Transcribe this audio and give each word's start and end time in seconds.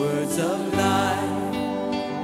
Words 0.00 0.38
of 0.38 0.74
life, 0.74 1.54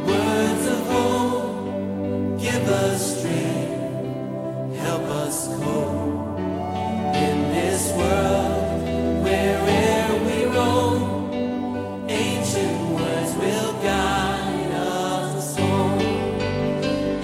words 0.09 0.67
of 0.67 0.87
hope, 0.87 2.41
give 2.41 2.67
us 2.69 3.19
strength, 3.19 4.77
help 4.79 5.03
us 5.03 5.49
cope 5.49 6.39
in 7.15 7.37
this 7.53 7.93
world 7.93 8.83
where'er 9.23 10.09
we 10.25 10.47
roam. 10.57 12.09
Ancient 12.09 12.81
words 12.97 13.35
will 13.37 13.73
guide 13.83 14.73
us 14.73 15.59
home. 15.59 16.01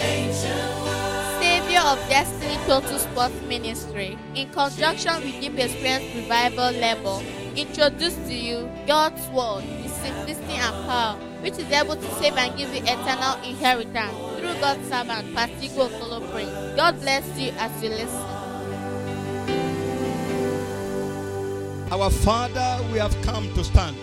Ancient 0.03 0.75
words. 0.85 1.41
Savior 1.41 1.81
of 1.81 1.99
Destiny 2.11 2.59
Total 2.67 2.99
Sports 2.99 3.41
Ministry, 3.49 4.19
in 4.35 4.51
conjunction 4.51 5.15
with 5.23 5.41
Deep 5.41 5.59
Experience 5.59 6.15
Revival 6.15 6.73
Label, 6.73 7.23
introduce 7.57 8.17
to 8.29 8.35
you 8.35 8.69
God's 8.87 9.27
Word, 9.29 9.65
Simplicity 10.03 10.55
and 10.55 10.87
power, 10.87 11.17
which 11.43 11.55
is 11.59 11.71
able 11.71 11.97
to 11.97 12.11
save 12.17 12.37
and 12.37 12.57
give 12.57 12.75
you 12.75 12.83
eternal 12.83 13.37
inheritance 13.45 14.13
through 14.39 14.61
God's 14.61 14.89
servant, 14.89 15.35
Pastor 15.35 15.89
Prince. 16.33 16.77
God 16.77 17.01
bless 17.01 17.39
you 17.39 17.53
as 17.59 17.83
you 17.83 17.91
listen. 17.91 18.43
Our 21.93 22.11
Father, 22.11 22.85
we 22.91 22.99
have 22.99 23.15
come 23.23 23.53
to 23.55 23.63
stand. 23.63 23.97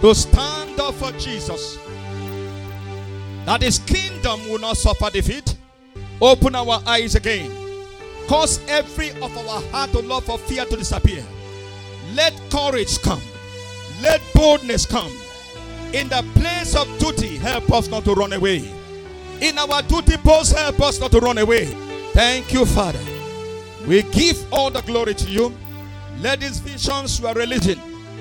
To 0.00 0.14
stand 0.14 0.78
up 0.78 0.94
for 0.94 1.10
Jesus. 1.18 1.76
That 3.44 3.62
his 3.62 3.80
kingdom 3.80 4.40
will 4.48 4.60
not 4.60 4.76
suffer 4.76 5.10
defeat. 5.10 5.56
Open 6.20 6.54
our 6.54 6.80
eyes 6.86 7.14
again. 7.14 7.50
Cause 8.28 8.60
every 8.68 9.10
of 9.20 9.36
our 9.36 9.60
heart 9.70 9.90
to 9.90 10.00
love 10.00 10.24
for 10.24 10.38
fear 10.38 10.64
to 10.64 10.76
disappear. 10.76 11.24
Let 12.14 12.32
courage 12.50 13.02
come. 13.02 13.20
Let 14.00 14.20
boldness 14.34 14.86
come. 14.86 15.12
In 15.92 16.08
the 16.08 16.24
place 16.34 16.74
of 16.74 16.86
duty, 16.98 17.36
help 17.36 17.72
us 17.72 17.88
not 17.88 18.04
to 18.04 18.14
run 18.14 18.32
away. 18.32 18.70
In 19.40 19.58
our 19.58 19.82
duty 19.82 20.16
post, 20.16 20.56
help 20.56 20.80
us 20.80 21.00
not 21.00 21.12
to 21.12 21.20
run 21.20 21.38
away. 21.38 21.66
Thank 22.12 22.52
you, 22.52 22.66
Father. 22.66 23.00
We 23.86 24.02
give 24.02 24.52
all 24.52 24.70
the 24.70 24.82
glory 24.82 25.14
to 25.14 25.30
you. 25.30 25.54
Let 26.20 26.40
these 26.40 26.58
visions 26.58 27.20
you 27.20 27.26
are 27.26 27.34
releasing, 27.34 27.80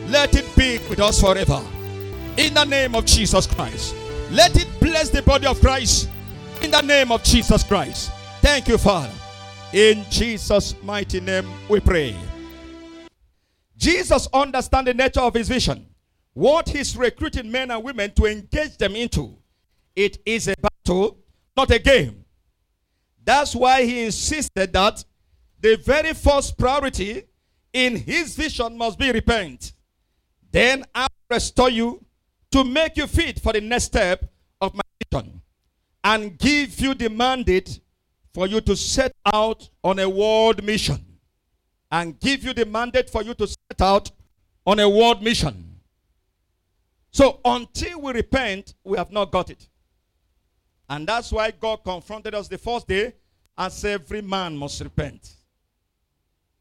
let 0.10 0.36
it 0.36 0.46
be 0.56 0.80
with 0.90 1.00
us 1.00 1.22
forever. 1.22 1.62
In 2.38 2.54
the 2.54 2.66
name 2.66 2.94
of 2.96 3.06
Jesus 3.06 3.48
Christ. 3.48 3.96
Let 4.32 4.56
it 4.58 4.68
bless 4.80 5.10
the 5.10 5.22
body 5.22 5.48
of 5.48 5.60
Christ. 5.62 6.10
In 6.62 6.72
the 6.72 6.82
name 6.82 7.12
of 7.12 7.24
Jesus 7.24 7.64
Christ. 7.64 8.12
Thank 8.42 8.68
you, 8.68 8.78
Father. 8.78 9.12
In 9.72 10.06
Jesus' 10.10 10.76
mighty 10.84 11.20
name 11.20 11.50
we 11.70 11.80
pray. 11.80 12.16
Jesus 13.86 14.28
understands 14.34 14.88
the 14.88 14.96
nature 14.96 15.20
of 15.20 15.36
his 15.36 15.48
vision. 15.48 15.86
What 16.34 16.68
he's 16.70 16.98
recruiting 16.98 17.52
men 17.52 17.70
and 17.70 17.84
women 17.84 18.12
to 18.16 18.26
engage 18.26 18.78
them 18.78 18.96
into. 18.96 19.38
It 19.96 20.18
is 20.26 20.48
a 20.48 20.56
battle, 20.60 21.20
not 21.56 21.70
a 21.70 21.78
game. 21.78 22.26
That's 23.24 23.56
why 23.56 23.86
he 23.86 24.06
insisted 24.06 24.74
that 24.74 25.06
the 25.60 25.78
very 25.78 26.16
first 26.16 26.58
priority 26.58 27.26
in 27.74 27.96
his 27.96 28.36
vision 28.36 28.76
must 28.76 28.98
be 28.98 29.12
repent. 29.12 29.74
Then 30.52 30.84
I 30.96 31.04
will 31.04 31.36
restore 31.36 31.70
you 31.70 32.04
to 32.54 32.64
make 32.64 32.98
you 32.98 33.06
fit 33.06 33.40
for 33.40 33.54
the 33.54 33.62
next 33.62 33.84
step 33.84 34.28
of 34.62 34.74
my 34.74 34.82
vision 35.12 35.42
and 36.04 36.40
give 36.40 36.80
you 36.80 36.96
the 36.96 37.12
mandate 37.12 37.80
for 38.34 38.48
you 38.48 38.62
to 38.62 38.76
set 38.76 39.12
out 39.32 39.70
on 39.84 40.00
a 40.00 40.10
world 40.10 40.64
mission. 40.64 41.06
And 41.92 42.20
give 42.20 42.44
you 42.44 42.52
the 42.52 42.66
mandate 42.66 43.12
for 43.12 43.22
you 43.22 43.36
to 43.36 43.48
out 43.80 44.12
on 44.66 44.80
a 44.80 44.90
world 44.90 45.22
mission. 45.24 45.80
So 47.12 47.40
until 47.46 48.02
we 48.02 48.14
repent, 48.14 48.74
we 48.84 48.98
have 48.98 49.12
not 49.12 49.32
got 49.32 49.50
it. 49.50 49.68
And 50.90 51.08
that's 51.08 51.32
why 51.32 51.52
God 51.52 51.84
confronted 51.84 52.36
us 52.36 52.48
the 52.48 52.58
first 52.58 52.88
day 52.88 53.14
said, 53.70 54.02
Every 54.02 54.22
man 54.22 54.58
must 54.58 54.82
repent. 54.82 55.34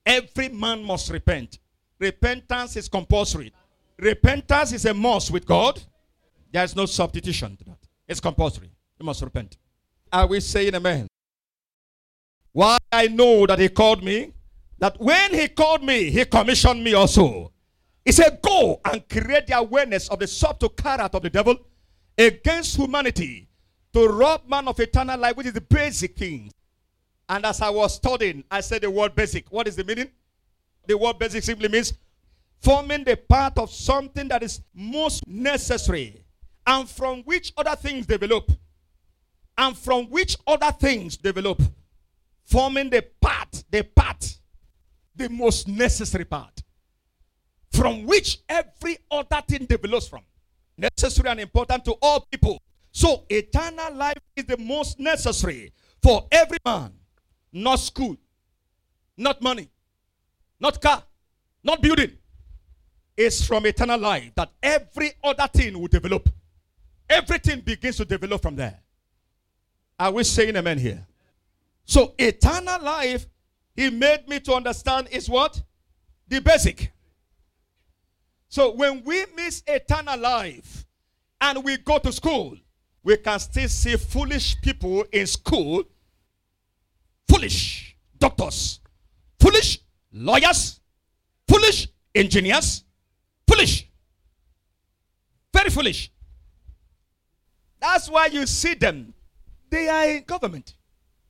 Every 0.06 0.48
man 0.48 0.84
must 0.84 1.10
repent. 1.10 1.58
Repentance 1.98 2.76
is 2.76 2.88
compulsory. 2.88 3.52
Repentance 3.98 4.72
is 4.72 4.84
a 4.84 4.94
must 4.94 5.30
with 5.30 5.46
God. 5.46 5.82
There 6.52 6.64
is 6.64 6.76
no 6.76 6.86
substitution 6.86 7.56
to 7.56 7.64
that. 7.64 7.78
It's 8.06 8.20
compulsory. 8.20 8.70
You 8.98 9.06
must 9.06 9.22
repent. 9.22 9.56
Are 10.12 10.26
we 10.26 10.40
saying 10.40 10.74
amen? 10.74 11.08
Why 12.52 12.78
I 12.92 13.08
know 13.08 13.46
that 13.46 13.58
He 13.58 13.68
called 13.68 14.04
me? 14.04 14.32
That 14.78 15.00
when 15.00 15.32
He 15.34 15.48
called 15.48 15.82
me, 15.82 16.10
He 16.10 16.24
commissioned 16.24 16.82
me 16.82 16.94
also. 16.94 17.52
He 18.04 18.12
said, 18.12 18.40
Go 18.42 18.80
and 18.84 19.08
create 19.08 19.46
the 19.46 19.58
awareness 19.58 20.08
of 20.08 20.18
the 20.18 20.26
subtle 20.26 20.68
character 20.68 21.16
of 21.16 21.22
the 21.22 21.30
devil 21.30 21.56
against 22.18 22.76
humanity 22.76 23.48
to 23.92 24.08
rob 24.08 24.48
man 24.48 24.68
of 24.68 24.78
eternal 24.80 25.18
life, 25.18 25.36
which 25.36 25.46
is 25.46 25.52
the 25.52 25.60
basic 25.60 26.16
thing. 26.16 26.50
And 27.28 27.46
as 27.46 27.60
I 27.62 27.70
was 27.70 27.94
studying, 27.94 28.44
I 28.50 28.60
said 28.60 28.82
the 28.82 28.90
word 28.90 29.14
basic. 29.14 29.50
What 29.50 29.66
is 29.66 29.76
the 29.76 29.84
meaning? 29.84 30.10
The 30.86 30.98
word 30.98 31.18
basic 31.18 31.42
simply 31.42 31.68
means 31.68 31.94
forming 32.60 33.04
the 33.04 33.16
part 33.16 33.56
of 33.58 33.70
something 33.70 34.28
that 34.28 34.42
is 34.42 34.60
most 34.74 35.26
necessary 35.26 36.24
and 36.66 36.88
from 36.88 37.22
which 37.22 37.52
other 37.56 37.76
things 37.76 38.06
develop. 38.06 38.50
And 39.56 39.76
from 39.76 40.06
which 40.06 40.36
other 40.46 40.72
things 40.72 41.16
develop. 41.16 41.62
Forming 42.44 42.90
the 42.90 43.04
part, 43.20 43.64
the 43.70 43.84
part, 43.84 44.33
the 45.16 45.28
most 45.28 45.68
necessary 45.68 46.24
part. 46.24 46.62
From 47.72 48.04
which 48.04 48.40
every 48.48 48.98
other 49.10 49.42
thing 49.46 49.66
develops 49.66 50.08
from. 50.08 50.22
Necessary 50.76 51.28
and 51.30 51.40
important 51.40 51.84
to 51.84 51.92
all 52.02 52.26
people. 52.30 52.60
So 52.92 53.24
eternal 53.28 53.92
life 53.94 54.18
is 54.36 54.44
the 54.44 54.58
most 54.58 55.00
necessary 55.00 55.72
for 56.02 56.26
every 56.30 56.58
man 56.64 56.92
not 57.54 57.76
school, 57.76 58.16
not 59.16 59.40
money, 59.40 59.70
not 60.58 60.80
car, 60.80 61.02
not 61.62 61.80
building. 61.80 62.10
It's 63.16 63.44
from 63.46 63.64
eternal 63.64 63.98
life 63.98 64.32
that 64.34 64.50
every 64.60 65.12
other 65.22 65.48
thing 65.52 65.78
will 65.78 65.86
develop. 65.86 66.28
Everything 67.08 67.60
begins 67.60 67.96
to 67.98 68.04
develop 68.04 68.42
from 68.42 68.56
there. 68.56 68.80
Are 69.98 70.10
we 70.10 70.24
saying 70.24 70.56
amen 70.56 70.78
here? 70.78 71.06
So, 71.84 72.14
eternal 72.18 72.82
life, 72.82 73.26
he 73.74 73.90
made 73.90 74.28
me 74.28 74.40
to 74.40 74.54
understand 74.54 75.08
is 75.10 75.28
what? 75.28 75.60
The 76.28 76.40
basic. 76.40 76.92
So, 78.48 78.72
when 78.72 79.02
we 79.04 79.24
miss 79.34 79.62
eternal 79.66 80.18
life 80.18 80.86
and 81.40 81.64
we 81.64 81.76
go 81.78 81.98
to 81.98 82.12
school, 82.12 82.56
we 83.02 83.16
can 83.16 83.38
still 83.38 83.68
see 83.68 83.96
foolish 83.96 84.60
people 84.62 85.04
in 85.12 85.26
school 85.26 85.84
foolish 87.28 87.96
doctors, 88.18 88.80
foolish 89.40 89.80
lawyers, 90.12 90.80
foolish 91.48 91.88
engineers, 92.14 92.84
foolish. 93.46 93.88
Very 95.52 95.70
foolish. 95.70 96.12
That's 97.80 98.08
why 98.08 98.26
you 98.26 98.46
see 98.46 98.74
them. 98.74 99.12
They 99.68 99.88
are 99.88 100.06
in 100.06 100.24
government. 100.24 100.74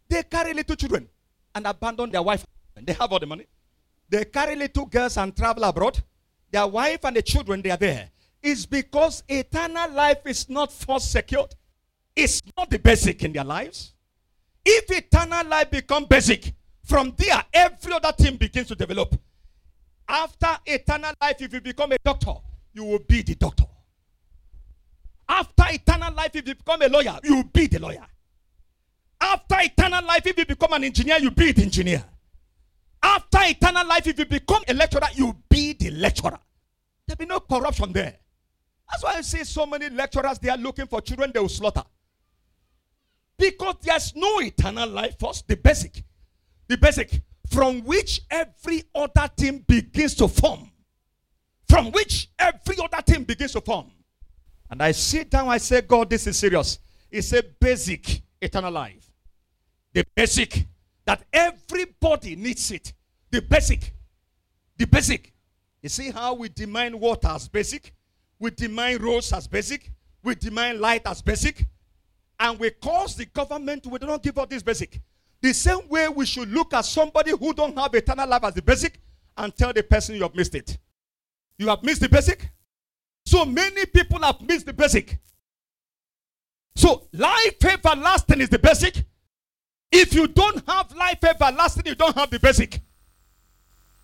They 0.08 0.22
carry 0.24 0.52
little 0.52 0.76
children 0.76 1.08
and 1.54 1.66
abandon 1.66 2.10
their 2.10 2.22
wife. 2.22 2.44
They 2.80 2.92
have 2.92 3.12
all 3.12 3.18
the 3.18 3.26
money. 3.26 3.46
They 4.08 4.24
carry 4.24 4.56
little 4.56 4.86
girls 4.86 5.16
and 5.16 5.36
travel 5.36 5.64
abroad. 5.64 6.02
Their 6.50 6.66
wife 6.66 7.04
and 7.04 7.16
the 7.16 7.22
children, 7.22 7.62
they 7.62 7.70
are 7.70 7.76
there. 7.76 8.10
It's 8.42 8.66
because 8.66 9.22
eternal 9.28 9.90
life 9.92 10.26
is 10.26 10.48
not 10.48 10.72
first 10.72 11.10
secured. 11.10 11.54
It's 12.14 12.40
not 12.56 12.70
the 12.70 12.78
basic 12.78 13.24
in 13.24 13.32
their 13.32 13.44
lives. 13.44 13.94
If 14.64 14.90
eternal 14.90 15.46
life 15.46 15.70
become 15.70 16.06
basic, 16.06 16.52
from 16.84 17.14
there 17.16 17.42
every 17.52 17.92
other 17.92 18.12
thing 18.12 18.36
begins 18.36 18.68
to 18.68 18.74
develop. 18.74 19.14
After 20.08 20.58
eternal 20.66 21.12
life, 21.20 21.36
if 21.40 21.52
you 21.52 21.60
become 21.60 21.92
a 21.92 21.96
doctor, 22.04 22.34
you 22.72 22.84
will 22.84 22.98
be 22.98 23.22
the 23.22 23.34
doctor. 23.34 23.64
After 25.28 25.64
eternal 25.68 26.12
life, 26.12 26.30
if 26.34 26.46
you 26.46 26.54
become 26.54 26.82
a 26.82 26.88
lawyer, 26.88 27.18
you 27.24 27.36
will 27.36 27.44
be 27.44 27.66
the 27.66 27.78
lawyer. 27.78 28.06
After 29.24 29.56
eternal 29.60 30.04
life, 30.04 30.26
if 30.26 30.36
you 30.36 30.44
become 30.44 30.74
an 30.74 30.84
engineer, 30.84 31.16
you 31.18 31.30
be 31.30 31.52
the 31.52 31.62
engineer. 31.62 32.04
After 33.02 33.38
eternal 33.40 33.86
life, 33.86 34.06
if 34.06 34.18
you 34.18 34.26
become 34.26 34.62
a 34.68 34.74
lecturer, 34.74 35.08
you 35.14 35.34
be 35.48 35.72
the 35.72 35.90
lecturer. 35.92 36.38
There'll 37.06 37.16
be 37.16 37.24
no 37.24 37.40
corruption 37.40 37.90
there. 37.92 38.18
That's 38.90 39.02
why 39.02 39.14
I 39.14 39.22
see 39.22 39.44
so 39.44 39.64
many 39.64 39.88
lecturers 39.88 40.38
they 40.38 40.50
are 40.50 40.58
looking 40.58 40.86
for 40.86 41.00
children 41.00 41.30
they 41.32 41.40
will 41.40 41.48
slaughter. 41.48 41.84
Because 43.38 43.76
there's 43.80 44.14
no 44.14 44.40
eternal 44.42 44.88
life 44.90 45.18
first, 45.18 45.48
the 45.48 45.56
basic. 45.56 46.04
The 46.68 46.76
basic 46.76 47.22
from 47.50 47.82
which 47.82 48.20
every 48.30 48.82
other 48.94 49.30
thing 49.36 49.64
begins 49.66 50.14
to 50.16 50.28
form. 50.28 50.70
From 51.66 51.92
which 51.92 52.28
every 52.38 52.76
other 52.78 53.02
thing 53.02 53.24
begins 53.24 53.52
to 53.52 53.62
form. 53.62 53.90
And 54.70 54.82
I 54.82 54.92
sit 54.92 55.30
down, 55.30 55.48
I 55.48 55.58
say, 55.58 55.80
God, 55.80 56.10
this 56.10 56.26
is 56.26 56.38
serious. 56.38 56.78
It's 57.10 57.32
a 57.32 57.42
basic 57.42 58.22
eternal 58.40 58.70
life. 58.70 59.03
The 59.94 60.04
basic 60.14 60.66
that 61.06 61.24
everybody 61.32 62.36
needs 62.36 62.70
it. 62.70 62.92
The 63.30 63.40
basic. 63.40 63.94
The 64.76 64.86
basic. 64.86 65.32
You 65.82 65.88
see 65.88 66.10
how 66.10 66.34
we 66.34 66.50
demand 66.50 67.00
water 67.00 67.28
as 67.28 67.48
basic? 67.48 67.94
we 68.38 68.50
demand 68.50 69.00
roads 69.02 69.32
as 69.32 69.46
basic, 69.46 69.90
we 70.22 70.34
demand 70.34 70.80
light 70.80 71.02
as 71.06 71.22
basic, 71.22 71.66
and 72.38 72.58
we 72.58 72.70
cause 72.70 73.16
the 73.16 73.24
government 73.26 73.82
to 73.82 73.88
we 73.88 73.98
do 73.98 74.06
not 74.06 74.22
give 74.22 74.36
up 74.38 74.50
this 74.50 74.62
basic. 74.62 75.00
The 75.40 75.52
same 75.52 75.88
way 75.88 76.08
we 76.08 76.26
should 76.26 76.50
look 76.50 76.74
at 76.74 76.84
somebody 76.84 77.30
who 77.30 77.54
don't 77.54 77.76
have 77.78 77.94
eternal 77.94 78.28
life 78.28 78.44
as 78.44 78.54
the 78.54 78.62
basic 78.62 79.00
and 79.36 79.54
tell 79.54 79.72
the 79.72 79.82
person 79.82 80.14
you 80.16 80.22
have 80.22 80.34
missed 80.34 80.54
it. 80.54 80.78
You 81.58 81.68
have 81.68 81.82
missed 81.82 82.00
the 82.00 82.08
basic. 82.08 82.50
So 83.26 83.44
many 83.44 83.86
people 83.86 84.20
have 84.20 84.40
missed 84.40 84.66
the 84.66 84.72
basic. 84.72 85.18
So 86.76 87.08
life 87.12 87.64
everlasting 87.64 88.40
is 88.40 88.48
the 88.48 88.58
basic. 88.58 89.04
If 89.96 90.12
you 90.12 90.26
don't 90.26 90.60
have 90.68 90.92
life 90.96 91.22
everlasting, 91.22 91.86
you 91.86 91.94
don't 91.94 92.16
have 92.16 92.28
the 92.28 92.40
basic. 92.40 92.80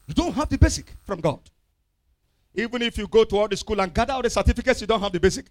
You 0.06 0.14
don't 0.14 0.32
have 0.34 0.48
the 0.48 0.56
basic 0.56 0.86
from 1.02 1.20
God. 1.20 1.40
Even 2.54 2.82
if 2.82 2.96
you 2.96 3.08
go 3.08 3.24
to 3.24 3.36
all 3.36 3.48
the 3.48 3.56
school 3.56 3.80
and 3.80 3.92
gather 3.92 4.12
all 4.12 4.22
the 4.22 4.30
certificates, 4.30 4.80
you 4.80 4.86
don't 4.86 5.00
have 5.00 5.10
the 5.10 5.18
basic. 5.18 5.46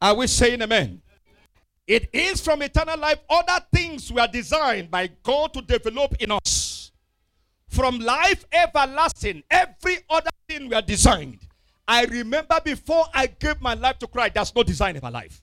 Are 0.00 0.14
we 0.14 0.26
saying 0.26 0.62
amen? 0.62 1.02
It 1.86 2.08
is 2.14 2.40
from 2.40 2.62
eternal 2.62 2.98
life. 2.98 3.18
Other 3.28 3.62
things 3.74 4.10
were 4.10 4.26
designed 4.26 4.90
by 4.90 5.10
God 5.22 5.52
to 5.52 5.60
develop 5.60 6.14
in 6.18 6.30
us. 6.30 6.90
From 7.68 7.98
life 7.98 8.46
everlasting, 8.52 9.42
every 9.50 9.98
other 10.08 10.30
thing 10.48 10.70
were 10.70 10.80
designed. 10.80 11.40
I 11.86 12.06
remember 12.06 12.58
before 12.64 13.04
I 13.12 13.26
gave 13.26 13.60
my 13.60 13.74
life 13.74 13.98
to 13.98 14.06
Christ, 14.06 14.32
there's 14.34 14.54
no 14.54 14.62
design 14.62 14.96
in 14.96 15.02
my 15.02 15.10
life. 15.10 15.42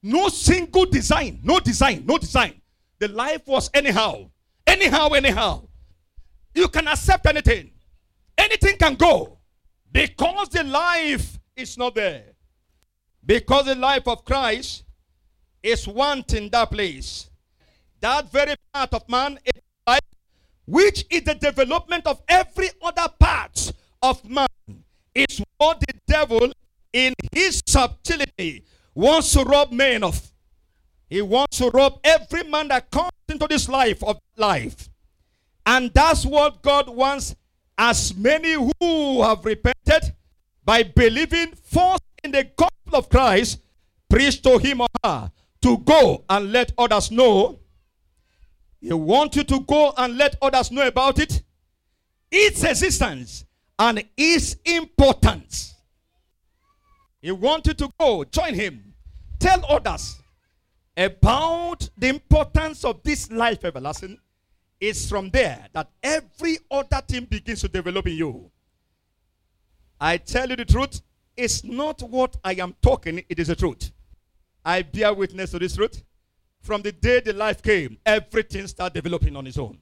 No 0.00 0.28
single 0.28 0.86
design. 0.86 1.40
No 1.42 1.58
design. 1.58 2.04
No 2.06 2.16
design. 2.16 2.60
The 3.00 3.08
life 3.08 3.46
was 3.46 3.70
anyhow. 3.72 4.30
Anyhow, 4.66 5.08
anyhow. 5.08 5.66
You 6.54 6.68
can 6.68 6.86
accept 6.86 7.26
anything. 7.26 7.70
Anything 8.36 8.76
can 8.76 8.94
go. 8.94 9.38
Because 9.90 10.50
the 10.50 10.64
life 10.64 11.38
is 11.56 11.78
not 11.78 11.94
there. 11.94 12.24
Because 13.24 13.66
the 13.66 13.74
life 13.74 14.06
of 14.06 14.24
Christ 14.24 14.84
is 15.62 15.88
wanting 15.88 16.50
that 16.50 16.70
place. 16.70 17.30
That 18.00 18.30
very 18.30 18.54
part 18.72 18.92
of 18.94 19.08
man 19.08 19.38
is 19.44 19.62
life, 19.86 20.00
which 20.66 21.04
is 21.10 21.22
the 21.22 21.34
development 21.34 22.06
of 22.06 22.22
every 22.28 22.68
other 22.82 23.08
part 23.18 23.72
of 24.02 24.24
man, 24.28 24.46
is 25.14 25.42
what 25.56 25.80
the 25.80 25.94
devil 26.06 26.52
in 26.92 27.14
his 27.32 27.62
subtlety 27.66 28.64
wants 28.94 29.32
to 29.32 29.42
rob 29.42 29.72
men 29.72 30.04
of. 30.04 30.29
He 31.10 31.20
wants 31.22 31.58
to 31.58 31.70
rob 31.70 31.98
every 32.04 32.44
man 32.44 32.68
that 32.68 32.88
comes 32.92 33.10
into 33.28 33.48
this 33.48 33.68
life 33.68 34.02
of 34.04 34.20
life. 34.36 34.88
And 35.66 35.92
that's 35.92 36.24
what 36.24 36.62
God 36.62 36.88
wants 36.88 37.34
as 37.76 38.14
many 38.14 38.52
who 38.52 39.22
have 39.22 39.44
repented 39.44 40.14
by 40.64 40.84
believing 40.84 41.52
first 41.64 42.04
in 42.22 42.30
the 42.30 42.44
gospel 42.56 42.94
of 42.94 43.08
Christ, 43.08 43.58
preach 44.08 44.40
to 44.42 44.58
him 44.58 44.82
or 44.82 44.86
her 45.04 45.32
to 45.62 45.78
go 45.78 46.24
and 46.30 46.52
let 46.52 46.72
others 46.78 47.10
know. 47.10 47.58
He 48.80 48.92
wants 48.92 49.36
you 49.36 49.44
to 49.44 49.60
go 49.60 49.92
and 49.96 50.16
let 50.16 50.36
others 50.40 50.70
know 50.70 50.86
about 50.86 51.18
it, 51.18 51.42
its 52.30 52.62
existence, 52.62 53.44
and 53.78 54.04
its 54.16 54.56
importance. 54.64 55.74
He 57.20 57.32
wants 57.32 57.66
you 57.66 57.74
to 57.74 57.90
go, 57.98 58.24
join 58.24 58.54
him, 58.54 58.94
tell 59.40 59.64
others 59.68 60.20
about 61.00 61.88
the 61.96 62.08
importance 62.08 62.84
of 62.84 63.02
this 63.02 63.30
life 63.30 63.64
everlasting. 63.64 64.18
It's 64.78 65.08
from 65.08 65.30
there 65.30 65.66
that 65.72 65.90
every 66.02 66.58
other 66.70 67.00
thing 67.08 67.24
begins 67.24 67.62
to 67.62 67.68
develop 67.68 68.06
in 68.06 68.14
you. 68.14 68.50
I 69.98 70.18
tell 70.18 70.48
you 70.48 70.56
the 70.56 70.64
truth, 70.64 71.00
it's 71.36 71.64
not 71.64 72.02
what 72.02 72.36
I 72.44 72.52
am 72.54 72.74
talking, 72.82 73.22
it 73.28 73.38
is 73.38 73.48
the 73.48 73.56
truth. 73.56 73.92
I 74.64 74.82
bear 74.82 75.14
witness 75.14 75.52
to 75.52 75.58
this 75.58 75.76
truth. 75.76 76.02
From 76.60 76.82
the 76.82 76.92
day 76.92 77.20
the 77.20 77.32
life 77.32 77.62
came, 77.62 77.96
everything 78.04 78.66
started 78.66 79.02
developing 79.02 79.36
on 79.36 79.46
its 79.46 79.56
own. 79.56 79.78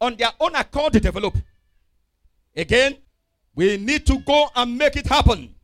On 0.00 0.16
their 0.16 0.30
own 0.40 0.54
accord, 0.56 0.94
they 0.94 1.00
develop. 1.00 1.36
Again, 2.56 2.96
we 3.54 3.76
need 3.76 4.04
to 4.06 4.18
go 4.18 4.48
and 4.56 4.76
make 4.76 4.96
it 4.96 5.06
happen. 5.06 5.54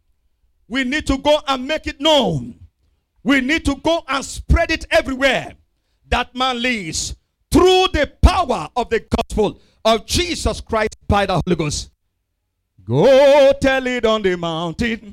We 0.68 0.84
need 0.84 1.06
to 1.08 1.18
go 1.18 1.40
and 1.48 1.66
make 1.66 1.88
it 1.88 2.00
known. 2.00 2.65
We 3.26 3.40
need 3.40 3.64
to 3.64 3.74
go 3.74 4.04
and 4.06 4.24
spread 4.24 4.70
it 4.70 4.86
everywhere. 4.88 5.54
That 6.08 6.32
man 6.36 6.62
lives 6.62 7.16
through 7.50 7.88
the 7.92 8.12
power 8.22 8.68
of 8.76 8.88
the 8.88 9.00
gospel 9.00 9.60
of 9.84 10.06
Jesus 10.06 10.60
Christ 10.60 10.96
by 11.08 11.26
the 11.26 11.40
Holy 11.44 11.56
Ghost. 11.56 11.90
Go 12.84 13.52
tell 13.60 13.84
it 13.88 14.04
on 14.04 14.22
the 14.22 14.36
mountain 14.36 15.12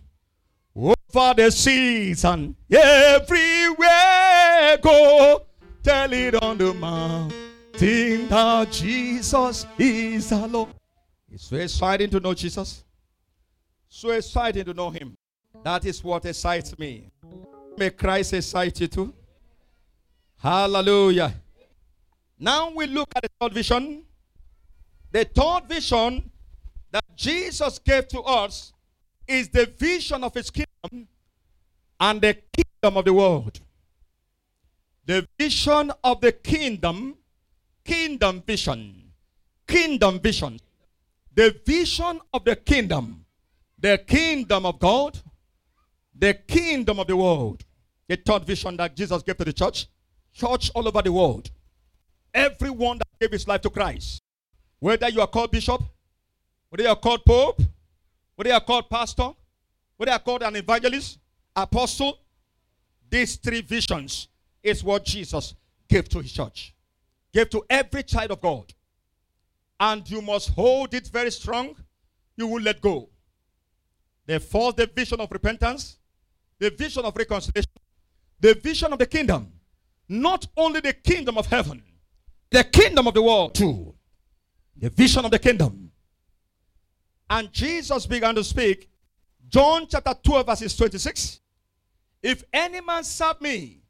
over 0.76 1.34
the 1.36 1.50
seas 1.50 2.24
and 2.24 2.56
everywhere 2.70 4.78
go. 4.78 5.48
Tell 5.82 6.14
it 6.14 6.36
on 6.36 6.60
the 6.60 6.72
mountain 6.72 8.30
that 8.30 8.72
Jesus 8.72 9.66
is 9.80 10.32
Lord. 10.32 10.70
It's 11.32 11.46
so 11.46 11.56
exciting 11.56 12.12
to 12.12 12.20
know 12.20 12.36
Jesus. 12.36 12.84
So 13.90 14.12
exciting 14.12 14.66
to 14.66 14.74
know 14.76 14.92
Him. 14.92 15.18
That 15.64 15.84
is 15.86 16.04
what 16.04 16.26
excites 16.26 16.78
me. 16.78 17.10
May 17.78 17.90
Christ 17.90 18.34
excite 18.34 18.80
you 18.80 18.88
too. 18.88 19.14
Hallelujah. 20.38 21.34
Now 22.40 22.70
we 22.70 22.86
look 22.88 23.10
at 23.16 23.24
the 23.24 23.30
third 23.40 23.54
vision. 23.54 24.04
The 25.12 25.26
third 25.26 25.62
vision 25.68 26.30
that 26.92 27.04
Jesus 27.16 27.80
gave 27.80 28.08
to 28.10 28.22
us 28.22 28.74
is 29.28 29.50
the 29.50 29.66
vision 29.66 30.24
of 30.24 30.34
his 30.34 30.50
kingdom 30.50 31.08
and 32.00 32.22
the 32.22 32.34
kingdom 32.34 32.98
of 32.98 33.06
the 33.06 33.14
world. 33.14 33.60
The 35.06 35.28
vision 35.40 35.92
of 36.04 36.22
the 36.22 36.32
kingdom, 36.32 37.18
kingdom 37.84 38.44
vision, 38.46 39.12
kingdom 39.68 40.20
vision. 40.20 40.60
The 41.36 41.60
vision 41.66 42.20
of 42.34 42.44
the 42.44 42.56
kingdom, 42.56 43.26
the 43.80 43.98
kingdom 43.98 44.66
of 44.66 44.80
God, 44.80 45.20
the 46.16 46.34
kingdom 46.34 47.00
of 47.00 47.08
the 47.08 47.16
world. 47.16 47.64
The 48.08 48.18
third 48.18 48.46
vision 48.46 48.78
that 48.78 48.96
Jesus 48.96 49.24
gave 49.24 49.38
to 49.38 49.46
the 49.46 49.54
church, 49.54 49.88
church 50.34 50.70
all 50.76 50.88
over 50.88 51.02
the 51.02 51.12
world. 51.12 51.50
Everyone 52.34 52.98
that 52.98 53.08
gave 53.20 53.32
his 53.32 53.48
life 53.48 53.62
to 53.62 53.70
Christ, 53.70 54.22
whether 54.80 55.08
you 55.10 55.22
are 55.22 55.28
called 55.28 55.52
bishop, 55.52 55.82
whether 56.70 56.84
you 56.84 56.90
are 56.90 56.96
called 56.96 57.24
pope, 57.26 57.62
whether 58.36 58.50
you 58.50 58.56
are 58.56 58.62
called 58.62 58.90
pastor, 58.90 59.30
whether 59.98 60.12
you 60.12 60.16
are 60.16 60.20
called 60.20 60.44
an 60.44 60.56
evangelist, 60.56 61.20
apostle, 61.56 62.20
these 63.10 63.36
three 63.36 63.62
visions 63.62 64.28
is 64.62 64.84
what 64.84 65.06
Jesus 65.06 65.56
gave 65.88 66.10
to 66.10 66.20
his 66.20 66.32
church, 66.32 66.74
gave 67.32 67.50
to 67.52 67.64
every 67.70 68.04
child 68.04 68.32
of 68.32 68.42
God. 68.42 68.74
And 69.80 70.10
you 70.10 70.22
must 70.22 70.50
hold 70.50 70.94
it 70.94 71.08
very 71.08 71.32
strong. 71.32 71.76
You 72.36 72.48
will 72.48 72.62
let 72.62 72.82
go. 72.82 73.10
The 74.26 74.40
fourth 74.40 74.78
the 74.78 74.88
vision 74.88 75.20
of 75.20 75.32
repentance, 75.32 75.98
the 76.64 76.70
vision 76.70 77.04
of 77.04 77.14
reconciliation, 77.18 77.70
the 78.40 78.54
vision 78.54 78.94
of 78.94 78.98
the 78.98 79.06
kingdom. 79.06 79.52
Not 80.08 80.48
only 80.56 80.80
the 80.80 80.94
kingdom 80.94 81.38
of 81.38 81.46
heaven, 81.48 81.84
the 82.50 82.64
kingdom 82.64 83.06
of 83.06 83.14
the 83.14 83.22
world 83.22 83.54
too. 83.54 83.94
The 84.78 84.90
vision 84.90 85.26
of 85.26 85.32
the 85.32 85.40
kingdom. 85.40 85.92
And 87.30 87.52
Jesus 87.52 88.06
began 88.06 88.34
to 88.36 88.46
speak. 88.46 88.90
John 89.50 89.88
chapter 89.90 90.14
12, 90.24 90.46
verses 90.46 90.76
26. 90.78 91.42
If 92.22 92.46
any 92.54 92.80
man 92.80 93.04
serve 93.04 93.42
me, 93.42 93.82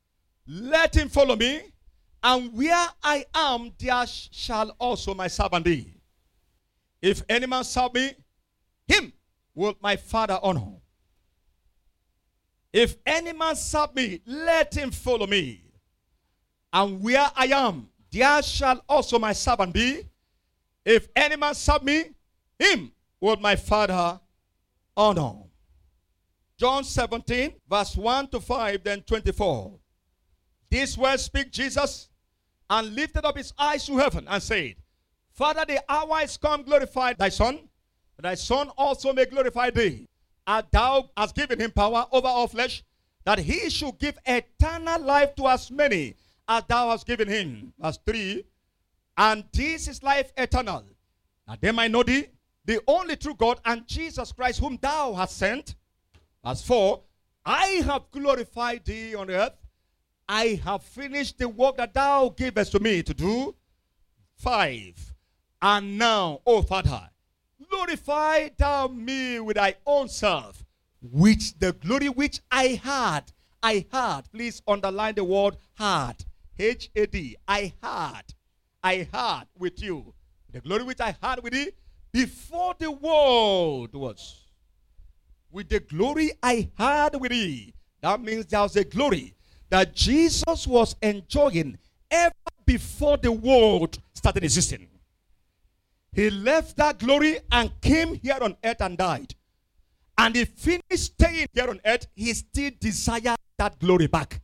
let 0.47 0.95
him 0.95 1.09
follow 1.09 1.35
me, 1.35 1.61
and 2.23 2.51
where 2.53 2.87
I 3.03 3.23
am, 3.35 3.71
there 3.77 4.05
shall 4.07 4.69
also 4.79 5.13
my 5.13 5.27
servant 5.27 5.65
be. 5.65 5.93
If 7.03 7.21
any 7.29 7.45
man 7.45 7.65
serve 7.65 7.93
me, 7.93 8.13
him 8.87 9.13
will 9.53 9.75
my 9.79 9.95
Father 9.95 10.39
honor. 10.41 10.79
If 12.73 12.97
any 13.05 13.33
man 13.33 13.55
serve 13.55 13.95
me, 13.95 14.19
let 14.25 14.73
him 14.73 14.89
follow 14.89 15.27
me. 15.27 15.61
And 16.73 17.01
where 17.03 17.29
I 17.35 17.45
am, 17.45 17.87
there 18.11 18.41
shall 18.41 18.83
also 18.89 19.19
my 19.19 19.31
servant 19.31 19.73
be. 19.73 20.01
If 20.83 21.07
any 21.15 21.35
man 21.35 21.53
serve 21.53 21.83
me, 21.83 22.05
him 22.57 22.91
will 23.21 23.37
my 23.37 23.55
Father 23.55 24.19
honor. 24.97 25.33
John 26.57 26.83
17, 26.83 27.53
verse 27.69 27.95
1 27.95 28.27
to 28.29 28.39
5, 28.39 28.83
then 28.83 29.01
24. 29.01 29.79
This 30.69 30.97
word 30.97 31.19
speak 31.19 31.51
Jesus 31.51 32.09
and 32.69 32.95
lifted 32.95 33.25
up 33.25 33.37
his 33.37 33.53
eyes 33.57 33.85
to 33.85 33.97
heaven 33.97 34.25
and 34.27 34.41
said, 34.41 34.75
Father, 35.31 35.65
the 35.67 35.83
hour 35.87 36.21
is 36.23 36.37
come, 36.37 36.63
glorify 36.63 37.13
thy 37.13 37.29
Son, 37.29 37.59
thy 38.19 38.35
Son 38.35 38.69
also 38.77 39.13
may 39.13 39.25
glorify 39.25 39.69
thee. 39.69 40.07
And 40.45 40.65
thou 40.71 41.09
hast 41.15 41.35
given 41.35 41.59
him 41.59 41.71
power 41.71 42.05
over 42.11 42.27
all 42.27 42.47
flesh, 42.47 42.83
that 43.25 43.39
he 43.39 43.69
should 43.69 43.97
give 43.97 44.17
eternal 44.25 45.01
life 45.01 45.35
to 45.35 45.47
as 45.47 45.71
many 45.71 46.15
as 46.47 46.63
thou 46.67 46.89
hast 46.89 47.07
given 47.07 47.27
him. 47.27 47.73
Verse 47.79 47.99
3 48.05 48.43
And 49.17 49.45
this 49.53 49.87
is 49.87 50.03
life 50.03 50.31
eternal, 50.37 50.83
that 51.47 51.61
they 51.61 51.71
might 51.71 51.91
know 51.91 52.03
thee, 52.03 52.27
the 52.65 52.81
only 52.87 53.15
true 53.15 53.35
God, 53.35 53.59
and 53.65 53.87
Jesus 53.87 54.31
Christ, 54.31 54.59
whom 54.59 54.77
thou 54.81 55.13
hast 55.13 55.37
sent. 55.37 55.75
Verse 56.43 56.61
4 56.63 57.01
I 57.45 57.67
have 57.85 58.11
glorified 58.11 58.85
thee 58.85 59.15
on 59.15 59.29
earth. 59.29 59.53
I 60.27 60.61
have 60.63 60.83
finished 60.83 61.37
the 61.37 61.49
work 61.49 61.77
that 61.77 61.93
thou 61.93 62.29
gavest 62.29 62.71
to 62.71 62.79
me 62.79 63.03
to 63.03 63.13
do. 63.13 63.55
5. 64.37 65.13
And 65.61 65.97
now, 65.97 66.41
O 66.45 66.61
Father, 66.61 67.09
glorify 67.69 68.49
thou 68.57 68.87
me 68.87 69.39
with 69.39 69.55
thy 69.57 69.75
own 69.85 70.07
self, 70.09 70.63
which 71.01 71.57
the 71.59 71.73
glory 71.73 72.09
which 72.09 72.39
I 72.51 72.79
had, 72.83 73.31
I 73.61 73.85
had. 73.91 74.31
Please 74.31 74.61
underline 74.67 75.15
the 75.15 75.23
word 75.23 75.57
had. 75.75 76.25
H 76.57 76.91
A 76.95 77.07
D. 77.07 77.35
I 77.47 77.73
had. 77.81 78.33
I 78.83 79.07
had 79.11 79.45
with 79.57 79.81
you. 79.81 80.13
The 80.51 80.61
glory 80.61 80.83
which 80.83 81.01
I 81.01 81.15
had 81.21 81.41
with 81.41 81.53
thee 81.53 81.71
before 82.11 82.75
the 82.77 82.91
world 82.91 83.93
was. 83.95 84.39
With 85.51 85.69
the 85.69 85.79
glory 85.79 86.31
I 86.41 86.69
had 86.77 87.19
with 87.19 87.31
thee. 87.31 87.73
That 88.01 88.21
means 88.21 88.45
there 88.45 88.61
was 88.61 88.75
a 88.75 88.83
glory 88.83 89.33
that 89.69 89.95
Jesus 89.95 90.67
was 90.67 90.95
enjoying 91.01 91.77
ever 92.11 92.33
before 92.65 93.17
the 93.17 93.31
world 93.31 93.97
started 94.13 94.43
existing. 94.43 94.87
He 96.13 96.29
left 96.29 96.77
that 96.77 96.99
glory 96.99 97.39
and 97.51 97.71
came 97.81 98.15
here 98.15 98.37
on 98.41 98.55
earth 98.63 98.81
and 98.81 98.97
died. 98.97 99.33
And 100.17 100.35
he 100.35 100.45
finished 100.45 101.13
staying 101.13 101.47
here 101.53 101.69
on 101.69 101.81
earth. 101.83 102.07
He 102.15 102.33
still 102.33 102.71
desired 102.79 103.37
that 103.57 103.79
glory 103.79 104.07
back. 104.07 104.41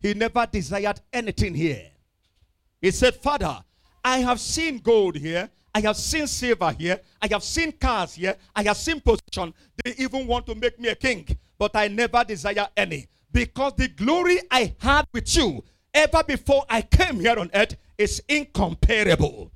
He 0.00 0.14
never 0.14 0.46
desired 0.50 1.00
anything 1.12 1.54
here. 1.54 1.90
He 2.80 2.90
said, 2.90 3.14
Father, 3.14 3.62
I 4.04 4.18
have 4.18 4.40
seen 4.40 4.78
gold 4.78 5.16
here. 5.16 5.50
I 5.74 5.80
have 5.80 5.96
seen 5.96 6.26
silver 6.26 6.72
here. 6.72 7.00
I 7.20 7.28
have 7.30 7.42
seen 7.42 7.72
cars 7.72 8.14
here. 8.14 8.36
I 8.56 8.62
have 8.64 8.76
seen 8.76 9.00
position. 9.00 9.54
They 9.84 9.94
even 9.98 10.26
want 10.26 10.46
to 10.46 10.54
make 10.54 10.80
me 10.80 10.88
a 10.88 10.94
king. 10.94 11.26
But 11.58 11.76
I 11.76 11.88
never 11.88 12.24
desire 12.24 12.68
any. 12.76 13.06
Because 13.30 13.74
the 13.76 13.88
glory 13.88 14.38
I 14.50 14.74
had 14.78 15.06
with 15.12 15.34
you 15.36 15.62
ever 15.94 16.22
before 16.24 16.64
I 16.68 16.82
came 16.82 17.20
here 17.20 17.38
on 17.38 17.50
earth 17.54 17.76
is 17.96 18.22
incomparable. 18.28 19.52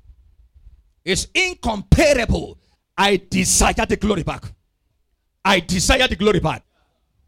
It's 1.07 1.25
incomparable. 1.33 2.59
I 2.97 3.15
desire 3.29 3.85
the 3.87 3.95
glory 3.95 4.23
back. 4.23 4.43
I 5.45 5.61
desire 5.61 6.05
the 6.05 6.17
glory 6.17 6.41
back. 6.41 6.65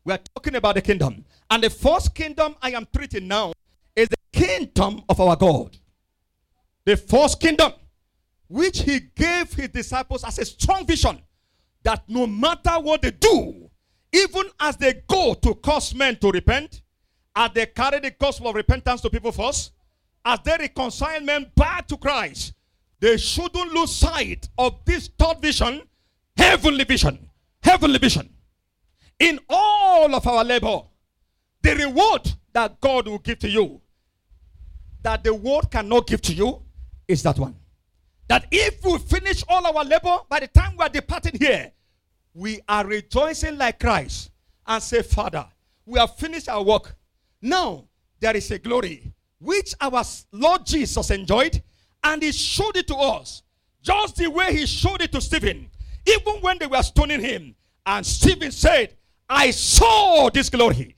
We 0.03 0.11
are 0.11 0.19
talking 0.35 0.55
about 0.55 0.75
the 0.75 0.81
kingdom. 0.81 1.23
And 1.49 1.63
the 1.63 1.69
first 1.69 2.13
kingdom 2.13 2.55
I 2.61 2.71
am 2.71 2.85
treating 2.93 3.29
now 3.29 3.53
is 3.95 4.09
the 4.09 4.17
kingdom 4.33 5.01
of 5.07 5.21
our 5.21 5.37
God. 5.37 5.77
The 6.83 6.97
first 6.97 7.39
kingdom, 7.39 7.71
which 8.49 8.81
he 8.81 8.99
gave 9.15 9.53
his 9.53 9.69
disciples 9.69 10.25
as 10.25 10.37
a 10.39 10.43
strong 10.43 10.85
vision 10.85 11.21
that 11.83 12.03
no 12.09 12.27
matter 12.27 12.71
what 12.81 13.01
they 13.01 13.11
do, 13.11 13.69
even 14.11 14.43
as 14.59 14.75
they 14.75 15.03
go 15.07 15.35
to 15.35 15.55
cause 15.55 15.95
men 15.95 16.17
to 16.17 16.31
repent, 16.31 16.81
as 17.33 17.51
they 17.53 17.65
carry 17.67 18.01
the 18.01 18.11
gospel 18.11 18.49
of 18.49 18.55
repentance 18.55 18.99
to 18.99 19.09
people 19.09 19.31
first, 19.31 19.71
as 20.25 20.39
they 20.43 20.57
reconcile 20.59 21.21
men 21.21 21.49
back 21.55 21.87
to 21.87 21.95
Christ, 21.95 22.55
they 22.99 23.17
shouldn't 23.17 23.73
lose 23.73 23.95
sight 23.95 24.49
of 24.57 24.83
this 24.85 25.09
third 25.17 25.41
vision, 25.41 25.81
heavenly 26.37 26.83
vision. 26.83 27.29
Heavenly 27.61 27.99
vision. 27.99 28.29
In 29.19 29.39
all 29.49 30.15
of 30.15 30.25
our 30.25 30.43
labor, 30.45 30.81
the 31.61 31.75
reward 31.75 32.31
that 32.53 32.79
God 32.79 33.07
will 33.07 33.19
give 33.19 33.39
to 33.39 33.49
you, 33.49 33.81
that 35.03 35.23
the 35.23 35.33
world 35.33 35.69
cannot 35.69 36.07
give 36.07 36.21
to 36.23 36.33
you, 36.33 36.61
is 37.07 37.21
that 37.23 37.37
one. 37.37 37.55
That 38.27 38.45
if 38.51 38.83
we 38.83 38.97
finish 38.99 39.43
all 39.49 39.65
our 39.65 39.83
labor, 39.83 40.19
by 40.29 40.39
the 40.39 40.47
time 40.47 40.75
we 40.77 40.85
are 40.85 40.89
departing 40.89 41.37
here, 41.39 41.71
we 42.33 42.61
are 42.69 42.85
rejoicing 42.85 43.57
like 43.57 43.79
Christ 43.79 44.31
and 44.65 44.81
say, 44.81 45.01
Father, 45.01 45.45
we 45.85 45.99
have 45.99 46.15
finished 46.15 46.47
our 46.47 46.63
work. 46.63 46.95
Now 47.41 47.85
there 48.19 48.37
is 48.37 48.51
a 48.51 48.59
glory 48.59 49.11
which 49.39 49.73
our 49.81 50.03
Lord 50.31 50.65
Jesus 50.65 51.09
enjoyed, 51.09 51.61
and 52.03 52.21
he 52.21 52.31
showed 52.31 52.77
it 52.77 52.87
to 52.87 52.95
us 52.95 53.43
just 53.81 54.17
the 54.17 54.29
way 54.29 54.55
he 54.55 54.65
showed 54.65 55.01
it 55.01 55.11
to 55.11 55.21
Stephen, 55.21 55.69
even 56.05 56.35
when 56.41 56.57
they 56.57 56.67
were 56.67 56.83
stoning 56.83 57.21
him. 57.21 57.55
And 57.85 58.05
Stephen 58.05 58.51
said, 58.51 58.95
I 59.29 59.51
saw 59.51 60.29
this 60.29 60.49
glory. 60.49 60.95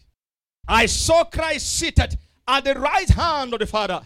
I 0.67 0.85
saw 0.85 1.23
Christ 1.23 1.77
seated 1.77 2.17
at 2.47 2.63
the 2.63 2.75
right 2.75 3.09
hand 3.09 3.53
of 3.53 3.59
the 3.59 3.65
Father. 3.65 4.01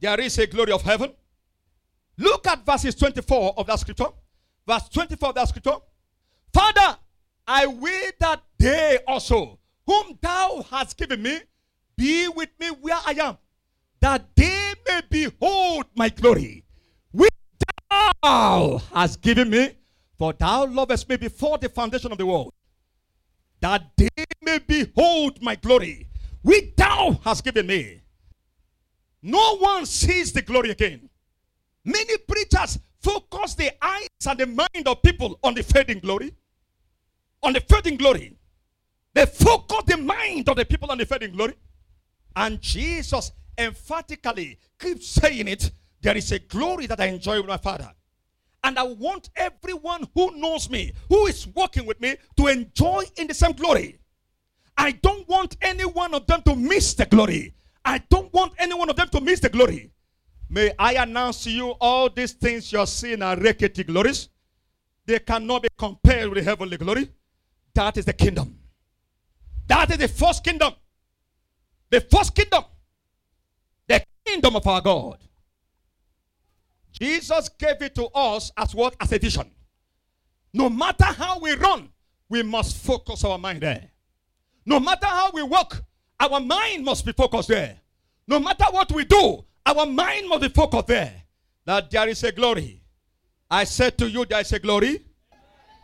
There 0.00 0.20
is 0.20 0.38
a 0.38 0.46
glory 0.46 0.72
of 0.72 0.82
heaven. 0.82 1.12
Look 2.16 2.46
at 2.46 2.64
verses 2.64 2.94
24 2.94 3.54
of 3.56 3.66
that 3.66 3.78
scripture. 3.80 4.08
Verse 4.66 4.88
24 4.88 5.28
of 5.30 5.34
that 5.34 5.48
scripture. 5.48 5.76
Father, 6.52 6.98
I 7.46 7.66
will 7.66 8.10
that 8.20 8.42
they 8.58 8.98
also, 9.06 9.58
whom 9.86 10.18
thou 10.20 10.64
hast 10.70 10.96
given 10.96 11.22
me, 11.22 11.38
be 11.96 12.28
with 12.28 12.50
me 12.60 12.68
where 12.68 12.98
I 13.06 13.12
am, 13.20 13.38
that 14.00 14.24
they 14.36 14.57
may 14.88 15.00
behold 15.10 15.84
my 15.94 16.08
glory, 16.08 16.64
which 17.12 17.30
thou 18.22 18.80
hast 18.92 19.20
given 19.20 19.50
me, 19.50 19.70
for 20.18 20.32
thou 20.32 20.66
lovest 20.66 21.08
me 21.08 21.16
before 21.16 21.58
the 21.58 21.68
foundation 21.68 22.10
of 22.10 22.18
the 22.18 22.26
world, 22.26 22.52
that 23.60 23.82
they 23.96 24.08
may 24.42 24.58
behold 24.58 25.40
my 25.42 25.54
glory, 25.54 26.08
which 26.42 26.74
thou 26.76 27.20
hast 27.22 27.44
given 27.44 27.66
me. 27.66 28.00
No 29.22 29.58
one 29.58 29.84
sees 29.86 30.32
the 30.32 30.42
glory 30.42 30.70
again. 30.70 31.08
Many 31.84 32.18
preachers 32.18 32.78
focus 33.00 33.54
the 33.54 33.72
eyes 33.84 34.08
and 34.26 34.38
the 34.38 34.46
mind 34.46 34.86
of 34.86 35.02
people 35.02 35.38
on 35.42 35.54
the 35.54 35.62
fading 35.62 36.00
glory. 36.00 36.34
On 37.42 37.52
the 37.52 37.60
fading 37.60 37.96
glory. 37.96 38.36
They 39.14 39.26
focus 39.26 39.82
the 39.86 39.96
mind 39.96 40.48
of 40.48 40.56
the 40.56 40.64
people 40.64 40.90
on 40.90 40.98
the 40.98 41.06
fading 41.06 41.32
glory. 41.32 41.54
And 42.36 42.60
Jesus 42.60 43.32
emphatically 43.58 44.58
keep 44.78 45.02
saying 45.02 45.48
it. 45.48 45.70
There 46.00 46.16
is 46.16 46.30
a 46.32 46.38
glory 46.38 46.86
that 46.86 47.00
I 47.00 47.06
enjoy 47.06 47.38
with 47.38 47.48
my 47.48 47.56
Father. 47.56 47.92
And 48.64 48.78
I 48.78 48.82
want 48.84 49.30
everyone 49.36 50.06
who 50.14 50.36
knows 50.36 50.68
me, 50.70 50.92
who 51.08 51.26
is 51.26 51.46
working 51.48 51.86
with 51.86 52.00
me, 52.00 52.16
to 52.36 52.46
enjoy 52.46 53.04
in 53.16 53.26
the 53.26 53.34
same 53.34 53.52
glory. 53.52 53.98
I 54.76 54.92
don't 54.92 55.28
want 55.28 55.56
any 55.60 55.84
one 55.84 56.14
of 56.14 56.26
them 56.26 56.42
to 56.42 56.54
miss 56.54 56.94
the 56.94 57.06
glory. 57.06 57.54
I 57.84 57.98
don't 58.10 58.32
want 58.32 58.52
any 58.58 58.74
one 58.74 58.90
of 58.90 58.96
them 58.96 59.08
to 59.10 59.20
miss 59.20 59.40
the 59.40 59.48
glory. 59.48 59.90
May 60.50 60.72
I 60.78 60.94
announce 60.94 61.44
to 61.44 61.50
you 61.50 61.70
all 61.80 62.08
these 62.08 62.32
things 62.32 62.72
you're 62.72 62.86
seeing 62.86 63.22
are 63.22 63.36
rickety 63.36 63.84
glories. 63.84 64.28
They 65.04 65.18
cannot 65.18 65.62
be 65.62 65.68
compared 65.76 66.28
with 66.28 66.38
the 66.38 66.44
heavenly 66.44 66.76
glory. 66.76 67.08
That 67.74 67.96
is 67.96 68.04
the 68.04 68.12
kingdom. 68.12 68.58
That 69.66 69.90
is 69.90 69.98
the 69.98 70.08
first 70.08 70.42
kingdom. 70.44 70.74
The 71.90 72.00
first 72.00 72.34
kingdom. 72.34 72.64
Kingdom 74.28 74.56
of 74.56 74.66
our 74.66 74.80
God. 74.80 75.18
Jesus 76.92 77.48
gave 77.50 77.80
it 77.80 77.94
to 77.94 78.06
us 78.14 78.50
as 78.56 78.74
what? 78.74 78.94
As 79.00 79.12
a 79.12 79.18
vision. 79.18 79.50
No 80.52 80.68
matter 80.68 81.04
how 81.04 81.38
we 81.38 81.52
run, 81.54 81.88
we 82.28 82.42
must 82.42 82.76
focus 82.76 83.24
our 83.24 83.38
mind 83.38 83.62
there. 83.62 83.90
No 84.66 84.80
matter 84.80 85.06
how 85.06 85.30
we 85.32 85.42
walk, 85.42 85.82
our 86.20 86.40
mind 86.40 86.84
must 86.84 87.06
be 87.06 87.12
focused 87.12 87.48
there. 87.48 87.78
No 88.26 88.38
matter 88.38 88.64
what 88.70 88.90
we 88.92 89.04
do, 89.04 89.44
our 89.64 89.86
mind 89.86 90.28
must 90.28 90.42
be 90.42 90.48
focused 90.48 90.88
there. 90.88 91.22
That 91.64 91.90
there 91.90 92.08
is 92.08 92.22
a 92.24 92.32
glory. 92.32 92.82
I 93.50 93.64
said 93.64 93.96
to 93.98 94.10
you, 94.10 94.24
there 94.24 94.40
is 94.40 94.52
a 94.52 94.58
glory. 94.58 95.04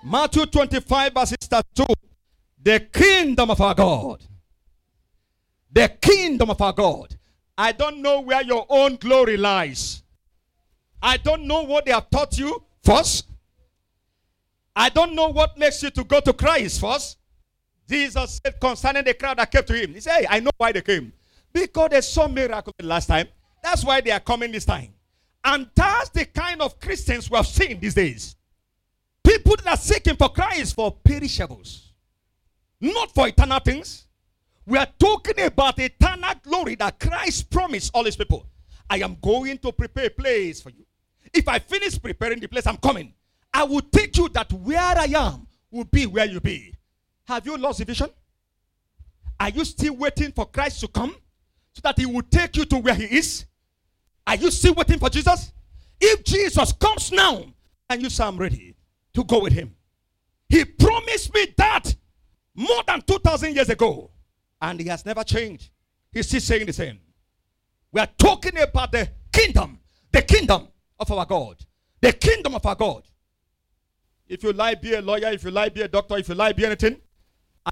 Matthew 0.05 0.45
25, 0.47 1.15
verses 1.15 1.49
2. 1.75 1.87
The 2.63 2.81
kingdom 2.93 3.51
of 3.51 3.61
our 3.61 3.75
God. 3.75 4.23
The 5.73 5.89
kingdom 6.01 6.51
of 6.51 6.61
our 6.61 6.73
God. 6.73 7.13
I 7.57 7.73
don't 7.73 8.03
know 8.03 8.21
where 8.21 8.43
your 8.43 8.67
own 8.69 8.97
glory 8.97 9.37
lies. 9.37 10.03
I 11.01 11.17
don't 11.19 11.47
know 11.47 11.63
what 11.63 11.85
they 11.85 11.93
have 11.93 12.11
taught 12.11 12.37
you 12.39 12.63
first. 12.83 13.29
I 14.75 14.89
don't 14.89 15.15
know 15.15 15.29
what 15.29 15.57
makes 15.57 15.83
you 15.83 15.91
to 15.91 16.05
go 16.05 16.21
to 16.21 16.33
Christ 16.33 16.81
first. 16.81 17.19
Jesus 17.89 18.41
said 18.45 18.59
concerning 18.61 19.05
the 19.05 19.15
crowd 19.15 19.39
that 19.39 19.51
came 19.51 19.65
to 19.65 19.75
him, 19.75 19.95
He 19.95 20.01
said, 20.01 20.21
hey, 20.21 20.27
I 20.29 20.41
know 20.41 20.51
why 20.57 20.73
they 20.73 20.81
came. 20.81 21.13
Because 21.53 21.91
they 21.91 22.01
saw 22.01 22.27
miracle 22.27 22.73
last 22.83 23.07
time. 23.07 23.29
That's 23.63 23.85
why 23.85 24.01
they 24.01 24.11
are 24.11 24.21
coming 24.21 24.51
this 24.51 24.65
time. 24.65 24.93
And 25.45 25.69
that's 25.75 26.09
the 26.09 26.25
kind 26.25 26.61
of 26.63 26.81
Christians 26.81 27.31
we 27.31 27.37
have 27.37 27.47
seen 27.47 27.79
these 27.79 27.95
days. 27.95 28.35
People 29.23 29.57
that 29.57 29.67
are 29.67 29.77
seeking 29.77 30.17
for 30.17 30.31
Christ 30.31 30.75
for 30.75 30.91
perishables, 30.93 31.93
not 32.81 33.15
for 33.15 33.29
eternal 33.29 33.61
things. 33.61 34.07
We 34.66 34.78
are 34.78 34.88
talking 34.99 35.40
about 35.44 35.78
eternal 35.78 36.33
glory 36.42 36.75
that 36.76 36.99
Christ 36.99 37.50
promised 37.50 37.90
all 37.94 38.04
his 38.04 38.16
people. 38.16 38.47
I 38.88 38.99
am 38.99 39.16
going 39.21 39.59
to 39.59 39.73
prepare 39.73 40.06
a 40.06 40.11
place 40.11 40.62
for 40.62 40.71
you. 40.71 40.85
If 41.33 41.49
I 41.49 41.59
finish 41.59 42.00
preparing 42.00 42.40
the 42.40 42.49
place, 42.49 42.66
I'm 42.66 42.76
coming. 42.76 43.12
I 43.52 43.64
will 43.64 43.83
take 43.83 44.16
you 44.16 44.28
that 44.30 44.52
where 44.52 44.80
I 44.80 45.04
am 45.04 45.47
will 45.71 45.85
be 45.85 46.06
where 46.06 46.26
you 46.26 46.40
be. 46.40 46.75
Have 47.26 47.47
you 47.47 47.56
lost 47.56 47.78
the 47.78 47.85
vision? 47.85 48.09
Are 49.38 49.50
you 49.50 49.64
still 49.64 49.97
waiting 49.97 50.33
for 50.33 50.47
Christ 50.47 50.80
to 50.80 50.88
come 50.88 51.14
so 51.73 51.80
that 51.83 51.99
he 51.99 52.06
will 52.06 52.23
take 52.23 52.56
you 52.56 52.64
to 52.66 52.78
where 52.78 52.94
he 52.94 53.04
is? 53.04 53.44
Are 54.26 54.37
you 54.37 54.50
still 54.50 54.75
waiting 54.75 54.99
for 54.99 55.11
Jesus? 55.11 55.52
If 56.00 56.25
Jesus 56.25 56.73
comes 56.73 57.12
now 57.12 57.44
and 57.90 58.02
you 58.02 58.11
say, 58.11 58.25
I'm 58.25 58.37
ready 58.37 58.75
to 59.14 59.25
go 59.25 59.40
with 59.40 59.52
him, 59.52 59.75
he 60.49 60.64
promised 60.64 61.35
me 61.35 61.47
that 61.56 61.94
more 62.54 62.83
than 62.87 63.02
2,000 63.02 63.54
years 63.54 63.68
ago. 63.68 64.11
And 64.61 64.81
he 64.81 64.89
has 64.89 65.05
never 65.05 65.25
changed. 65.25 65.71
He's 66.13 66.27
still 66.29 66.41
saying 66.41 66.67
the 66.67 66.73
same. 66.73 66.99
We 67.93 68.01
are 68.01 68.09
talking 68.19 68.59
about 68.59 68.93
the 68.93 69.09
kingdom, 69.33 69.79
the 70.11 70.23
kingdom 70.23 70.69
of 70.99 71.11
our 71.11 71.27
God, 71.27 71.57
the 72.01 72.13
kingdom 72.13 72.55
of 72.55 72.65
our 72.67 72.75
God. 72.75 73.03
If 74.27 74.43
you 74.43 74.53
like, 74.53 74.81
be 74.81 74.95
a 74.95 75.03
lawyer, 75.03 75.29
if 75.29 75.45
you 75.45 75.51
like, 75.51 75.75
be 75.75 75.83
a 75.83 75.89
doctor, 75.89 76.17
if 76.17 76.29
you 76.29 76.35
like, 76.35 76.57
be 76.57 76.65
anything, 76.65 76.97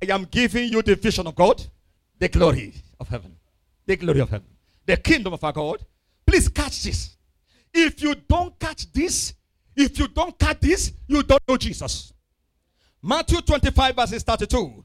I 0.00 0.12
am 0.12 0.24
giving 0.24 0.70
you 0.70 0.82
the 0.82 0.96
vision 0.96 1.26
of 1.26 1.34
God, 1.34 1.64
the 2.18 2.28
glory 2.28 2.74
of 3.00 3.08
heaven, 3.08 3.36
the 3.86 3.96
glory 3.96 4.20
of 4.20 4.30
heaven, 4.30 4.46
the 4.86 4.96
kingdom 4.96 5.32
of 5.32 5.42
our 5.42 5.52
God. 5.52 5.84
Please 6.26 6.48
catch 6.48 6.82
this. 6.82 7.16
If 7.72 8.02
you 8.02 8.14
don't 8.14 8.58
catch 8.58 8.92
this, 8.92 9.34
if 9.74 9.98
you 9.98 10.08
don't 10.08 10.38
catch 10.38 10.60
this, 10.60 10.92
you 11.06 11.22
don't 11.22 11.42
know 11.48 11.56
Jesus. 11.56 12.12
Matthew 13.02 13.40
25, 13.40 13.96
verses 13.96 14.22
32. 14.22 14.84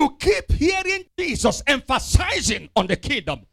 You 0.00 0.16
keep 0.18 0.52
hearing 0.52 1.04
Jesus 1.18 1.62
emphasizing 1.66 2.68
on 2.74 2.86
the 2.86 2.96
kingdom, 2.96 3.46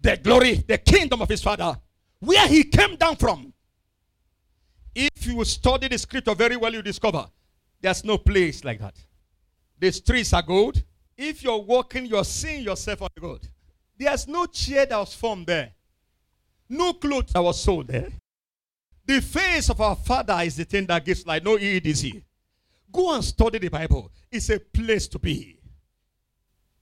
the 0.00 0.16
glory, 0.16 0.54
the 0.66 0.78
kingdom 0.78 1.22
of 1.22 1.28
his 1.28 1.42
Father, 1.42 1.76
where 2.20 2.46
he 2.48 2.64
came 2.64 2.96
down 2.96 3.16
from. 3.16 3.52
If 4.94 5.26
you 5.26 5.44
study 5.44 5.88
the 5.88 5.98
scripture 5.98 6.34
very 6.34 6.56
well, 6.56 6.72
you 6.72 6.82
discover 6.82 7.26
there's 7.80 8.04
no 8.04 8.18
place 8.18 8.64
like 8.64 8.80
that. 8.80 8.96
The 9.78 9.92
streets 9.92 10.32
are 10.32 10.42
gold. 10.42 10.82
If 11.16 11.42
you're 11.42 11.58
walking, 11.58 12.06
you're 12.06 12.24
seeing 12.24 12.62
yourself 12.62 13.02
on 13.02 13.08
the 13.14 13.20
gold. 13.20 13.48
There's 13.98 14.26
no 14.26 14.46
chair 14.46 14.86
that 14.86 14.98
was 14.98 15.14
formed 15.14 15.46
there. 15.46 15.72
No 16.68 16.94
clothes 16.94 17.32
that 17.32 17.42
was 17.42 17.60
sold 17.60 17.88
there. 17.88 18.08
The 19.06 19.20
face 19.20 19.70
of 19.70 19.80
our 19.80 19.96
Father 19.96 20.38
is 20.42 20.56
the 20.56 20.64
thing 20.64 20.86
that 20.86 21.04
gives 21.04 21.26
life. 21.26 21.44
No 21.44 21.56
EDC. 21.56 22.22
Go 22.92 23.14
and 23.14 23.24
study 23.24 23.58
the 23.58 23.68
Bible. 23.68 24.10
It's 24.30 24.50
a 24.50 24.58
place 24.58 25.06
to 25.08 25.18
be. 25.18 25.55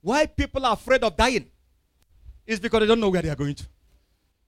Why 0.05 0.27
people 0.27 0.63
are 0.67 0.73
afraid 0.73 1.03
of 1.03 1.17
dying? 1.17 1.47
It's 2.45 2.59
because 2.59 2.81
they 2.81 2.85
don't 2.85 2.99
know 2.99 3.09
where 3.09 3.23
they 3.23 3.29
are 3.29 3.35
going 3.35 3.55
to. 3.55 3.65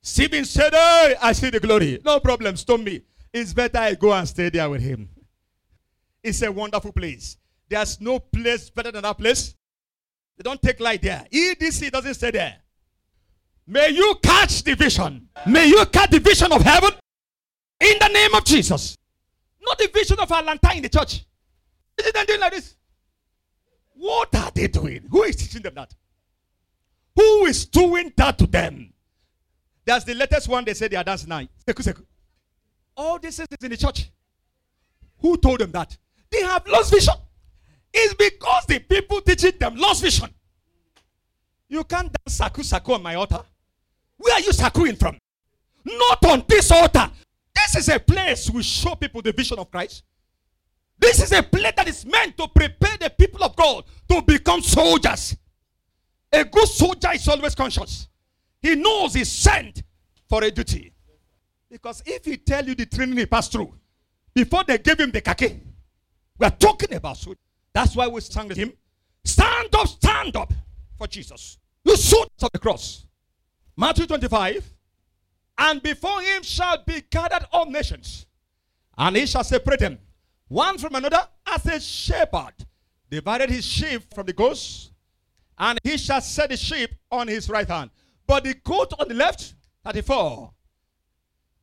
Stephen 0.03 0.45
said, 0.45 0.71
Hey, 0.71 1.15
I 1.19 1.31
see 1.31 1.49
the 1.49 1.59
glory. 1.59 1.99
No 2.05 2.19
problem, 2.19 2.55
stone 2.57 2.83
me. 2.83 3.01
It's 3.33 3.55
better 3.55 3.79
I 3.79 3.95
go 3.95 4.13
and 4.13 4.27
stay 4.27 4.49
there 4.49 4.69
with 4.69 4.83
him. 4.83 5.09
It's 6.21 6.43
a 6.43 6.51
wonderful 6.51 6.91
place. 6.93 7.37
There's 7.67 7.99
no 7.99 8.19
place 8.19 8.69
better 8.69 8.91
than 8.91 9.01
that 9.01 9.17
place. 9.17 9.55
They 10.37 10.43
don't 10.43 10.61
take 10.61 10.79
light 10.79 11.01
there. 11.01 11.25
EDC 11.33 11.89
doesn't 11.89 12.13
stay 12.13 12.29
there. 12.29 12.57
May 13.65 13.89
you 13.89 14.13
catch 14.21 14.61
the 14.61 14.75
vision. 14.75 15.27
May 15.47 15.69
you 15.69 15.83
catch 15.87 16.11
the 16.11 16.19
vision 16.19 16.51
of 16.51 16.61
heaven 16.61 16.91
in 17.79 17.97
the 17.99 18.09
name 18.09 18.35
of 18.35 18.45
Jesus. 18.45 18.95
Not 19.59 19.79
the 19.79 19.89
vision 19.91 20.19
of 20.19 20.29
a 20.29 20.39
lantern 20.39 20.77
in 20.77 20.83
the 20.83 20.89
church. 20.89 21.25
Is 21.97 22.11
them 22.11 22.27
doing 22.27 22.41
like 22.41 22.53
this? 22.53 22.76
What 23.97 24.33
are 24.35 24.51
they 24.53 24.67
doing? 24.67 25.07
Who 25.09 25.23
is 25.23 25.35
teaching 25.35 25.63
them 25.63 25.73
that? 25.75 25.93
Who 27.15 27.45
is 27.45 27.65
doing 27.65 28.13
that 28.15 28.37
to 28.37 28.47
them? 28.47 28.93
That's 29.85 30.05
the 30.05 30.13
latest 30.13 30.47
one 30.47 30.65
they 30.65 30.73
say 30.73 30.87
they 30.87 30.97
are 30.97 31.03
dancing 31.03 31.29
now. 31.29 31.41
All 32.95 33.17
this 33.19 33.39
is 33.39 33.47
in 33.61 33.71
the 33.71 33.77
church. 33.77 34.11
Who 35.19 35.37
told 35.37 35.59
them 35.59 35.71
that? 35.71 35.97
They 36.29 36.41
have 36.43 36.67
lost 36.67 36.91
vision. 36.91 37.13
It's 37.93 38.13
because 38.13 38.65
the 38.67 38.79
people 38.79 39.21
teaching 39.21 39.53
them 39.59 39.75
lost 39.75 40.03
vision. 40.03 40.29
You 41.69 41.83
can't 41.83 42.11
dance 42.13 42.37
shaku 42.37 42.63
shaku 42.63 42.93
on 42.93 43.01
my 43.01 43.15
altar. 43.15 43.41
Where 44.17 44.33
are 44.35 44.41
you 44.41 44.51
sakuing 44.51 44.97
from? 44.97 45.17
Not 45.85 46.25
on 46.25 46.43
this 46.47 46.69
altar. 46.71 47.09
This 47.55 47.77
is 47.77 47.89
a 47.89 47.99
place 47.99 48.49
we 48.49 48.61
show 48.61 48.95
people 48.95 49.21
the 49.21 49.31
vision 49.31 49.57
of 49.57 49.71
Christ. 49.71 50.03
This 50.99 51.21
is 51.21 51.31
a 51.31 51.43
place 51.43 51.73
that 51.75 51.87
is 51.87 52.05
meant 52.05 52.37
to 52.37 52.47
prepare 52.47 52.97
the 52.99 53.09
people 53.09 53.43
of 53.43 53.55
God 53.55 53.83
to 54.09 54.21
become 54.21 54.61
soldiers. 54.61 55.35
A 56.31 56.43
good 56.43 56.67
soldier 56.67 57.11
is 57.13 57.27
always 57.27 57.55
conscious. 57.55 58.07
He 58.61 58.75
knows 58.75 59.13
he's 59.13 59.31
sent 59.31 59.83
for 60.27 60.43
a 60.43 60.51
duty. 60.51 60.93
Because 61.69 62.01
if 62.05 62.25
he 62.25 62.37
tell 62.37 62.65
you 62.65 62.75
the 62.75 62.85
training 62.85 63.17
he 63.17 63.25
passed 63.25 63.51
through, 63.51 63.73
before 64.33 64.63
they 64.63 64.77
gave 64.77 64.99
him 64.99 65.11
the 65.11 65.21
khaki, 65.21 65.59
we 66.37 66.45
are 66.45 66.51
talking 66.51 66.93
about 66.93 67.17
soldiers. 67.17 67.41
That's 67.73 67.95
why 67.95 68.07
we 68.07 68.21
sang 68.21 68.47
with 68.47 68.57
him. 68.57 68.73
Stand 69.23 69.73
up, 69.75 69.87
stand 69.87 70.35
up 70.35 70.53
for 70.97 71.07
Jesus. 71.07 71.57
You 71.83 71.95
shoot 71.95 72.27
of 72.41 72.51
the 72.51 72.59
cross. 72.59 73.05
Matthew 73.75 74.07
25. 74.07 74.73
And 75.59 75.81
before 75.81 76.21
him 76.21 76.43
shall 76.43 76.83
be 76.85 77.01
gathered 77.09 77.47
all 77.51 77.65
nations, 77.65 78.27
and 78.97 79.15
he 79.15 79.25
shall 79.25 79.43
separate 79.43 79.79
them 79.79 79.97
one 80.47 80.77
from 80.77 80.95
another 80.95 81.27
as 81.45 81.65
a 81.65 81.79
shepherd 81.79 82.53
divided 83.09 83.49
his 83.49 83.65
sheep 83.65 84.13
from 84.13 84.25
the 84.25 84.33
goats, 84.33 84.91
and 85.57 85.79
he 85.83 85.97
shall 85.97 86.21
set 86.21 86.49
the 86.49 86.57
sheep 86.57 86.91
on 87.11 87.27
his 87.27 87.49
right 87.49 87.67
hand, 87.67 87.89
but 88.25 88.43
the 88.43 88.53
goat 88.53 88.93
on 88.99 89.07
the 89.07 89.13
left. 89.13 89.53
34. 89.85 90.51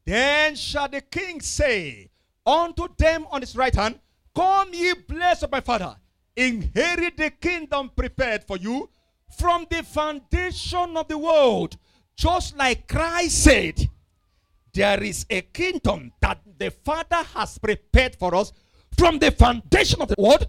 Then 0.06 0.54
shall 0.54 0.88
the 0.88 1.00
king 1.00 1.40
say 1.40 2.10
unto 2.46 2.88
them 2.96 3.26
on 3.30 3.42
his 3.42 3.56
right 3.56 3.74
hand, 3.74 4.00
Come 4.34 4.72
ye 4.72 4.94
blessed 4.94 5.44
of 5.44 5.52
my 5.52 5.60
father, 5.60 5.96
inherit 6.36 7.16
the 7.16 7.30
kingdom 7.30 7.90
prepared 7.94 8.44
for 8.44 8.56
you 8.56 8.90
from 9.38 9.66
the 9.70 9.82
foundation 9.82 10.96
of 10.96 11.08
the 11.08 11.18
world. 11.18 11.76
Just 12.16 12.56
like 12.56 12.88
Christ 12.88 13.44
said, 13.44 13.88
there 14.72 15.02
is 15.02 15.24
a 15.30 15.42
kingdom 15.42 16.12
that 16.20 16.40
the 16.58 16.70
Father 16.70 17.22
has 17.34 17.58
prepared 17.58 18.16
for 18.16 18.34
us 18.34 18.52
from 18.96 19.18
the 19.18 19.30
foundation 19.30 20.00
of 20.02 20.08
the 20.08 20.14
world 20.18 20.46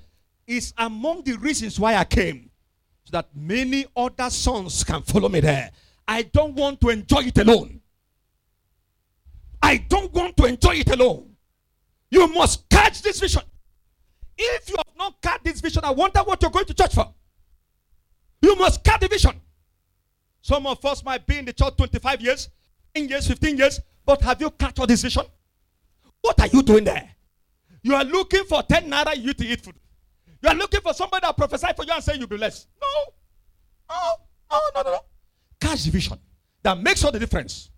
is 0.47 0.73
among 0.77 1.23
the 1.23 1.37
reasons 1.37 1.79
why 1.79 1.95
I 1.95 2.03
came. 2.03 2.49
So 3.05 3.11
that 3.11 3.27
many 3.35 3.85
other 3.95 4.29
sons 4.29 4.83
can 4.83 5.01
follow 5.01 5.29
me 5.29 5.39
there. 5.39 5.71
I 6.07 6.23
don't 6.23 6.55
want 6.55 6.81
to 6.81 6.89
enjoy 6.89 7.21
it 7.25 7.37
alone. 7.37 7.81
I 9.61 9.77
don't 9.77 10.13
want 10.13 10.37
to 10.37 10.45
enjoy 10.45 10.75
it 10.75 10.89
alone. 10.89 11.35
You 12.09 12.27
must 12.27 12.69
catch 12.69 13.01
this 13.01 13.19
vision. 13.19 13.41
If 14.37 14.69
you 14.69 14.75
have 14.77 14.95
not 14.97 15.21
caught 15.21 15.43
this 15.43 15.61
vision, 15.61 15.83
I 15.83 15.91
wonder 15.91 16.19
what 16.19 16.41
you're 16.41 16.51
going 16.51 16.65
to 16.65 16.73
church 16.73 16.93
for. 16.93 17.11
You 18.41 18.55
must 18.55 18.83
catch 18.83 18.99
the 18.99 19.07
vision. 19.07 19.41
Some 20.41 20.67
of 20.67 20.83
us 20.85 21.03
might 21.03 21.25
be 21.25 21.39
in 21.39 21.45
the 21.45 21.53
church 21.53 21.75
25 21.77 22.21
years, 22.21 22.49
10 22.93 23.09
years, 23.09 23.27
15 23.27 23.57
years, 23.57 23.79
but 24.05 24.21
have 24.21 24.39
you 24.39 24.51
caught 24.51 24.87
this 24.87 25.01
vision? 25.01 25.25
What 26.21 26.39
are 26.39 26.47
you 26.47 26.61
doing 26.61 26.83
there? 26.83 27.14
You 27.85 27.93
are 27.93 28.03
looking 28.03 28.43
for 28.45 28.63
10 28.63 28.89
naira 28.89 29.15
you 29.15 29.31
to 29.31 29.45
eat 29.45 29.61
food. 29.61 29.75
You 30.41 30.49
are 30.49 30.55
looking 30.55 30.81
for 30.81 30.91
somebody 30.91 31.23
that 31.27 31.37
prophesy 31.37 31.67
for 31.75 31.85
you 31.85 31.93
and 31.93 32.03
say 32.03 32.15
you'll 32.17 32.25
be 32.25 32.35
blessed. 32.35 32.67
No. 32.81 32.87
No, 33.91 34.15
no, 34.49 34.59
no, 34.73 34.81
no, 34.81 34.91
no. 34.93 34.99
Catch 35.61 35.83
the 35.83 35.91
vision 35.91 36.17
that 36.63 36.81
makes 36.81 37.03
all 37.03 37.11
the 37.11 37.19
difference. 37.19 37.69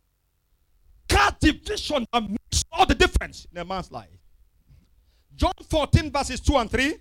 Catch 1.09 1.41
the 1.41 1.51
vision 1.51 2.07
that 2.13 2.23
makes 2.23 2.63
all 2.71 2.85
the 2.85 2.95
difference 2.95 3.47
in 3.51 3.57
a 3.57 3.65
man's 3.65 3.91
life. 3.91 4.07
John 5.35 5.51
14, 5.69 6.09
verses 6.09 6.39
2 6.39 6.55
and 6.55 6.71
3. 6.71 6.95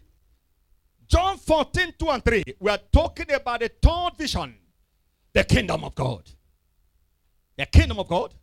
John 1.06 1.38
14, 1.38 1.94
2 1.96 2.08
and 2.08 2.24
3. 2.24 2.42
We 2.58 2.70
are 2.72 2.80
talking 2.92 3.30
about 3.30 3.60
the 3.60 3.70
third 3.80 4.18
vision 4.18 4.52
the 5.32 5.44
kingdom 5.44 5.84
of 5.84 5.94
God. 5.94 6.28
The 7.56 7.66
kingdom 7.66 8.00
of 8.00 8.08
God. 8.08 8.34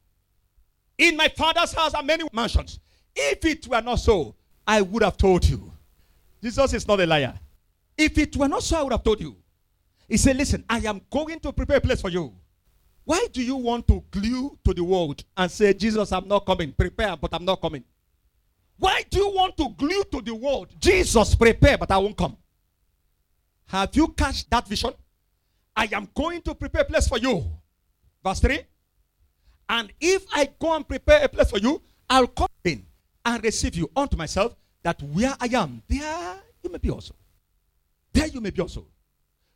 In 0.98 1.18
my 1.18 1.28
father's 1.28 1.74
house 1.74 1.94
are 1.94 2.04
many 2.04 2.24
mansions. 2.32 2.80
If 3.14 3.44
it 3.44 3.68
were 3.68 3.82
not 3.82 3.96
so, 3.96 4.36
I 4.66 4.82
would 4.82 5.04
have 5.04 5.18
told 5.18 5.46
you. 5.46 5.72
Jesus 6.42 6.74
is 6.74 6.88
not 6.88 7.00
a 7.00 7.06
liar. 7.06 7.40
If 7.98 8.18
it 8.18 8.36
were 8.36 8.48
not 8.48 8.64
so, 8.64 8.78
I 8.78 8.84
would 8.84 8.92
have 8.92 9.04
told 9.04 9.22
you. 9.22 9.36
He 10.08 10.18
said, 10.18 10.36
Listen, 10.36 10.64
I 10.70 10.80
am 10.80 11.02
going 11.10 11.40
to 11.42 11.54
prepare 11.54 11.78
a 11.78 11.82
place 11.82 12.02
for 12.02 12.10
you. 12.10 12.34
Why 13.06 13.28
do 13.32 13.44
you 13.44 13.56
want 13.56 13.88
to 13.88 14.04
glue 14.12 14.58
to 14.64 14.74
the 14.74 14.84
world 14.84 15.24
and 15.36 15.52
say, 15.52 15.74
Jesus, 15.74 16.12
I'm 16.12 16.28
not 16.28 16.46
coming? 16.46 16.72
Prepare, 16.72 17.18
but 17.18 17.34
I'm 17.34 17.44
not 17.44 17.62
coming. 17.62 17.84
Why 18.78 19.04
do 19.10 19.20
you 19.20 19.30
want 19.30 19.58
to 19.58 19.70
glue 19.78 20.04
to 20.12 20.22
the 20.22 20.34
world? 20.34 20.70
Jesus, 20.80 21.36
prepare, 21.36 21.78
but 21.78 21.92
I 21.92 21.98
won't 21.98 22.18
come. 22.18 22.38
Have 23.68 23.96
you 23.96 24.08
catch 24.10 24.50
that 24.50 24.68
vision? 24.68 24.92
I 25.76 25.90
am 25.92 26.08
going 26.16 26.42
to 26.44 26.56
prepare 26.56 26.82
a 26.82 26.86
place 26.86 27.08
for 27.08 27.18
you. 27.18 27.44
Verse 28.24 28.40
3. 28.40 28.60
And 29.70 29.92
if 30.00 30.26
I 30.34 30.50
go 30.60 30.76
and 30.76 30.88
prepare 30.88 31.24
a 31.24 31.30
place 31.30 31.50
for 31.50 31.60
you, 31.60 31.82
I'll 32.10 32.28
come 32.28 32.48
in 32.64 32.86
and 33.26 33.44
receive 33.44 33.76
you 33.76 33.90
unto 33.96 34.18
myself, 34.18 34.56
that 34.84 35.02
where 35.02 35.36
I 35.40 35.48
am, 35.54 35.82
there 35.88 36.36
you 36.62 36.70
may 36.70 36.78
be 36.78 36.90
also. 36.90 37.16
There 38.12 38.28
you 38.28 38.42
may 38.42 38.50
be 38.50 38.62
also. 38.62 38.86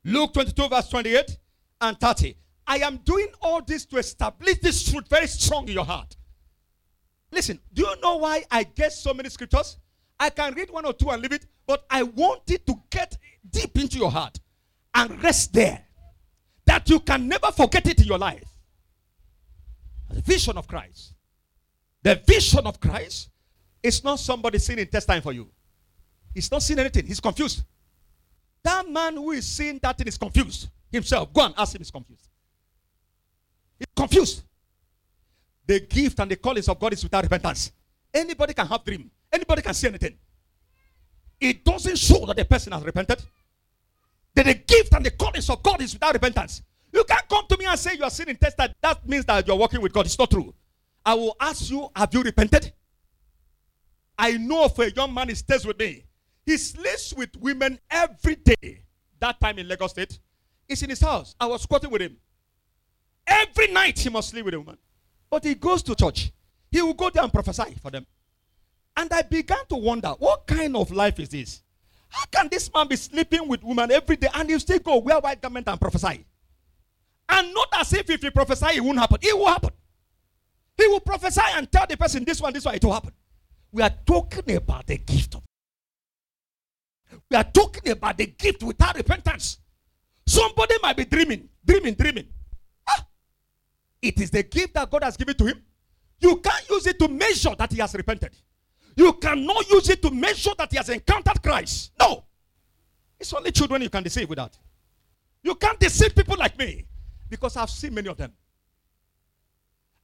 Luke 0.03 0.34
22, 0.34 0.67
verse 0.69 0.89
28 0.89 1.38
and 1.82 1.99
30. 1.99 2.36
I 2.65 2.77
am 2.80 2.97
doing 2.97 3.27
all 3.41 3.62
this 3.62 3.86
to 3.86 3.97
establish 3.97 4.60
this 4.60 4.89
truth 4.89 5.08
very 5.10 5.27
strong 5.27 5.67
in 5.67 5.73
your 5.73 5.86
heart. 5.86 6.15
Listen, 7.32 7.60
do 7.73 7.84
you 7.84 7.95
know 8.01 8.17
why 8.17 8.43
I 8.49 8.63
get 8.63 8.93
so 8.93 9.13
many 9.13 9.30
scriptures? 9.30 9.77
I 10.19 10.30
can 10.30 10.53
read 10.53 10.69
one 10.69 10.86
or 10.86 10.93
two 10.93 11.10
and 11.10 11.21
leave 11.21 11.34
it, 11.34 11.45
but 11.65 11.86
I 11.89 12.03
want 12.03 12.49
it 12.49 12.65
to 12.67 12.75
get 12.89 13.17
deep 13.49 13.77
into 13.77 13.97
your 13.97 14.12
heart 14.12 14.39
and 14.95 15.21
rest 15.21 15.53
there. 15.53 15.84
That 16.65 16.89
you 16.89 16.99
can 16.99 17.27
never 17.27 17.51
forget 17.51 17.88
it 17.88 17.99
in 18.01 18.08
your 18.08 18.17
life. 18.17 18.43
The 20.10 20.21
vision 20.21 20.58
of 20.58 20.67
Christ. 20.67 21.13
The 22.03 22.21
vision 22.25 22.65
of 22.65 22.80
Christ 22.80 23.30
is 23.88 24.04
not 24.04 24.19
somebody 24.19 24.60
seeing 24.60 24.80
intestine 24.80 25.21
for 25.21 25.34
you. 25.34 25.50
He's 26.34 26.52
not 26.52 26.62
seeing 26.62 26.80
anything. 26.80 27.06
He's 27.06 27.19
confused. 27.19 27.63
That 28.63 28.88
man 28.89 29.15
who 29.15 29.32
is 29.32 29.47
seeing 29.47 29.80
that 29.82 29.97
thing 29.97 30.08
is 30.08 30.17
confused 30.17 30.69
himself. 30.91 31.34
Go 31.34 31.45
and 31.45 31.54
ask 31.58 31.73
him, 31.73 31.80
he's 31.80 31.91
confused. 31.91 32.28
He's 33.80 33.88
confused. 33.95 34.43
The 35.65 35.80
gift 35.82 36.19
and 36.19 36.30
the 36.30 36.36
callings 36.36 36.67
of 36.69 36.80
God 36.80 36.93
is 36.93 37.04
without 37.04 37.23
repentance. 37.23 37.71
Anybody 38.13 38.54
can 38.54 38.67
have 38.67 38.84
dream. 38.84 39.10
Anybody 39.32 39.62
can 39.62 39.73
see 39.73 39.88
anything. 39.88 40.17
It 41.39 41.63
doesn't 41.63 41.97
show 41.97 42.26
that 42.26 42.36
the 42.36 42.45
person 42.45 42.73
has 42.73 42.84
repented. 42.84 43.21
That 44.34 44.45
the 44.45 44.54
gift 44.54 44.93
and 44.93 45.06
the 45.06 45.12
callings 45.12 45.50
of 45.50 45.62
God 45.62 45.82
is 45.82 45.93
without 45.93 46.13
repentance. 46.13 46.62
You 46.93 47.04
can't 47.04 47.28
come 47.28 47.45
to 47.50 47.58
me 47.58 47.65
and 47.65 47.78
say 47.78 47.95
you 47.95 48.04
are 48.04 48.10
sinning 48.10 48.38
test 48.38 48.58
that. 48.58 48.76
That 48.82 49.08
means 49.08 49.26
that 49.26 49.45
you're 49.47 49.58
working 49.58 49.82
with 49.82 49.93
God. 49.93 50.06
It's 50.06 50.17
not 50.17 50.32
true. 50.32 50.54
I 51.06 51.13
will 51.13 51.36
ask 51.39 51.69
you, 51.69 51.89
have 51.95 52.13
you 52.13 52.21
repented? 52.21 52.73
I 54.17 54.38
know 54.38 54.65
of 54.65 54.77
a 54.80 54.91
young 54.91 55.13
man, 55.13 55.30
he 55.30 55.36
stays 55.36 55.65
with 55.65 55.77
me. 55.80 56.06
He 56.45 56.58
sleeps 56.58 57.13
with 57.13 57.36
women 57.38 57.80
every 57.89 58.36
day. 58.36 58.84
That 59.19 59.39
time 59.39 59.60
in 59.60 59.67
Lagos 59.67 59.91
State. 59.91 60.19
He's 60.67 60.82
in 60.82 60.89
his 60.89 61.01
house. 61.01 61.36
I 61.39 61.45
was 61.45 61.63
squatting 61.63 61.91
with 61.91 62.01
him. 62.01 62.17
Every 63.25 63.67
night 63.67 63.99
he 63.99 64.10
must 64.10 64.30
sleep 64.30 64.45
with 64.45 64.53
a 64.53 64.60
woman. 64.60 64.77
But 65.30 65.43
he 65.43 65.56
goes 65.56 65.84
to 65.84 65.95
church. 65.95 66.32
He 66.71 66.82
will 66.82 66.93
go 66.93 67.10
there 67.10 67.23
and 67.23 67.32
prophesy 67.32 67.75
for 67.82 67.91
them. 67.91 68.06
And 68.95 69.12
I 69.13 69.21
began 69.21 69.65
to 69.69 69.75
wonder, 69.75 70.10
what 70.19 70.47
kind 70.47 70.75
of 70.75 70.91
life 70.91 71.19
is 71.19 71.30
this? 71.30 71.62
How 72.10 72.25
can 72.32 72.47
this 72.49 72.71
man 72.73 72.88
be 72.88 72.95
sleeping 72.95 73.47
with 73.47 73.63
women 73.63 73.91
every 73.91 74.15
day 74.15 74.30
and 74.34 74.49
he 74.49 74.58
still 74.60 74.80
go 74.80 74.97
wear 74.97 75.19
white 75.19 75.41
garment 75.41 75.67
and 75.67 75.80
prophesy? 75.80 76.25
And 77.30 77.53
not 77.53 77.67
as 77.73 77.93
if 77.93 78.10
if 78.10 78.21
he 78.21 78.30
prophesy, 78.30 78.77
it 78.77 78.84
won't 78.84 78.97
happen. 78.97 79.17
It 79.21 79.38
will 79.38 79.47
happen. 79.47 79.71
He 80.77 80.88
will 80.88 81.01
prophesy 81.01 81.41
and 81.56 81.69
tell 81.71 81.86
the 81.88 81.97
person 81.97 82.23
this 82.23 82.41
one, 82.41 82.53
this 82.53 82.63
one, 82.63 82.75
it 82.75 82.84
will 82.84 82.93
happen. 82.93 83.12
We 83.71 83.84
are 83.84 83.93
talking 84.06 84.56
about 84.56 84.88
the 84.88 84.97
gift 84.97 85.36
of. 85.36 85.43
We 87.30 87.38
are 87.38 87.43
talking 87.43 87.91
about 87.91 88.17
the 88.17 88.27
gift 88.27 88.63
without 88.63 88.95
repentance. 88.95 89.60
Somebody 90.25 90.75
might 90.82 90.97
be 90.97 91.06
dreaming, 91.06 91.49
dreaming, 91.65 91.93
dreaming. 91.93 92.27
Ah, 92.88 93.06
it 94.01 94.19
is 94.19 94.30
the 94.32 94.43
gift 94.43 94.73
that 94.73 94.89
God 94.89 95.03
has 95.03 95.17
given 95.17 95.36
to 95.36 95.45
him. 95.45 95.63
You 96.19 96.38
can't 96.38 96.69
use 96.69 96.88
it 96.88 96.99
to 96.99 97.08
measure 97.08 97.56
that 97.58 97.71
he 97.71 97.80
has 97.80 97.93
repented. 97.93 98.32
You 98.95 99.13
cannot 99.13 99.69
use 99.69 99.89
it 99.89 100.01
to 100.01 100.12
measure 100.12 100.51
that 100.58 100.71
he 100.71 100.77
has 100.77 100.89
encountered 100.89 101.41
Christ. 101.43 101.91
No. 101.99 102.25
It's 103.19 103.34
only 103.34 103.51
children 103.51 103.82
you 103.82 103.89
can 103.89 104.03
deceive 104.03 104.27
with 104.27 104.38
that. 104.38 104.58
You 105.43 105.56
can't 105.56 105.80
deceive 105.80 106.15
people 106.15 106.36
like 106.38 106.58
me 106.58 106.86
because 107.30 107.56
I've 107.58 107.69
seen 107.69 107.93
many 107.93 108.10
of 108.10 108.17
them. 108.17 108.34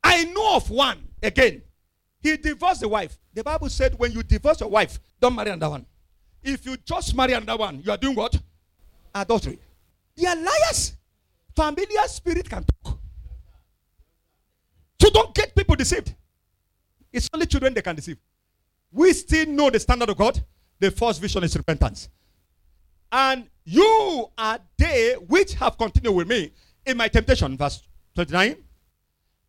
I 0.04 0.26
know 0.26 0.58
of 0.58 0.70
one, 0.70 1.08
again, 1.22 1.64
he 2.24 2.38
divorced 2.38 2.82
the 2.82 2.88
wife. 2.88 3.18
The 3.34 3.44
Bible 3.44 3.70
said 3.70 4.00
when 4.00 4.12
you 4.14 4.24
divorce 4.24 4.62
your 4.62 4.70
wife, 4.70 5.00
don't 5.20 5.36
marry 5.36 5.52
another 5.52 5.72
one. 5.72 5.86
If 6.42 6.66
you 6.66 6.78
just 6.78 7.16
marry 7.16 7.34
another 7.34 7.60
one, 7.60 7.82
you 7.86 7.92
are 7.92 7.98
doing 7.98 8.16
what? 8.16 8.36
Adultery. 9.14 9.60
They 10.16 10.26
are 10.26 10.36
liars. 10.36 10.94
Familiar 11.56 12.08
spirit 12.08 12.50
can 12.50 12.66
talk. 12.66 12.98
So 15.02 15.10
don't 15.10 15.36
get 15.36 15.54
people 15.56 15.76
deceived. 15.76 16.16
It's 17.12 17.30
only 17.34 17.46
children 17.46 17.74
they 17.74 17.82
can 17.82 17.96
deceive. 17.96 18.18
We 18.92 19.12
still 19.14 19.48
know 19.48 19.70
the 19.70 19.80
standard 19.80 20.10
of 20.10 20.18
God. 20.18 20.42
The 20.80 20.92
first 20.92 21.22
vision 21.22 21.44
is 21.44 21.56
repentance. 21.56 22.10
And 23.12 23.48
you 23.66 24.32
are 24.38 24.60
they 24.78 25.14
which 25.28 25.54
have 25.56 25.78
continued 25.78 26.16
with 26.16 26.28
me 26.28 26.52
in 26.86 26.98
my 26.98 27.08
temptation. 27.08 27.58
Verse 27.58 27.84
29. 28.16 28.56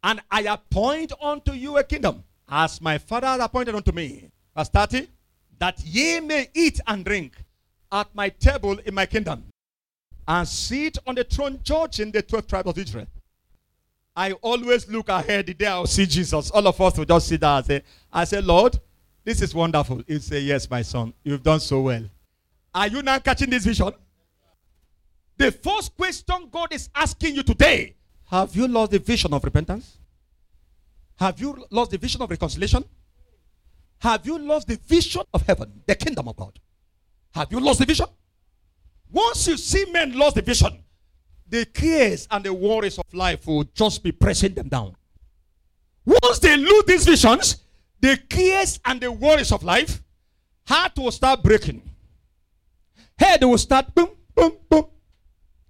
And 0.02 0.20
I 0.30 0.42
appoint 0.42 1.12
unto 1.20 1.52
you 1.52 1.78
a 1.78 1.84
kingdom, 1.84 2.24
as 2.48 2.80
my 2.80 2.98
father 2.98 3.42
appointed 3.42 3.74
unto 3.74 3.92
me. 3.92 4.30
Verse 4.56 4.68
30. 4.68 5.08
That 5.58 5.80
ye 5.84 6.20
may 6.20 6.48
eat 6.54 6.80
and 6.86 7.04
drink 7.04 7.32
at 7.92 8.12
my 8.14 8.28
table 8.28 8.76
in 8.84 8.92
my 8.94 9.06
kingdom, 9.06 9.44
and 10.26 10.48
sit 10.48 10.98
on 11.06 11.14
the 11.14 11.22
throne 11.22 11.60
judging 11.62 12.10
the 12.10 12.22
12 12.22 12.46
tribes 12.46 12.68
of 12.68 12.76
Israel. 12.76 13.06
I 14.16 14.32
always 14.32 14.88
look 14.88 15.08
ahead 15.08 15.46
the 15.46 15.54
day 15.54 15.66
I'll 15.66 15.86
see 15.86 16.06
Jesus. 16.06 16.50
All 16.50 16.66
of 16.66 16.80
us 16.80 16.98
will 16.98 17.04
just 17.04 17.28
sit 17.28 17.40
there 17.40 17.50
and 17.50 17.66
say, 17.66 17.82
I 18.12 18.24
say, 18.24 18.40
Lord, 18.40 18.78
this 19.24 19.42
is 19.42 19.54
wonderful. 19.54 20.02
You 20.06 20.18
say, 20.18 20.40
Yes, 20.40 20.68
my 20.68 20.82
son, 20.82 21.14
you've 21.22 21.42
done 21.42 21.60
so 21.60 21.80
well. 21.82 22.04
Are 22.74 22.88
you 22.88 23.02
now 23.02 23.18
catching 23.18 23.50
this 23.50 23.64
vision? 23.64 23.92
The 25.36 25.50
first 25.50 25.96
question 25.96 26.48
God 26.50 26.72
is 26.72 26.88
asking 26.94 27.34
you 27.34 27.42
today 27.42 27.94
Have 28.30 28.54
you 28.54 28.68
lost 28.68 28.92
the 28.92 28.98
vision 28.98 29.32
of 29.32 29.42
repentance? 29.42 29.98
Have 31.16 31.40
you 31.40 31.66
lost 31.70 31.90
the 31.92 31.98
vision 31.98 32.22
of 32.22 32.30
reconciliation? 32.30 32.84
Have 33.98 34.26
you 34.26 34.38
lost 34.38 34.68
the 34.68 34.76
vision 34.86 35.22
of 35.32 35.42
heaven, 35.42 35.82
the 35.86 35.94
kingdom 35.94 36.28
of 36.28 36.36
God? 36.36 36.58
Have 37.34 37.50
you 37.50 37.60
lost 37.60 37.78
the 37.78 37.86
vision? 37.86 38.06
Once 39.10 39.46
you 39.48 39.56
see 39.56 39.84
men 39.90 40.16
lost 40.18 40.34
the 40.34 40.42
vision, 40.42 40.84
the 41.48 41.64
cares 41.66 42.26
and 42.30 42.44
the 42.44 42.52
worries 42.52 42.98
of 42.98 43.04
life 43.12 43.46
will 43.46 43.64
just 43.74 44.02
be 44.02 44.12
pressing 44.12 44.54
them 44.54 44.68
down. 44.68 44.94
Once 46.04 46.38
they 46.40 46.56
lose 46.56 46.84
these 46.84 47.04
visions, 47.04 47.64
the 48.00 48.16
cares 48.28 48.78
and 48.84 49.00
the 49.00 49.10
worries 49.10 49.52
of 49.52 49.62
life, 49.62 50.02
heart 50.66 50.92
will 50.96 51.10
start 51.10 51.42
breaking. 51.42 51.82
Head 53.18 53.42
will 53.44 53.58
start 53.58 53.94
boom, 53.94 54.10
boom, 54.34 54.52
boom. 54.68 54.86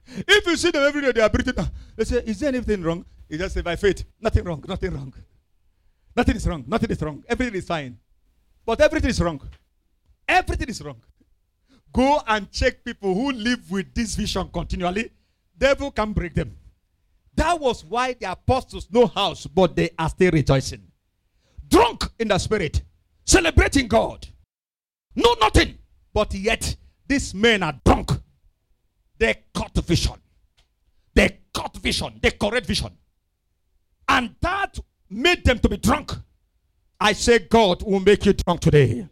If 0.06 0.46
you 0.46 0.56
see 0.56 0.70
them 0.70 0.82
every 0.82 1.02
day, 1.02 1.12
they 1.12 1.20
are 1.20 1.28
breathing. 1.28 1.54
They 1.96 2.04
say, 2.04 2.22
Is 2.26 2.40
there 2.40 2.48
anything 2.48 2.82
wrong? 2.82 3.04
You 3.28 3.38
just 3.38 3.54
say, 3.54 3.62
By 3.62 3.76
faith, 3.76 4.04
nothing 4.20 4.44
wrong, 4.44 4.64
nothing 4.66 4.92
wrong. 4.92 5.14
Nothing 6.16 6.36
is 6.36 6.46
wrong, 6.46 6.64
nothing 6.66 6.90
is 6.90 7.02
wrong. 7.02 7.24
Everything 7.28 7.54
is 7.56 7.66
fine. 7.66 7.98
But 8.64 8.80
everything 8.80 9.10
is 9.10 9.20
wrong. 9.20 9.40
Everything 10.26 10.68
is 10.68 10.80
wrong. 10.82 11.00
Go 11.92 12.20
and 12.26 12.50
check 12.50 12.84
people 12.84 13.14
who 13.14 13.32
live 13.32 13.70
with 13.70 13.94
this 13.94 14.14
vision 14.14 14.48
continually. 14.52 15.10
Devil 15.56 15.90
can 15.90 16.12
break 16.12 16.34
them. 16.34 16.56
That 17.36 17.60
was 17.60 17.84
why 17.84 18.14
the 18.14 18.30
apostles 18.30 18.88
no 18.90 19.06
house, 19.06 19.46
but 19.46 19.76
they 19.76 19.90
are 19.98 20.08
still 20.08 20.30
rejoicing. 20.30 20.82
Drunk 21.68 22.04
in 22.18 22.28
the 22.28 22.38
spirit, 22.38 22.82
celebrating 23.24 23.88
God. 23.88 24.26
No 25.14 25.34
nothing. 25.40 25.78
But 26.12 26.32
yet, 26.34 26.76
these 27.06 27.34
men 27.34 27.62
are 27.62 27.78
drunk. 27.84 28.12
They 29.18 29.42
caught 29.52 29.74
vision. 29.74 30.14
They 31.14 31.38
caught 31.52 31.76
vision. 31.76 32.18
They 32.22 32.30
correct 32.32 32.66
vision. 32.66 32.90
And 34.08 34.34
that 34.40 34.78
made 35.14 35.44
them 35.44 35.58
to 35.60 35.68
be 35.68 35.76
drunk. 35.76 36.12
I 37.00 37.12
say 37.12 37.38
God 37.38 37.82
will 37.82 38.00
make 38.00 38.26
you 38.26 38.32
drunk 38.32 38.60
today. 38.60 39.08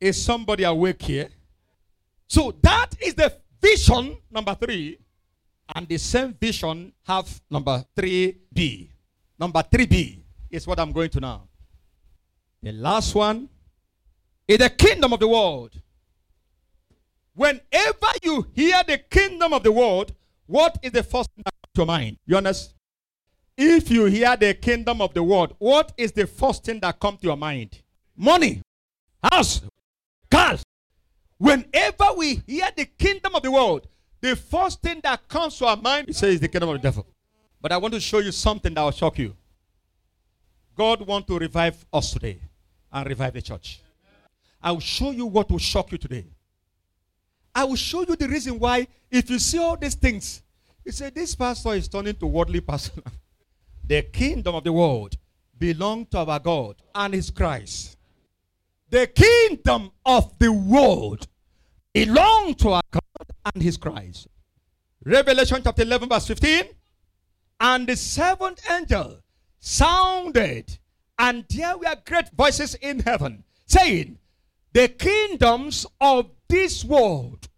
Is 0.00 0.22
somebody 0.22 0.64
awake 0.64 1.02
here? 1.02 1.28
So 2.26 2.54
that 2.62 2.88
is 3.00 3.14
the 3.14 3.32
vision 3.60 4.16
number 4.30 4.54
three. 4.54 4.98
And 5.74 5.88
the 5.88 5.98
same 5.98 6.34
vision 6.34 6.92
have 7.04 7.40
number 7.50 7.84
3b. 7.96 8.90
Number 9.38 9.62
3b 9.62 10.20
is 10.50 10.66
what 10.66 10.78
I'm 10.78 10.92
going 10.92 11.10
to 11.10 11.20
now. 11.20 11.48
The 12.62 12.72
last 12.72 13.14
one 13.14 13.48
is 14.46 14.58
the 14.58 14.70
kingdom 14.70 15.12
of 15.12 15.20
the 15.20 15.28
world. 15.28 15.72
Whenever 17.34 18.12
you 18.22 18.46
hear 18.54 18.82
the 18.86 18.98
kingdom 18.98 19.52
of 19.52 19.62
the 19.62 19.72
world, 19.72 20.14
what 20.46 20.78
is 20.82 20.92
the 20.92 21.02
first 21.02 21.30
thing 21.34 21.42
that 21.44 21.52
comes 21.52 21.72
to 21.74 21.80
your 21.80 21.86
mind? 21.86 22.16
You 22.26 22.36
understand? 22.36 22.75
If 23.56 23.90
you 23.90 24.04
hear 24.04 24.36
the 24.36 24.52
kingdom 24.52 25.00
of 25.00 25.14
the 25.14 25.22
world, 25.22 25.54
what 25.58 25.92
is 25.96 26.12
the 26.12 26.26
first 26.26 26.64
thing 26.64 26.80
that 26.80 27.00
comes 27.00 27.20
to 27.20 27.28
your 27.28 27.36
mind? 27.36 27.80
Money, 28.14 28.60
house, 29.22 29.62
cars. 30.30 30.62
Whenever 31.38 32.12
we 32.16 32.42
hear 32.46 32.68
the 32.76 32.84
kingdom 32.84 33.34
of 33.34 33.42
the 33.42 33.50
world, 33.50 33.88
the 34.20 34.36
first 34.36 34.82
thing 34.82 35.00
that 35.02 35.26
comes 35.28 35.56
to 35.58 35.66
our 35.66 35.76
mind, 35.76 36.10
it 36.10 36.16
says 36.16 36.38
the 36.40 36.48
kingdom 36.48 36.68
of 36.68 36.74
the 36.74 36.82
devil. 36.82 37.06
But 37.60 37.72
I 37.72 37.78
want 37.78 37.94
to 37.94 38.00
show 38.00 38.18
you 38.18 38.32
something 38.32 38.74
that 38.74 38.82
will 38.82 38.90
shock 38.90 39.18
you. 39.18 39.34
God 40.76 41.06
wants 41.06 41.28
to 41.28 41.38
revive 41.38 41.82
us 41.92 42.12
today 42.12 42.38
and 42.92 43.08
revive 43.08 43.32
the 43.32 43.42
church. 43.42 43.80
I 44.62 44.72
will 44.72 44.80
show 44.80 45.10
you 45.12 45.26
what 45.26 45.50
will 45.50 45.58
shock 45.58 45.92
you 45.92 45.98
today. 45.98 46.26
I 47.54 47.64
will 47.64 47.76
show 47.76 48.00
you 48.02 48.16
the 48.16 48.28
reason 48.28 48.58
why, 48.58 48.86
if 49.10 49.30
you 49.30 49.38
see 49.38 49.58
all 49.58 49.76
these 49.78 49.94
things, 49.94 50.42
you 50.84 50.92
say, 50.92 51.08
This 51.08 51.34
pastor 51.34 51.72
is 51.72 51.88
turning 51.88 52.14
to 52.16 52.26
worldly 52.26 52.60
person. 52.60 53.02
the 53.86 54.02
kingdom 54.02 54.54
of 54.54 54.64
the 54.64 54.72
world 54.72 55.16
belongs 55.58 56.08
to 56.10 56.18
our 56.18 56.38
God 56.38 56.76
and 56.94 57.14
his 57.14 57.30
Christ. 57.30 57.96
The 58.90 59.06
kingdom 59.06 59.90
of 60.04 60.38
the 60.38 60.52
world 60.52 61.26
belongs 61.92 62.56
to 62.56 62.70
our 62.70 62.82
God 62.90 63.02
and 63.54 63.62
his 63.62 63.76
Christ. 63.76 64.28
Revelation 65.04 65.60
chapter 65.62 65.82
11, 65.82 66.08
verse 66.08 66.26
15. 66.26 66.64
And 67.60 67.86
the 67.86 67.96
seventh 67.96 68.60
angel 68.70 69.18
sounded, 69.60 70.78
and 71.18 71.44
there 71.48 71.76
were 71.78 71.96
great 72.04 72.28
voices 72.36 72.74
in 72.74 73.00
heaven 73.00 73.44
saying, 73.66 74.18
The 74.72 74.88
kingdoms 74.88 75.86
of 76.00 76.30
this 76.48 76.84
world 76.84 77.48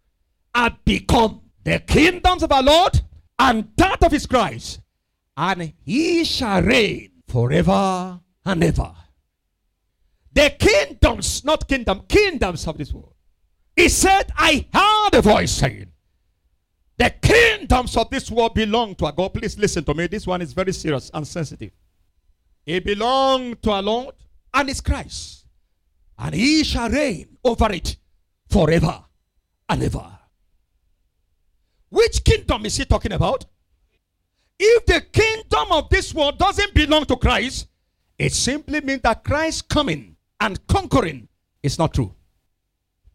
are 0.55 0.77
become 0.85 1.41
the 1.63 1.79
kingdoms 1.79 2.43
of 2.43 2.51
our 2.51 2.63
Lord 2.63 3.01
and 3.37 3.69
that 3.77 4.03
of 4.03 4.11
his 4.11 4.25
Christ, 4.25 4.79
and 5.39 5.73
he 5.85 6.25
shall 6.25 6.61
reign 6.61 7.11
forever 7.25 8.19
and 8.45 8.61
ever. 8.61 8.93
The 10.33 10.49
kingdoms, 10.59 11.45
not 11.45 11.65
kingdom, 11.65 12.01
kingdoms 12.09 12.67
of 12.67 12.77
this 12.77 12.91
world. 12.91 13.13
He 13.73 13.87
said, 13.87 14.29
I 14.35 14.67
heard 14.73 15.17
a 15.17 15.21
voice 15.21 15.51
saying, 15.51 15.91
The 16.97 17.11
kingdoms 17.21 17.95
of 17.95 18.09
this 18.09 18.29
world 18.29 18.53
belong 18.53 18.95
to 18.95 19.05
our 19.05 19.13
God. 19.13 19.33
Please 19.33 19.57
listen 19.57 19.85
to 19.85 19.93
me. 19.93 20.07
This 20.07 20.27
one 20.27 20.41
is 20.41 20.51
very 20.51 20.73
serious 20.73 21.09
and 21.13 21.25
sensitive. 21.25 21.71
It 22.65 22.83
belongs 22.83 23.55
to 23.61 23.71
our 23.71 23.81
Lord 23.81 24.15
and 24.53 24.67
His 24.67 24.81
Christ. 24.81 25.45
And 26.17 26.35
He 26.35 26.65
shall 26.65 26.89
reign 26.89 27.37
over 27.45 27.71
it 27.71 27.95
forever 28.49 29.05
and 29.69 29.83
ever. 29.83 30.19
Which 31.87 32.25
kingdom 32.25 32.65
is 32.65 32.75
He 32.75 32.83
talking 32.83 33.13
about? 33.13 33.45
If 34.59 34.85
the 34.85 35.01
kingdom 35.01 35.71
of 35.71 35.89
this 35.89 36.13
world 36.13 36.37
doesn't 36.37 36.73
belong 36.73 37.05
to 37.05 37.15
Christ, 37.15 37.67
it 38.17 38.33
simply 38.33 38.81
means 38.81 39.01
that 39.03 39.23
Christ 39.23 39.69
coming 39.69 40.17
and 40.39 40.65
conquering 40.67 41.29
is 41.63 41.79
not 41.79 41.93
true. 41.93 42.13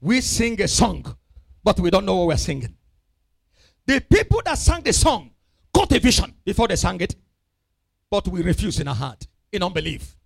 We 0.01 0.23
sing 0.23 0.61
a 0.63 0.69
song, 0.69 1.17
but 1.63 1.79
we 1.79 1.91
don't 1.91 2.07
know 2.07 2.17
what 2.17 2.29
we're 2.29 2.37
singing. 2.39 2.75
The 3.87 4.01
people 4.01 4.41
that 4.47 4.57
sang 4.57 4.83
the 4.83 4.93
song 4.95 5.31
got 5.73 5.93
a 5.93 6.01
vision 6.01 6.35
before 6.45 6.69
they 6.69 6.77
sang 6.77 7.01
it, 7.03 7.15
but 8.11 8.27
we 8.29 8.43
refuse 8.43 8.81
in 8.81 8.89
our 8.89 8.95
heart, 8.95 9.27
in 9.53 9.63
unbelief. 9.63 10.17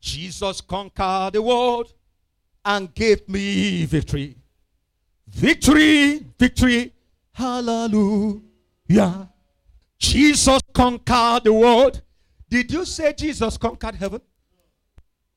Jesus 0.00 0.60
conquered 0.60 1.32
the 1.32 1.40
world 1.40 1.94
and 2.64 2.94
gave 2.94 3.26
me 3.28 3.86
victory. 3.86 4.36
Victory, 5.28 6.26
victory, 6.38 6.92
hallelujah. 7.32 8.42
Jesus 9.98 10.60
conquered 10.74 11.44
the 11.44 11.52
world. 11.52 12.02
Did 12.48 12.70
you 12.70 12.84
say 12.84 13.12
Jesus 13.12 13.56
conquered 13.56 13.94
heaven? 13.94 14.20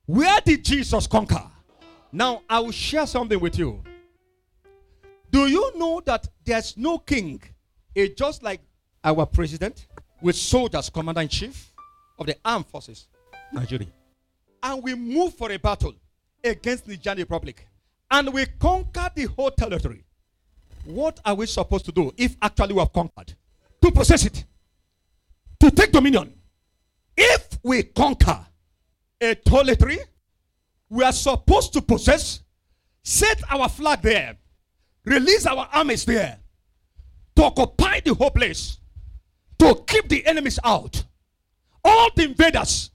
Where 0.05 0.39
did 0.41 0.63
Jesus 0.65 1.07
conquer? 1.07 1.43
Now, 2.11 2.41
I 2.49 2.59
will 2.59 2.71
share 2.71 3.05
something 3.05 3.39
with 3.39 3.57
you. 3.57 3.83
Do 5.31 5.47
you 5.47 5.71
know 5.77 6.01
that 6.05 6.27
there's 6.43 6.75
no 6.75 6.97
king? 6.97 7.41
It's 7.93 8.15
just 8.15 8.41
like 8.41 8.61
our 9.03 9.25
president 9.25 9.87
with 10.21 10.35
soldiers, 10.35 10.89
commander 10.89 11.21
in 11.21 11.27
chief 11.27 11.71
of 12.17 12.25
the 12.25 12.35
armed 12.43 12.65
forces, 12.65 13.07
Nigeria. 13.53 13.87
And 14.61 14.83
we 14.83 14.95
move 14.95 15.35
for 15.35 15.51
a 15.51 15.57
battle 15.57 15.93
against 16.43 16.85
the 16.85 16.93
Nigerian 16.93 17.19
Republic. 17.19 17.67
And 18.11 18.33
we 18.33 18.45
conquer 18.45 19.09
the 19.15 19.25
whole 19.25 19.51
territory. 19.51 20.03
What 20.85 21.19
are 21.23 21.35
we 21.35 21.45
supposed 21.45 21.85
to 21.85 21.91
do 21.91 22.11
if 22.17 22.35
actually 22.41 22.73
we 22.73 22.79
have 22.79 22.91
conquered? 22.91 23.35
To 23.81 23.91
possess 23.91 24.25
it, 24.25 24.43
to 25.59 25.71
take 25.71 25.91
dominion. 25.91 26.33
If 27.15 27.59
we 27.63 27.83
conquer 27.83 28.45
a 29.21 29.35
territory, 29.35 29.99
we 30.89 31.03
are 31.03 31.13
supposed 31.13 31.73
to 31.73 31.81
possess, 31.81 32.41
set 33.03 33.41
our 33.49 33.69
flag 33.69 34.01
there, 34.01 34.37
release 35.05 35.45
our 35.45 35.67
armies 35.71 36.03
there, 36.05 36.39
to 37.35 37.43
occupy 37.43 38.01
the 38.01 38.13
whole 38.13 38.31
place, 38.31 38.79
to 39.59 39.83
keep 39.87 40.09
the 40.09 40.25
enemies 40.25 40.59
out. 40.63 41.03
All 41.83 42.09
the 42.15 42.23
invaders, 42.23 42.91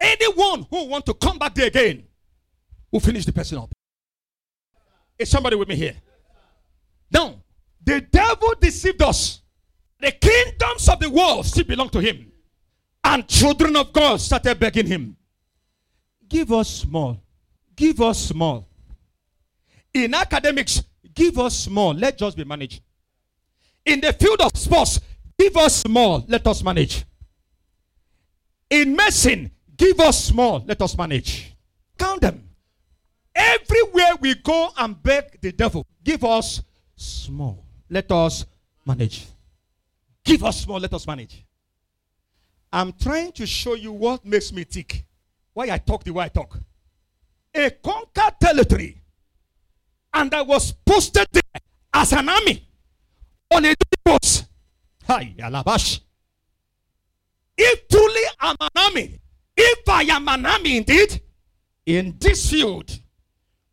anyone 0.00 0.66
who 0.68 0.86
want 0.86 1.06
to 1.06 1.14
come 1.14 1.38
back 1.38 1.54
there 1.54 1.66
again, 1.66 2.04
will 2.90 3.00
finish 3.00 3.24
the 3.24 3.32
person 3.32 3.58
up. 3.58 3.72
Is 5.18 5.30
somebody 5.30 5.56
with 5.56 5.68
me 5.68 5.76
here? 5.76 5.94
Now, 7.10 7.42
the 7.82 8.00
devil 8.00 8.54
deceived 8.60 9.02
us. 9.02 9.40
The 10.04 10.12
kingdoms 10.12 10.86
of 10.90 11.00
the 11.00 11.08
world 11.08 11.46
still 11.46 11.64
belong 11.64 11.88
to 11.88 11.98
him. 11.98 12.30
And 13.02 13.26
children 13.26 13.74
of 13.74 13.90
God 13.90 14.20
started 14.20 14.60
begging 14.60 14.86
him, 14.86 15.16
Give 16.28 16.52
us 16.52 16.68
small. 16.68 17.22
Give 17.74 17.98
us 18.02 18.18
small. 18.18 18.68
In 19.94 20.12
academics, 20.12 20.82
give 21.14 21.38
us 21.38 21.56
small. 21.56 21.94
Let 21.94 22.20
us 22.20 22.34
be 22.34 22.44
managed. 22.44 22.82
In 23.86 24.02
the 24.02 24.12
field 24.12 24.42
of 24.42 24.54
sports, 24.54 25.00
give 25.38 25.56
us 25.56 25.76
small. 25.76 26.22
Let 26.28 26.46
us 26.48 26.62
manage. 26.62 27.06
In 28.68 28.94
medicine, 28.94 29.52
give 29.74 30.00
us 30.00 30.22
small. 30.22 30.62
Let 30.66 30.82
us 30.82 30.98
manage. 30.98 31.54
Count 31.96 32.20
them. 32.20 32.46
Everywhere 33.34 34.16
we 34.20 34.34
go 34.34 34.70
and 34.76 35.02
beg 35.02 35.40
the 35.40 35.52
devil, 35.52 35.86
give 36.02 36.24
us 36.24 36.60
small. 36.94 37.64
Let 37.88 38.12
us 38.12 38.44
manage. 38.84 39.28
Give 40.24 40.42
us 40.44 40.62
small. 40.62 40.80
Let 40.80 40.94
us 40.94 41.06
manage. 41.06 41.44
I'm 42.72 42.92
trying 42.92 43.32
to 43.32 43.46
show 43.46 43.74
you 43.74 43.92
what 43.92 44.24
makes 44.24 44.52
me 44.52 44.64
tick. 44.64 45.04
Why 45.52 45.70
I 45.70 45.78
talk 45.78 46.02
the 46.02 46.12
way 46.12 46.24
I 46.24 46.28
talk. 46.28 46.58
A 47.54 47.70
conquered 47.70 48.40
territory. 48.40 49.00
And 50.12 50.34
I 50.34 50.42
was 50.42 50.72
posted 50.72 51.26
there 51.30 51.42
as 51.92 52.12
an 52.12 52.28
army 52.28 52.66
on 53.50 53.64
a 53.64 53.74
boat. 54.04 54.44
Hi, 55.06 55.34
Alabash. 55.38 56.00
If 57.56 57.88
truly 57.88 58.22
I'm 58.40 58.56
an 58.60 58.68
army, 58.76 59.20
if 59.56 59.88
I 59.88 60.02
am 60.04 60.26
an 60.28 60.46
army 60.46 60.78
indeed, 60.78 61.20
in 61.86 62.16
this 62.18 62.50
field, 62.50 62.98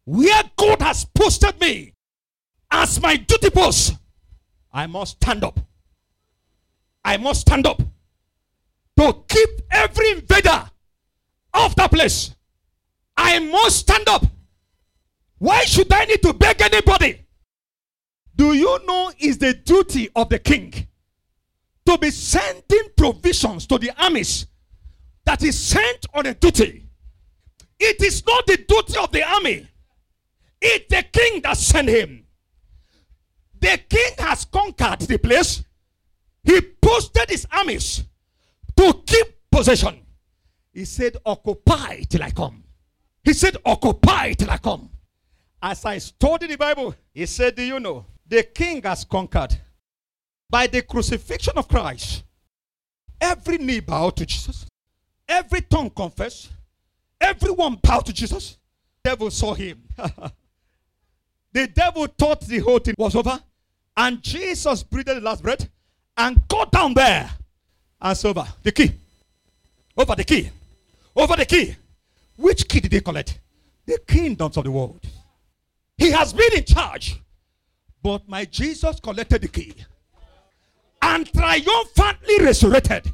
where 0.06 0.44
God 0.56 0.82
has 0.82 1.06
posted 1.06 1.60
me 1.60 1.94
as 2.70 3.02
my 3.02 3.16
duty 3.16 3.50
post, 3.50 3.96
I 4.72 4.86
must 4.88 5.14
stand 5.14 5.44
up. 5.44 5.60
I 7.04 7.18
must 7.18 7.42
stand 7.42 7.66
up 7.68 7.82
to 8.98 9.24
keep 9.28 9.50
every 9.72 10.12
invader 10.12 10.70
off 11.54 11.76
that 11.76 11.92
place. 11.92 12.36
I 13.18 13.40
must 13.40 13.80
stand 13.80 14.08
up. 14.08 14.26
Why 15.38 15.64
should 15.64 15.92
I 15.92 16.06
need 16.06 16.22
to 16.22 16.34
beg 16.34 16.62
anybody? 16.62 17.26
Do 18.36 18.54
you 18.54 18.80
know 18.86 19.12
it's 19.18 19.38
the 19.38 19.54
duty 19.54 20.10
of 20.16 20.30
the 20.30 20.40
king 20.40 20.74
to 21.86 21.98
be 21.98 22.12
sending 22.12 22.90
provisions 22.96 23.66
to 23.68 23.78
the 23.78 23.92
armies 24.02 24.46
that 25.26 25.44
is 25.44 25.60
sent 25.60 26.06
on 26.14 26.28
a 26.28 26.34
duty? 26.34 26.88
It 27.80 28.02
is 28.04 28.26
not 28.26 28.46
the 28.46 28.58
duty 28.58 28.98
of 29.00 29.12
the 29.12 29.28
army. 29.28 29.68
It's 30.62 30.86
the 30.94 31.04
king 31.04 31.42
that 31.42 31.58
sent 31.58 31.90
him. 31.90 32.26
The 33.60 33.80
king 33.90 34.14
has 34.20 34.46
conquered 34.46 35.00
the 35.02 35.18
place. 35.18 35.64
He 36.44 36.62
posted 36.62 37.30
his 37.30 37.46
armies 37.52 38.04
to 38.76 39.02
keep 39.06 39.28
possession. 39.52 40.00
He 40.74 40.86
said, 40.86 41.18
Occupy 41.26 42.04
till 42.04 42.24
I 42.24 42.32
come. 42.32 42.64
He 43.24 43.34
said, 43.34 43.58
Occupy 43.66 44.34
till 44.34 44.50
I 44.50 44.58
come. 44.58 44.90
As 45.62 45.86
I 45.86 46.00
studied 46.00 46.50
the 46.50 46.58
Bible, 46.58 46.96
he 47.14 47.26
said, 47.26 47.56
Do 47.56 47.64
you 47.64 47.80
know? 47.80 48.06
The 48.28 48.44
king 48.44 48.82
has 48.84 49.04
conquered 49.04 49.60
by 50.50 50.68
the 50.68 50.82
crucifixion 50.82 51.54
of 51.58 51.68
Christ. 51.68 52.24
Every 53.20 53.58
knee 53.58 53.82
bow 53.82 54.10
to 54.12 54.26
Jesus, 54.26 54.66
every 55.28 55.62
tongue 55.62 55.92
confess, 55.92 56.50
everyone 57.20 57.76
bow 57.76 58.00
to 58.00 58.12
Jesus. 58.12 58.58
The 59.04 59.12
devil 59.12 59.30
saw 59.30 59.54
him. 59.54 59.84
the 61.54 61.68
devil 61.68 62.08
thought 62.08 62.42
the 62.42 62.60
whole 62.60 62.80
thing 62.80 62.96
was 62.98 63.16
over, 63.16 63.40
and 63.96 64.24
Jesus 64.24 64.82
breathed 64.82 65.10
the 65.10 65.20
last 65.20 65.44
breath 65.44 65.70
and 66.22 66.48
go 66.48 66.66
down 66.66 66.94
there 66.94 67.30
and 68.00 68.26
Over 68.26 68.48
the 68.64 68.72
key, 68.72 68.92
over 69.98 70.16
the 70.16 70.24
key, 70.24 70.50
over 71.16 71.36
the 71.36 71.46
key. 71.46 71.76
Which 72.38 72.68
key 72.68 72.80
did 72.80 72.94
he 72.94 73.02
collect? 73.02 73.40
The 73.86 74.00
kingdoms 74.08 74.58
of 74.58 74.64
the 74.64 74.72
world. 74.72 75.02
He 75.98 76.12
has 76.12 76.34
been 76.34 76.54
in 76.54 76.64
charge. 76.64 77.20
But 78.04 78.28
my 78.28 78.46
Jesus 78.46 79.00
collected 79.00 79.42
the 79.42 79.48
key 79.48 79.74
and 81.02 81.32
triumphantly 81.32 82.40
resurrected. 82.42 83.12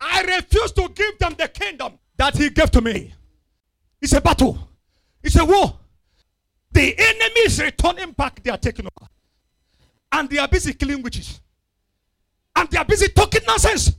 I 0.00 0.22
refuse 0.26 0.72
to 0.72 0.88
give 0.94 1.18
them 1.18 1.34
the 1.38 1.48
kingdom 1.48 1.98
that 2.16 2.36
he 2.36 2.50
gave 2.50 2.70
to 2.72 2.80
me. 2.80 3.14
It's 4.02 4.12
a 4.12 4.20
battle. 4.20 4.58
It's 5.22 5.36
a 5.36 5.44
war. 5.44 5.78
The 6.72 6.94
enemy 6.98 7.40
is 7.46 7.60
returning 7.60 8.12
back. 8.12 8.42
They 8.42 8.50
are 8.50 8.58
taking 8.58 8.86
over. 8.86 9.10
And 10.12 10.28
they 10.28 10.38
are 10.38 10.48
busy 10.48 10.72
killing 10.74 11.02
witches. 11.02 11.40
And 12.54 12.68
they 12.70 12.78
are 12.78 12.84
busy 12.84 13.08
talking 13.08 13.42
nonsense. 13.46 13.92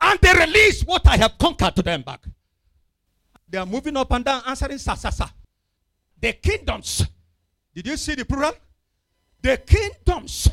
And 0.00 0.18
they 0.20 0.32
release 0.32 0.82
what 0.82 1.06
I 1.06 1.16
have 1.16 1.38
conquered 1.38 1.76
to 1.76 1.82
them 1.82 2.02
back. 2.02 2.20
They 3.48 3.58
are 3.58 3.66
moving 3.66 3.96
up 3.96 4.10
and 4.12 4.24
down, 4.24 4.42
answering 4.46 4.78
sa 4.78 4.94
sa 4.94 5.10
sa. 5.10 5.28
The 6.20 6.32
kingdoms. 6.32 7.06
Did 7.74 7.86
you 7.86 7.96
see 7.96 8.14
the 8.14 8.24
plural? 8.24 8.52
The 9.42 9.56
kingdoms. 9.58 10.48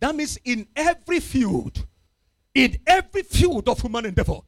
That 0.00 0.14
means 0.14 0.38
in 0.44 0.66
every 0.74 1.20
field, 1.20 1.86
in 2.54 2.78
every 2.86 3.22
field 3.22 3.68
of 3.68 3.80
human 3.80 4.06
endeavor, 4.06 4.40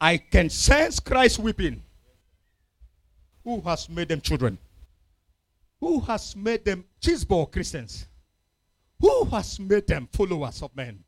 I 0.00 0.16
can 0.16 0.48
sense 0.48 0.98
Christ 0.98 1.38
weeping. 1.38 1.82
Who 3.44 3.60
has 3.60 3.88
made 3.88 4.08
them 4.08 4.20
children? 4.20 4.58
Who 5.80 6.00
has 6.00 6.36
made 6.36 6.64
them 6.64 6.84
cheeseball 7.00 7.50
Christians? 7.50 8.06
Who 9.00 9.24
has 9.26 9.58
made 9.58 9.86
them 9.86 10.08
followers 10.12 10.62
of 10.62 10.76
men? 10.76 11.02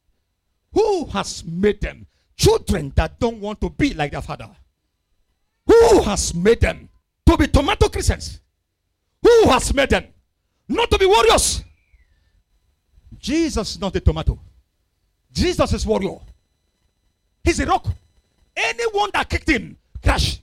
Who 0.72 1.04
has 1.06 1.44
made 1.44 1.80
them 1.80 2.06
children 2.36 2.92
that 2.96 3.20
don't 3.20 3.40
want 3.40 3.60
to 3.60 3.70
be 3.70 3.92
like 3.92 4.12
their 4.12 4.22
father? 4.22 4.48
Who 5.66 6.02
has 6.02 6.34
made 6.34 6.60
them 6.60 6.88
to 7.26 7.36
be 7.36 7.46
tomato 7.48 7.88
Christians? 7.88 8.40
Who 9.22 9.48
has 9.48 9.72
made 9.74 9.90
them? 9.90 10.06
Not 10.68 10.90
to 10.90 10.98
be 10.98 11.06
warriors. 11.06 11.62
Jesus 13.18 13.72
is 13.72 13.80
not 13.80 13.94
a 13.94 14.00
tomato. 14.00 14.38
Jesus 15.30 15.72
is 15.74 15.86
warrior. 15.86 16.18
He's 17.44 17.60
a 17.60 17.66
rock. 17.66 17.86
Anyone 18.56 19.10
that 19.12 19.28
kicked 19.28 19.48
him, 19.48 19.76
crash. 20.02 20.40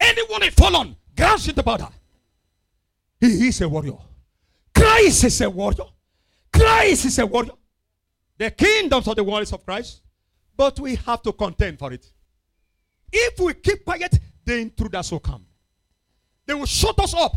Anyone 0.00 0.42
he 0.42 0.50
fallen, 0.50 0.96
crash 1.16 1.48
into 1.48 1.62
powder. 1.62 1.88
He 3.22 3.46
is 3.46 3.60
a 3.60 3.68
warrior. 3.68 3.98
Christ 4.74 5.22
is 5.22 5.40
a 5.42 5.48
warrior. 5.48 5.84
Christ 6.52 7.04
is 7.04 7.20
a 7.20 7.24
warrior. 7.24 7.52
The 8.36 8.50
kingdoms 8.50 9.06
of 9.06 9.14
the 9.14 9.22
world 9.22 9.42
is 9.42 9.52
of 9.52 9.64
Christ, 9.64 10.02
but 10.56 10.80
we 10.80 10.96
have 10.96 11.22
to 11.22 11.32
contend 11.32 11.78
for 11.78 11.92
it. 11.92 12.04
If 13.12 13.38
we 13.38 13.54
keep 13.54 13.84
quiet, 13.84 14.18
the 14.44 14.58
intruders 14.58 15.12
will 15.12 15.20
come. 15.20 15.46
They 16.46 16.54
will 16.54 16.66
shut 16.66 16.98
us 16.98 17.14
up 17.14 17.36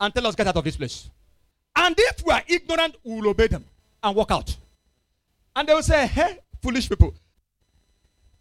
and 0.00 0.12
tell 0.12 0.26
us 0.26 0.34
get 0.34 0.48
out 0.48 0.56
of 0.56 0.64
this 0.64 0.76
place. 0.76 1.08
And 1.76 1.94
if 1.96 2.24
we 2.26 2.32
are 2.32 2.42
ignorant, 2.48 2.96
we 3.04 3.20
will 3.20 3.28
obey 3.28 3.46
them 3.46 3.64
and 4.02 4.16
walk 4.16 4.32
out. 4.32 4.56
And 5.54 5.68
they 5.68 5.74
will 5.74 5.84
say, 5.84 6.04
Hey, 6.08 6.40
foolish 6.60 6.88
people. 6.88 7.14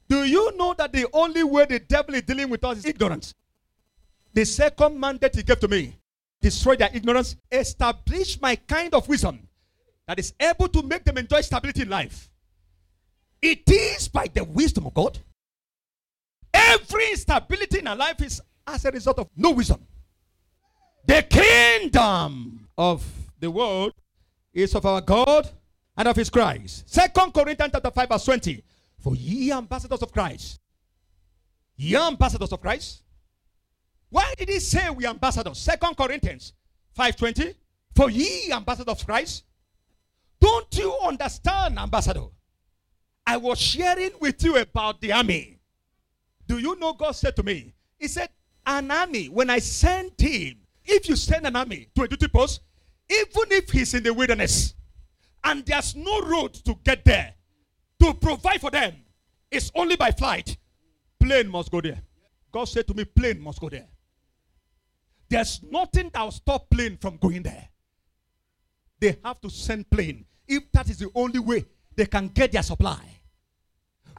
Do 0.09 0.23
you 0.23 0.57
know 0.57 0.73
that 0.73 0.91
the 0.91 1.05
only 1.13 1.43
way 1.43 1.65
the 1.65 1.79
devil 1.79 2.15
is 2.15 2.23
dealing 2.23 2.49
with 2.49 2.63
us 2.63 2.79
is 2.79 2.85
ignorance? 2.85 3.35
The 4.33 4.45
second 4.45 4.99
mandate 4.99 5.35
he 5.35 5.43
gave 5.43 5.59
to 5.59 5.67
me 5.67 5.95
destroy 6.45 6.75
their 6.75 6.91
ignorance, 6.93 7.35
establish 7.51 8.39
my 8.39 8.55
kind 8.55 8.93
of 8.93 9.07
wisdom 9.09 9.39
that 10.07 10.19
is 10.19 10.31
able 10.39 10.67
to 10.67 10.83
make 10.83 11.03
them 11.03 11.17
enjoy 11.17 11.41
stability 11.41 11.81
in 11.81 11.89
life. 11.89 12.29
It 13.41 13.67
is 13.67 14.07
by 14.07 14.27
the 14.31 14.43
wisdom 14.43 14.85
of 14.85 14.93
God. 14.93 15.17
Every 16.53 17.09
instability 17.09 17.79
in 17.79 17.87
our 17.87 17.95
life 17.95 18.21
is 18.21 18.39
as 18.67 18.85
a 18.85 18.91
result 18.91 19.17
of 19.17 19.27
no 19.35 19.51
wisdom. 19.51 19.87
The 21.07 21.23
kingdom 21.23 22.67
of 22.77 23.03
the 23.39 23.49
world 23.49 23.93
is 24.53 24.75
of 24.75 24.85
our 24.85 25.01
God 25.01 25.49
and 25.97 26.07
of 26.07 26.15
his 26.15 26.29
Christ. 26.29 26.87
Second 26.87 27.33
Corinthians 27.33 27.71
chapter 27.73 27.89
5, 27.89 28.09
verse 28.09 28.25
20. 28.25 28.63
For 28.99 29.15
ye 29.15 29.51
ambassadors 29.51 30.03
of 30.03 30.11
Christ. 30.11 30.59
Ye 31.75 31.95
ambassadors 31.95 32.51
of 32.51 32.61
Christ. 32.61 33.01
Why 34.15 34.33
did 34.37 34.47
he 34.47 34.61
say 34.61 34.89
we 34.89 35.05
ambassadors? 35.05 35.59
Second 35.59 35.97
Corinthians 35.97 36.53
5:20. 36.97 37.53
For 37.93 38.09
ye 38.09 38.49
ambassadors 38.49 38.93
of 38.93 39.05
Christ. 39.05 39.43
Don't 40.39 40.73
you 40.77 40.97
understand, 40.99 41.77
ambassador? 41.77 42.27
I 43.27 43.35
was 43.35 43.59
sharing 43.59 44.11
with 44.21 44.41
you 44.41 44.55
about 44.55 45.01
the 45.01 45.11
army. 45.11 45.59
Do 46.47 46.59
you 46.59 46.77
know 46.77 46.93
God 46.93 47.11
said 47.11 47.35
to 47.35 47.43
me? 47.43 47.73
He 47.99 48.07
said, 48.07 48.29
An 48.65 48.89
army, 48.89 49.27
when 49.27 49.49
I 49.49 49.59
send 49.59 50.11
him, 50.17 50.59
if 50.85 51.09
you 51.09 51.17
send 51.17 51.45
an 51.45 51.57
army 51.57 51.89
to 51.95 52.03
a 52.03 52.07
duty 52.07 52.29
post, 52.29 52.61
even 53.09 53.51
if 53.51 53.69
he's 53.69 53.93
in 53.95 54.03
the 54.03 54.13
wilderness 54.13 54.75
and 55.43 55.65
there's 55.65 55.93
no 55.93 56.21
road 56.21 56.53
to 56.53 56.75
get 56.85 57.03
there 57.03 57.33
to 58.01 58.13
provide 58.13 58.61
for 58.61 58.71
them, 58.71 58.95
it's 59.51 59.69
only 59.75 59.97
by 59.97 60.11
flight. 60.11 60.55
Plane 61.19 61.49
must 61.49 61.69
go 61.69 61.81
there. 61.81 62.01
God 62.49 62.63
said 62.63 62.87
to 62.87 62.93
me, 62.93 63.03
plane 63.03 63.41
must 63.41 63.59
go 63.59 63.67
there. 63.67 63.87
There's 65.29 65.61
nothing 65.63 66.09
that 66.13 66.21
will 66.21 66.31
stop 66.31 66.69
plane 66.69 66.97
from 66.99 67.17
going 67.17 67.43
there. 67.43 67.67
They 68.99 69.17
have 69.23 69.41
to 69.41 69.49
send 69.49 69.89
plane. 69.89 70.25
If 70.47 70.71
that 70.73 70.89
is 70.89 70.99
the 70.99 71.09
only 71.15 71.39
way 71.39 71.65
they 71.95 72.05
can 72.05 72.27
get 72.27 72.51
their 72.51 72.63
supply. 72.63 72.99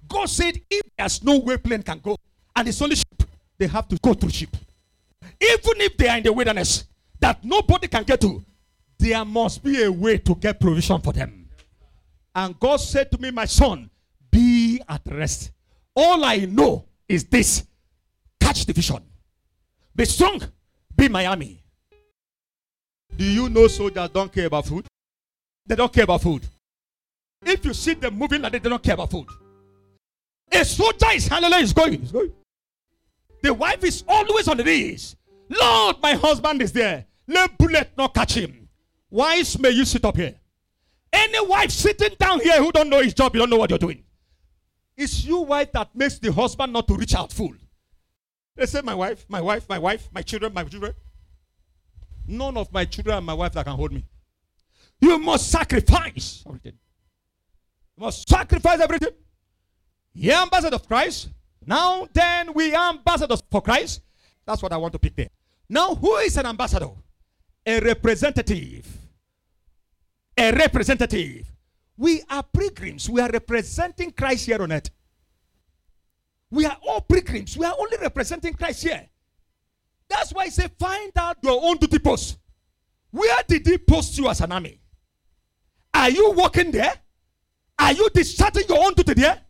God 0.09 0.27
said, 0.27 0.61
if 0.71 0.83
there's 0.97 1.23
no 1.23 1.38
way 1.38 1.57
plane 1.57 1.83
can 1.83 1.99
go, 1.99 2.16
and 2.55 2.69
it's 2.69 2.81
only 2.81 2.97
ship, 2.97 3.23
they 3.59 3.66
have 3.66 3.88
to 3.88 3.99
go 4.03 4.14
through 4.14 4.31
ship. 4.31 4.57
Even 5.40 5.81
if 5.81 5.97
they 5.97 6.09
are 6.09 6.16
in 6.16 6.23
the 6.23 6.33
wilderness 6.33 6.85
that 7.21 7.42
nobody 7.45 7.88
can 7.88 8.05
get 8.05 8.21
to, 8.21 8.45
there 8.99 9.25
must 9.25 9.62
be 9.62 9.83
a 9.83 9.92
way 9.92 10.19
to 10.19 10.35
get 10.35 10.61
provision 10.61 11.01
for 11.01 11.12
them. 11.12 11.49
And 12.35 12.59
God 12.59 12.77
said 12.77 13.11
to 13.12 13.19
me, 13.19 13.31
My 13.31 13.45
son, 13.47 13.90
be 14.31 14.81
at 14.88 15.03
rest. 15.07 15.51
All 15.95 16.25
I 16.25 16.38
know 16.38 16.87
is 17.09 17.25
this 17.25 17.64
catch 18.40 18.66
the 18.66 18.73
vision, 18.73 19.03
be 19.95 20.05
strong, 20.05 20.42
be 20.97 21.09
my 21.09 21.27
army. 21.27 21.63
Do 23.17 23.25
you 23.25 23.49
know 23.49 23.67
soldiers 23.69 24.09
don't 24.11 24.33
care 24.33 24.47
about 24.47 24.67
food? 24.67 24.87
They 25.67 25.75
don't 25.75 25.93
care 25.93 26.05
about 26.05 26.23
food. 26.23 26.47
If 27.45 27.65
you 27.65 27.75
see 27.75 27.95
them 27.95 28.19
moving 28.19 28.43
like 28.43 28.53
that, 28.53 28.63
they 28.63 28.69
don't 28.69 28.83
care 28.83 28.95
about 28.95 29.11
food. 29.11 29.27
A 30.53 30.65
soldier 30.65 31.11
is 31.13 31.27
hallelujah 31.29 31.63
is 31.63 31.73
going. 31.73 32.01
He's 32.01 32.13
going. 32.13 32.33
The 33.43 33.53
wife 33.53 33.85
is 33.85 34.05
always 34.09 34.49
on 34.49 34.57
the 34.57 34.65
knees. 34.65 35.17
Lord, 35.49 35.97
my 36.03 36.15
husband 36.15 36.63
is 36.63 36.73
there. 36.73 37.07
Let 37.29 37.57
bullet 37.59 37.91
not 37.97 38.15
catch 38.15 38.35
him. 38.35 38.69
Wives, 39.11 39.59
may 39.59 39.71
you 39.71 39.85
sit 39.85 40.05
up 40.05 40.17
here. 40.17 40.35
Any 41.13 41.47
wife 41.47 41.71
sitting 41.71 42.17
down 42.19 42.41
here 42.41 42.63
who 42.63 42.73
don't 42.73 42.89
know 42.89 43.03
his 43.03 43.15
job, 43.15 43.35
you 43.35 43.41
don't 43.41 43.51
know 43.51 43.57
what 43.57 43.71
you're 43.71 43.79
doing. 43.79 44.03
It's 44.97 45.25
you, 45.25 45.39
wife, 45.41 45.73
that 45.73 45.95
makes 45.95 46.19
the 46.19 46.33
husband 46.33 46.73
not 46.73 46.89
to 46.89 46.95
reach 46.95 47.15
out 47.15 47.33
full. 47.33 47.55
They 48.57 48.66
say, 48.66 48.81
My 48.83 48.95
wife, 48.95 49.25
my 49.29 49.40
wife, 49.40 49.69
my 49.69 49.79
wife, 49.79 50.09
my 50.12 50.23
children, 50.23 50.53
my 50.55 50.64
children. 50.64 50.95
None 52.27 52.57
of 52.57 52.73
my 52.73 52.85
children 52.85 53.19
and 53.19 53.27
my 53.27 53.35
wife 53.35 53.53
that 53.53 53.64
can 53.64 53.77
hold 53.77 53.92
me. 53.92 54.05
You 55.01 55.19
must 55.19 55.51
sacrifice 55.51 56.42
everything. 56.47 56.73
You 57.97 58.05
must 58.05 58.29
sacrifice 58.29 58.81
everything. 58.81 59.12
Ye 60.14 60.33
ambassador 60.33 60.77
of 60.77 60.88
Christ. 60.88 61.29
Now 61.64 62.09
then, 62.12 62.53
we 62.55 62.75
are 62.75 62.90
ambassadors 62.90 63.42
for 63.51 63.61
Christ. 63.61 64.01
That's 64.47 64.62
what 64.62 64.73
I 64.73 64.77
want 64.77 64.92
to 64.95 64.99
pick 64.99 65.14
there. 65.14 65.29
Now, 65.69 65.95
who 65.95 66.16
is 66.16 66.37
an 66.37 66.47
ambassador? 66.47 66.88
A 67.66 67.81
representative. 67.81 68.87
A 70.38 70.53
representative. 70.53 71.53
We 71.97 72.23
are 72.31 72.42
pilgrims. 72.42 73.11
We 73.11 73.21
are 73.21 73.31
representing 73.31 74.12
Christ 74.12 74.47
here 74.47 74.62
on 74.62 74.73
earth. 74.73 74.90
We 76.51 76.65
are 76.65 76.77
all 76.87 77.01
pilgrims. 77.01 77.57
We 77.57 77.67
are 77.67 77.75
only 77.79 77.97
representing 77.99 78.55
Christ 78.55 78.83
here. 78.83 79.09
That's 80.09 80.33
why 80.33 80.45
I 80.45 80.49
say 80.49 80.69
find 80.79 81.13
out 81.17 81.39
your 81.43 81.61
own 81.63 81.79
duty 81.79 81.99
post. 81.99 82.39
Where 83.11 83.43
did 83.49 83.67
he 83.67 83.79
post 83.79 84.17
you 84.19 84.29
as 84.29 84.41
an 84.41 84.53
army? 84.53 84.81
Are 85.93 86.11
you 86.11 86.33
working 86.33 86.71
there? 86.71 86.93
Are 87.79 87.93
you 87.93 88.09
discharging 88.11 88.65
your 88.69 88.85
own 88.85 88.95
duty 88.95 89.15
there? 89.15 89.41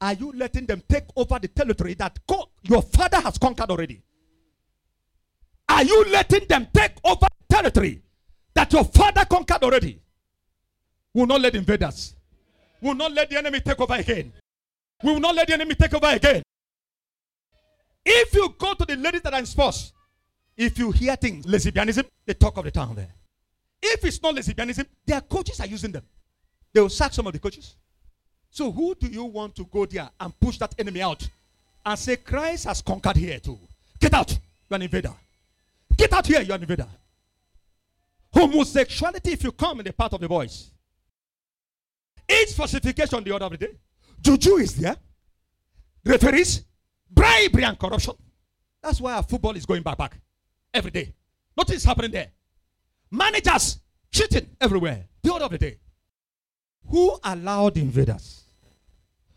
Are 0.00 0.14
you 0.14 0.32
letting 0.32 0.66
them 0.66 0.82
take 0.88 1.04
over 1.16 1.38
the 1.38 1.48
territory 1.48 1.94
that 1.94 2.18
co- 2.26 2.50
your 2.62 2.82
father 2.82 3.20
has 3.20 3.38
conquered 3.38 3.70
already? 3.70 4.02
Are 5.68 5.84
you 5.84 6.04
letting 6.10 6.46
them 6.48 6.68
take 6.74 6.92
over 7.04 7.26
territory 7.48 8.02
that 8.54 8.72
your 8.72 8.84
father 8.84 9.24
conquered 9.24 9.62
already? 9.62 10.02
Will 11.14 11.26
not 11.26 11.40
let 11.40 11.54
invaders. 11.54 12.16
Will 12.80 12.94
not 12.94 13.12
let 13.12 13.30
the 13.30 13.38
enemy 13.38 13.60
take 13.60 13.80
over 13.80 13.94
again. 13.94 14.32
We 15.02 15.12
will 15.12 15.20
not 15.20 15.34
let 15.34 15.48
the 15.48 15.54
enemy 15.54 15.74
take 15.74 15.94
over 15.94 16.06
again. 16.06 16.42
If 18.04 18.34
you 18.34 18.54
go 18.58 18.74
to 18.74 18.84
the 18.84 18.96
ladies 18.96 19.22
that 19.22 19.32
are 19.32 19.38
in 19.38 19.46
sports, 19.46 19.92
if 20.56 20.78
you 20.78 20.90
hear 20.90 21.16
things, 21.16 21.46
lesbianism, 21.46 22.04
they 22.26 22.34
talk 22.34 22.56
of 22.56 22.64
the 22.64 22.70
town 22.70 22.94
there. 22.94 23.12
If 23.80 24.04
it's 24.04 24.22
not 24.22 24.34
lesbianism, 24.34 24.86
their 25.06 25.20
coaches 25.20 25.60
are 25.60 25.66
using 25.66 25.92
them. 25.92 26.04
They 26.72 26.80
will 26.80 26.88
sack 26.88 27.12
some 27.12 27.26
of 27.26 27.32
the 27.32 27.38
coaches. 27.38 27.76
So 28.50 28.70
who 28.70 28.94
do 28.94 29.06
you 29.06 29.24
want 29.24 29.56
to 29.56 29.64
go 29.64 29.86
there 29.86 30.10
and 30.20 30.38
push 30.38 30.58
that 30.58 30.74
enemy 30.78 31.02
out 31.02 31.26
and 31.84 31.98
say 31.98 32.16
Christ 32.16 32.66
has 32.66 32.82
conquered 32.82 33.16
here 33.16 33.40
too? 33.40 33.58
Get 33.98 34.14
out, 34.14 34.30
you're 34.68 34.76
an 34.76 34.82
invader. 34.82 35.14
Get 35.96 36.12
out 36.12 36.26
here, 36.26 36.42
you're 36.42 36.56
an 36.56 36.62
invader. 36.62 36.88
Homosexuality, 38.32 39.32
if 39.32 39.44
you 39.44 39.52
come 39.52 39.80
in 39.80 39.84
the 39.86 39.92
path 39.92 40.12
of 40.12 40.20
the 40.20 40.28
boys, 40.28 40.70
age 42.28 42.52
falsification 42.54 43.22
the 43.24 43.30
order 43.30 43.44
of 43.44 43.52
the 43.52 43.58
day. 43.58 43.74
Juju 44.22 44.56
is 44.56 44.76
there. 44.76 44.96
Referees, 46.04 46.64
bribery 47.10 47.64
and 47.64 47.78
corruption. 47.78 48.14
That's 48.82 49.00
why 49.00 49.14
our 49.14 49.22
football 49.22 49.54
is 49.56 49.66
going 49.66 49.82
back 49.82 49.98
back 49.98 50.18
every 50.72 50.90
day. 50.90 51.14
Nothing 51.56 51.76
is 51.76 51.84
happening 51.84 52.10
there. 52.10 52.28
Managers 53.10 53.80
cheating 54.10 54.48
everywhere. 54.60 55.04
The 55.22 55.32
order 55.32 55.44
of 55.44 55.50
the 55.50 55.58
day. 55.58 55.78
Who 56.88 57.18
allowed 57.22 57.76
invaders? 57.76 58.44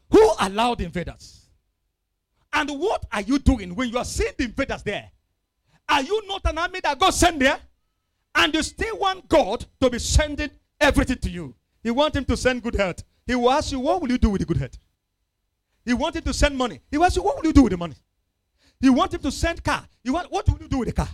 Who 0.09 0.31
allowed 0.39 0.81
invaders? 0.81 1.47
And 2.53 2.69
what 2.69 3.05
are 3.11 3.21
you 3.21 3.37
doing 3.37 3.75
when 3.75 3.89
you 3.89 3.97
are 3.97 4.05
seeing 4.05 4.31
the 4.37 4.45
invaders 4.45 4.81
there? 4.83 5.11
Are 5.89 6.01
you 6.01 6.23
not 6.27 6.41
an 6.45 6.57
army 6.57 6.79
that 6.81 6.97
God 6.97 7.11
sent 7.11 7.39
there? 7.39 7.59
And 8.33 8.53
you 8.53 8.63
still 8.63 8.97
want 8.97 9.27
God 9.27 9.65
to 9.81 9.89
be 9.89 9.99
sending 9.99 10.49
everything 10.79 11.17
to 11.17 11.29
you. 11.29 11.55
You 11.83 11.93
want 11.93 12.15
him 12.15 12.25
to 12.25 12.37
send 12.37 12.63
good 12.63 12.75
health. 12.75 13.03
He 13.25 13.35
will 13.35 13.51
ask 13.51 13.71
you, 13.71 13.79
what 13.79 14.01
will 14.01 14.09
you 14.09 14.17
do 14.17 14.29
with 14.29 14.41
the 14.41 14.45
good 14.45 14.57
head? 14.57 14.77
He 15.83 15.93
wanted 15.93 16.25
to 16.25 16.33
send 16.33 16.57
money. 16.57 16.81
He 16.89 16.97
will 16.97 17.05
ask 17.05 17.15
you, 17.15 17.23
what 17.23 17.37
will 17.37 17.45
you 17.45 17.53
do 17.53 17.63
with 17.63 17.71
the 17.71 17.77
money? 17.77 17.95
He 18.79 18.89
wanted 18.89 19.21
to 19.23 19.31
send 19.31 19.63
car. 19.63 19.87
He 20.03 20.09
want, 20.09 20.31
what 20.31 20.47
will 20.47 20.59
you 20.59 20.67
do 20.67 20.79
with 20.79 20.89
the 20.89 20.93
car? 20.93 21.09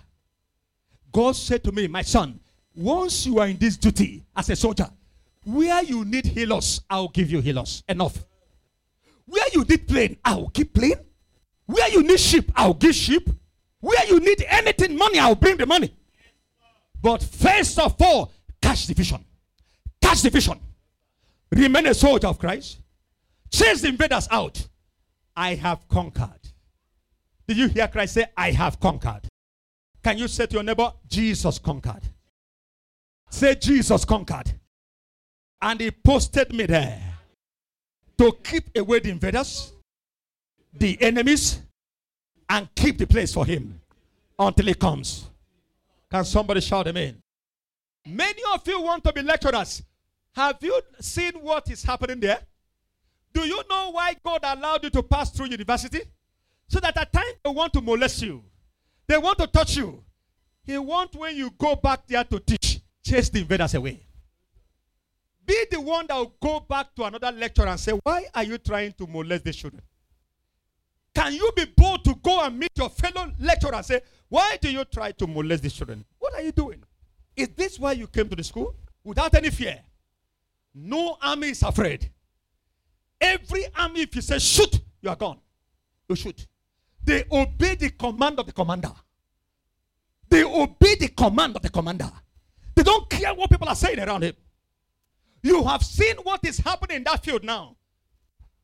God 1.12 1.36
said 1.36 1.64
to 1.64 1.72
me, 1.72 1.88
my 1.88 2.02
son, 2.02 2.40
once 2.74 3.26
you 3.26 3.40
are 3.40 3.48
in 3.48 3.58
this 3.58 3.78
duty 3.78 4.24
as 4.36 4.50
a 4.50 4.56
soldier, 4.56 4.90
where 5.44 5.84
you 5.84 6.06
need 6.06 6.26
healers, 6.26 6.82
I'll 6.90 7.10
give 7.10 7.30
you 7.32 7.42
healers. 7.42 7.84
Enough. 7.88 8.24
Where 9.26 9.46
you 9.54 9.64
need 9.64 9.88
plane, 9.88 10.18
I'll 10.24 10.50
keep 10.50 10.74
plane. 10.74 11.00
Where 11.66 11.90
you 11.90 12.04
need 12.04 12.20
ship, 12.20 12.52
I'll 12.56 12.74
give 12.74 12.96
ship. 12.96 13.30
Where 13.80 14.06
you 14.08 14.20
need 14.20 14.46
anything, 14.48 14.98
money, 14.98 15.20
I'll 15.20 15.36
bring 15.36 15.58
the 15.58 15.66
money. 15.66 15.94
But 17.02 17.24
first 17.24 17.80
of 17.80 17.96
all, 18.02 18.32
catch 18.62 18.88
the 18.88 18.94
vision. 18.94 19.24
Catch 20.02 20.22
the 20.22 20.30
vision. 20.30 20.60
Remain 21.52 21.88
a 21.88 21.94
soldier 21.94 22.28
of 22.28 22.40
Christ. 22.40 22.80
Chase 23.52 23.82
the 23.82 23.90
invaders 23.90 24.28
out. 24.32 24.68
I 25.36 25.56
have 25.56 25.88
conquered. 25.88 26.40
Did 27.48 27.58
you 27.58 27.68
hear 27.68 27.88
Christ 27.88 28.14
say, 28.14 28.26
I 28.38 28.52
have 28.52 28.80
conquered? 28.80 29.28
Can 30.04 30.18
you 30.18 30.28
say 30.28 30.46
to 30.46 30.54
your 30.54 30.64
neighbor, 30.64 30.92
Jesus 31.08 31.60
conquered? 31.60 32.02
Say, 33.30 33.56
Jesus 33.56 34.06
conquered. 34.06 34.54
And 35.62 35.80
he 35.80 35.92
posted 35.92 36.54
me 36.54 36.66
there 36.66 37.02
to 38.18 38.32
keep 38.44 38.76
away 38.78 39.00
the 39.00 39.10
invaders, 39.10 39.74
the 40.74 41.02
enemies, 41.02 41.62
and 42.50 42.68
keep 42.76 42.98
the 42.98 43.08
place 43.08 43.34
for 43.34 43.46
him 43.46 43.80
until 44.40 44.66
he 44.66 44.74
comes. 44.74 45.30
Can 46.10 46.26
somebody 46.26 46.62
shout 46.62 46.88
amen? 46.88 47.22
Many 48.06 48.42
of 48.54 48.68
you 48.68 48.82
want 48.82 49.04
to 49.04 49.14
be 49.14 49.22
lecturers. 49.22 49.84
Have 50.34 50.58
you 50.62 50.80
seen 51.00 51.34
what 51.34 51.70
is 51.70 51.84
happening 51.84 52.20
there? 52.20 52.40
Do 53.34 53.42
you 53.42 53.62
know 53.70 53.92
why 53.92 54.16
God 54.24 54.42
allowed 54.44 54.84
you 54.84 54.90
to 54.92 55.04
pass 55.04 55.32
through 55.32 55.48
university? 55.48 56.02
So 56.68 56.80
that 56.80 56.98
at 56.98 57.12
times 57.12 57.36
they 57.44 57.50
want 57.52 57.74
to 57.74 57.82
molest 57.82 58.22
you. 58.22 58.44
They 59.08 59.18
want 59.18 59.38
to 59.40 59.48
touch 59.48 59.76
you. 59.76 60.04
He 60.64 60.78
wants 60.78 61.16
when 61.18 61.36
you 61.36 61.52
go 61.58 61.76
back 61.76 62.08
there 62.08 62.24
to 62.24 62.40
teach, 62.40 62.80
chase 63.04 63.30
the 63.30 63.40
invaders 63.40 63.74
away. 63.74 64.06
Be 65.46 65.66
the 65.70 65.82
one 65.82 66.06
that 66.08 66.16
will 66.16 66.36
go 66.42 66.60
back 66.62 66.96
to 66.96 67.04
another 67.04 67.32
lecturer 67.32 67.68
and 67.68 67.80
say, 67.80 67.92
Why 68.04 68.26
are 68.34 68.44
you 68.44 68.58
trying 68.58 68.94
to 68.94 69.08
molest 69.08 69.44
the 69.44 69.52
children? 69.52 69.82
Can 71.14 71.34
you 71.34 71.52
be 71.56 71.66
bold 71.76 72.06
to 72.06 72.16
go 72.16 72.42
and 72.42 72.58
meet 72.58 72.72
your 72.78 72.90
fellow 72.90 73.32
lecturer 73.40 73.76
and 73.76 73.86
say, 73.86 74.02
Why 74.30 74.58
do 74.62 74.72
you 74.72 74.86
try 74.86 75.12
to 75.12 75.28
molest 75.28 75.64
the 75.64 75.70
children? 75.70 76.06
What 76.20 76.36
are 76.36 76.42
you 76.42 76.52
doing? 76.52 76.84
Is 77.36 77.50
this 77.50 77.80
why 77.80 77.94
you 77.94 78.08
came 78.08 78.30
to 78.30 78.36
the 78.36 78.44
school? 78.44 78.76
Without 79.04 79.34
any 79.36 79.50
fear. 79.50 79.80
No 80.74 81.18
army 81.22 81.50
is 81.50 81.64
afraid. 81.64 82.10
Every 83.20 83.66
army, 83.76 84.02
if 84.02 84.16
you 84.16 84.22
say 84.22 84.40
shoot, 84.40 84.80
you 85.02 85.10
are 85.10 85.16
gone. 85.16 85.40
You 86.08 86.16
shoot. 86.16 86.48
They 87.04 87.24
obey 87.32 87.76
the 87.76 87.90
command 87.92 88.40
of 88.40 88.46
the 88.46 88.52
commander. 88.52 88.92
They 90.30 90.44
obey 90.44 90.96
the 90.96 91.10
command 91.10 91.56
of 91.56 91.62
the 91.62 91.70
commander. 91.70 92.10
They 92.76 92.84
don't 92.84 93.10
care 93.10 93.34
what 93.34 93.50
people 93.50 93.68
are 93.68 93.76
saying 93.76 94.00
around 94.00 94.24
him. 94.24 94.36
You 95.44 95.64
have 95.66 95.84
seen 95.84 96.16
what 96.24 96.46
is 96.46 96.58
happening 96.60 96.98
in 96.98 97.04
that 97.04 97.24
field 97.24 97.44
now. 97.44 97.76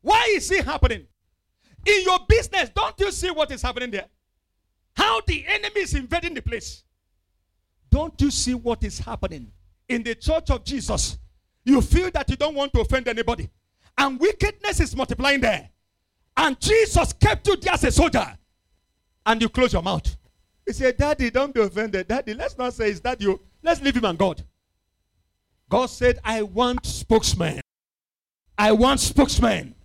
Why 0.01 0.31
is 0.35 0.49
it 0.51 0.63
happening? 0.63 1.05
In 1.85 2.03
your 2.03 2.19
business, 2.27 2.69
don't 2.69 2.97
you 2.99 3.11
see 3.11 3.31
what 3.31 3.51
is 3.51 3.61
happening 3.61 3.91
there? 3.91 4.05
How 4.95 5.21
the 5.27 5.45
enemy 5.47 5.81
is 5.81 5.93
invading 5.93 6.33
the 6.33 6.41
place. 6.41 6.83
Don't 7.89 8.19
you 8.21 8.31
see 8.31 8.53
what 8.53 8.83
is 8.83 8.99
happening 8.99 9.51
in 9.87 10.03
the 10.03 10.15
church 10.15 10.49
of 10.49 10.63
Jesus? 10.63 11.17
You 11.67 11.81
feel 11.81 12.09
that 12.11 12.29
you 12.29 12.37
don't 12.37 12.55
want 12.55 12.71
to 12.75 12.79
offend 12.79 13.09
anybody, 13.09 13.49
and 13.97 14.17
wickedness 14.17 14.79
is 14.79 14.95
multiplying 14.95 15.41
there. 15.41 15.69
And 16.37 16.57
Jesus 16.61 17.11
kept 17.11 17.45
you 17.45 17.57
there 17.57 17.73
as 17.73 17.83
a 17.83 17.91
soldier, 17.91 18.37
and 19.25 19.41
you 19.41 19.49
close 19.49 19.73
your 19.73 19.81
mouth. 19.81 20.15
He 20.65 20.71
said, 20.71 20.95
Daddy, 20.95 21.29
don't 21.29 21.53
be 21.53 21.59
offended. 21.59 22.07
Daddy, 22.07 22.33
let's 22.35 22.57
not 22.57 22.73
say 22.73 22.91
it's 22.91 23.01
that 23.01 23.19
you. 23.19 23.41
Let's 23.61 23.81
leave 23.81 23.97
him 23.97 24.05
and 24.05 24.17
God. 24.17 24.45
God 25.67 25.87
said, 25.87 26.19
I 26.23 26.41
want 26.41 26.85
spokesman. 26.85 27.59
I 28.57 28.71
want 28.71 29.01
spokesman 29.01 29.75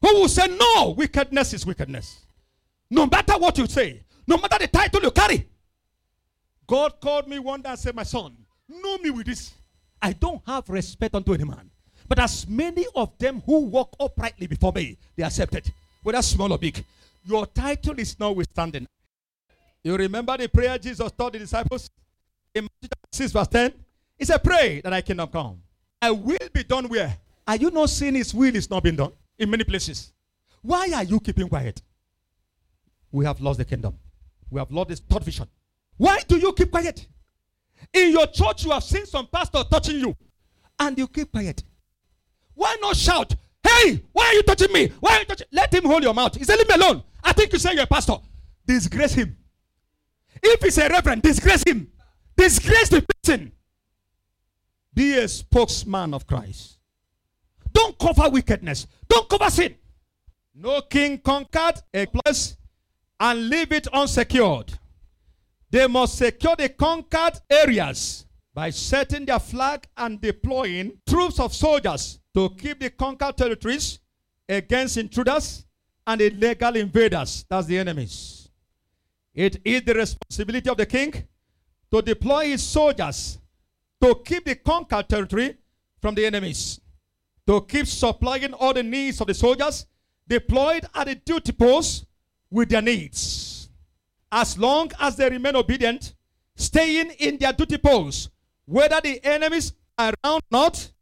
who 0.00 0.14
will 0.20 0.28
say, 0.28 0.46
No, 0.46 0.94
wickedness 0.96 1.52
is 1.52 1.66
wickedness. 1.66 2.20
No 2.90 3.06
matter 3.06 3.32
what 3.38 3.58
you 3.58 3.66
say, 3.66 4.04
no 4.24 4.36
matter 4.36 4.58
the 4.60 4.68
title 4.68 5.02
you 5.02 5.10
carry. 5.10 5.48
God 6.64 7.00
called 7.00 7.26
me 7.26 7.40
one 7.40 7.60
day 7.60 7.70
and 7.70 7.78
said, 7.78 7.96
My 7.96 8.04
son, 8.04 8.36
know 8.68 8.98
me 8.98 9.10
with 9.10 9.26
this. 9.26 9.52
I 10.00 10.12
don't 10.12 10.40
have 10.46 10.68
respect 10.68 11.14
unto 11.14 11.34
any 11.34 11.44
man. 11.44 11.70
But 12.08 12.18
as 12.20 12.48
many 12.48 12.86
of 12.94 13.16
them 13.18 13.42
who 13.44 13.66
walk 13.66 13.94
uprightly 14.00 14.46
before 14.46 14.72
me, 14.72 14.96
they 15.16 15.22
accepted, 15.22 15.70
whether 16.02 16.22
small 16.22 16.52
or 16.52 16.58
big. 16.58 16.84
Your 17.24 17.46
title 17.46 17.98
is 17.98 18.18
notwithstanding. 18.18 18.86
You 19.84 19.96
remember 19.96 20.36
the 20.36 20.48
prayer 20.48 20.78
Jesus 20.78 21.12
taught 21.12 21.32
the 21.32 21.40
disciples 21.40 21.90
in 22.54 22.64
Matthew 22.64 22.88
6, 23.12 23.32
verse 23.32 23.48
10? 23.48 23.72
He 24.18 24.24
said, 24.24 24.42
Pray 24.42 24.80
that 24.80 24.92
I 24.92 25.00
cannot 25.02 25.32
come. 25.32 25.60
I 26.00 26.10
will 26.10 26.38
be 26.52 26.64
done 26.64 26.88
where? 26.88 27.16
Are 27.46 27.56
you 27.56 27.70
not 27.70 27.90
seeing 27.90 28.14
his 28.14 28.32
will 28.32 28.54
is 28.54 28.70
not 28.70 28.82
being 28.82 28.96
done 28.96 29.12
in 29.38 29.50
many 29.50 29.64
places? 29.64 30.12
Why 30.62 30.90
are 30.94 31.04
you 31.04 31.20
keeping 31.20 31.48
quiet? 31.48 31.80
We 33.12 33.24
have 33.24 33.40
lost 33.40 33.58
the 33.58 33.64
kingdom. 33.64 33.98
We 34.50 34.58
have 34.58 34.70
lost 34.70 34.88
this 34.88 35.00
third 35.00 35.24
vision. 35.24 35.48
Why 35.96 36.20
do 36.26 36.36
you 36.36 36.52
keep 36.52 36.70
quiet? 36.70 37.06
In 37.92 38.12
your 38.12 38.26
church, 38.26 38.64
you 38.64 38.70
have 38.70 38.84
seen 38.84 39.06
some 39.06 39.26
pastor 39.26 39.64
touching 39.70 40.00
you, 40.00 40.16
and 40.78 40.96
you 40.98 41.06
keep 41.08 41.30
quiet. 41.30 41.62
Why 42.54 42.76
not 42.80 42.96
shout, 42.96 43.34
Hey, 43.68 44.02
why 44.12 44.26
are 44.26 44.34
you 44.34 44.42
touching 44.42 44.72
me? 44.72 44.88
Why 45.00 45.16
are 45.16 45.18
you 45.20 45.24
touching? 45.24 45.46
Let 45.52 45.72
him 45.72 45.84
hold 45.84 46.02
your 46.02 46.14
mouth. 46.14 46.36
He 46.36 46.44
said, 46.44 46.56
Leave 46.56 46.68
me 46.68 46.74
alone. 46.74 47.02
I 47.22 47.32
think 47.32 47.52
you 47.52 47.58
say 47.58 47.74
you're 47.74 47.82
a 47.82 47.86
pastor. 47.86 48.16
Disgrace 48.66 49.14
him. 49.14 49.36
If 50.42 50.62
he's 50.62 50.78
a 50.78 50.88
reverend, 50.88 51.22
disgrace 51.22 51.62
him. 51.66 51.90
Disgrace 52.36 52.88
the 52.88 53.04
person. 53.22 53.52
Be 54.94 55.18
a 55.18 55.28
spokesman 55.28 56.14
of 56.14 56.26
Christ. 56.26 56.78
Don't 57.72 57.98
cover 57.98 58.28
wickedness. 58.30 58.86
Don't 59.08 59.28
cover 59.28 59.50
sin. 59.50 59.74
No 60.54 60.80
king 60.82 61.18
conquered 61.18 61.80
a 61.94 62.06
place 62.06 62.56
and 63.20 63.48
leave 63.48 63.72
it 63.72 63.86
unsecured. 63.88 64.72
They 65.70 65.86
must 65.86 66.16
secure 66.16 66.56
the 66.56 66.68
conquered 66.70 67.40
areas 67.50 68.26
by 68.54 68.70
setting 68.70 69.26
their 69.26 69.38
flag 69.38 69.86
and 69.96 70.20
deploying 70.20 70.98
troops 71.08 71.38
of 71.38 71.54
soldiers 71.54 72.18
to 72.34 72.50
keep 72.50 72.80
the 72.80 72.90
conquered 72.90 73.36
territories 73.36 73.98
against 74.48 74.96
intruders 74.96 75.66
and 76.06 76.20
illegal 76.20 76.74
invaders. 76.76 77.44
That's 77.48 77.66
the 77.66 77.78
enemies. 77.78 78.48
It 79.34 79.60
is 79.64 79.82
the 79.82 79.94
responsibility 79.94 80.70
of 80.70 80.76
the 80.76 80.86
king 80.86 81.12
to 81.92 82.02
deploy 82.02 82.46
his 82.46 82.62
soldiers 82.62 83.38
to 84.02 84.14
keep 84.24 84.44
the 84.44 84.54
conquered 84.54 85.08
territory 85.08 85.56
from 86.00 86.14
the 86.14 86.24
enemies, 86.24 86.80
to 87.46 87.60
keep 87.62 87.86
supplying 87.86 88.54
all 88.54 88.72
the 88.72 88.82
needs 88.82 89.20
of 89.20 89.26
the 89.26 89.34
soldiers 89.34 89.86
deployed 90.26 90.86
at 90.94 91.06
the 91.06 91.14
duty 91.14 91.52
posts 91.52 92.06
with 92.50 92.68
their 92.68 92.82
needs. 92.82 93.57
As 94.30 94.58
long 94.58 94.90
as 95.00 95.16
they 95.16 95.28
remain 95.28 95.56
obedient, 95.56 96.14
staying 96.56 97.10
in 97.18 97.38
their 97.38 97.52
duty 97.52 97.78
posts, 97.78 98.28
whether 98.66 99.00
the 99.00 99.24
enemies 99.24 99.72
are 99.96 100.12
around 100.24 100.36
or 100.36 100.40
not, 100.50 100.92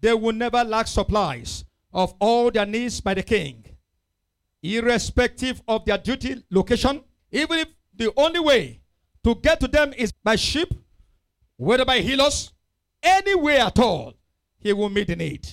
they 0.00 0.12
will 0.12 0.32
never 0.32 0.64
lack 0.64 0.86
supplies 0.86 1.64
of 1.92 2.14
all 2.18 2.50
their 2.50 2.66
needs 2.66 3.00
by 3.00 3.14
the 3.14 3.22
king. 3.22 3.64
Irrespective 4.62 5.62
of 5.68 5.84
their 5.84 5.98
duty 5.98 6.42
location, 6.50 7.02
even 7.30 7.58
if 7.60 7.68
the 7.94 8.12
only 8.16 8.40
way 8.40 8.80
to 9.22 9.34
get 9.36 9.60
to 9.60 9.68
them 9.68 9.92
is 9.96 10.12
by 10.12 10.36
ship, 10.36 10.74
whether 11.56 11.84
by 11.84 12.00
healers, 12.00 12.52
any 13.02 13.34
way 13.34 13.58
at 13.58 13.78
all, 13.78 14.14
he 14.58 14.72
will 14.72 14.90
meet 14.90 15.06
the 15.06 15.16
need. 15.16 15.46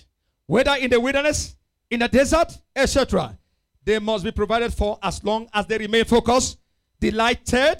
Whether 0.47 0.75
in 0.75 0.89
the 0.89 0.99
wilderness, 0.99 1.55
in 1.89 1.99
the 1.99 2.07
desert, 2.07 2.57
etc., 2.75 3.37
they 3.83 3.99
must 3.99 4.23
be 4.23 4.31
provided 4.31 4.73
for 4.73 4.97
as 5.03 5.23
long 5.23 5.47
as 5.53 5.65
they 5.67 5.77
remain 5.77 6.05
focused, 6.05 6.57
delighted, 7.01 7.77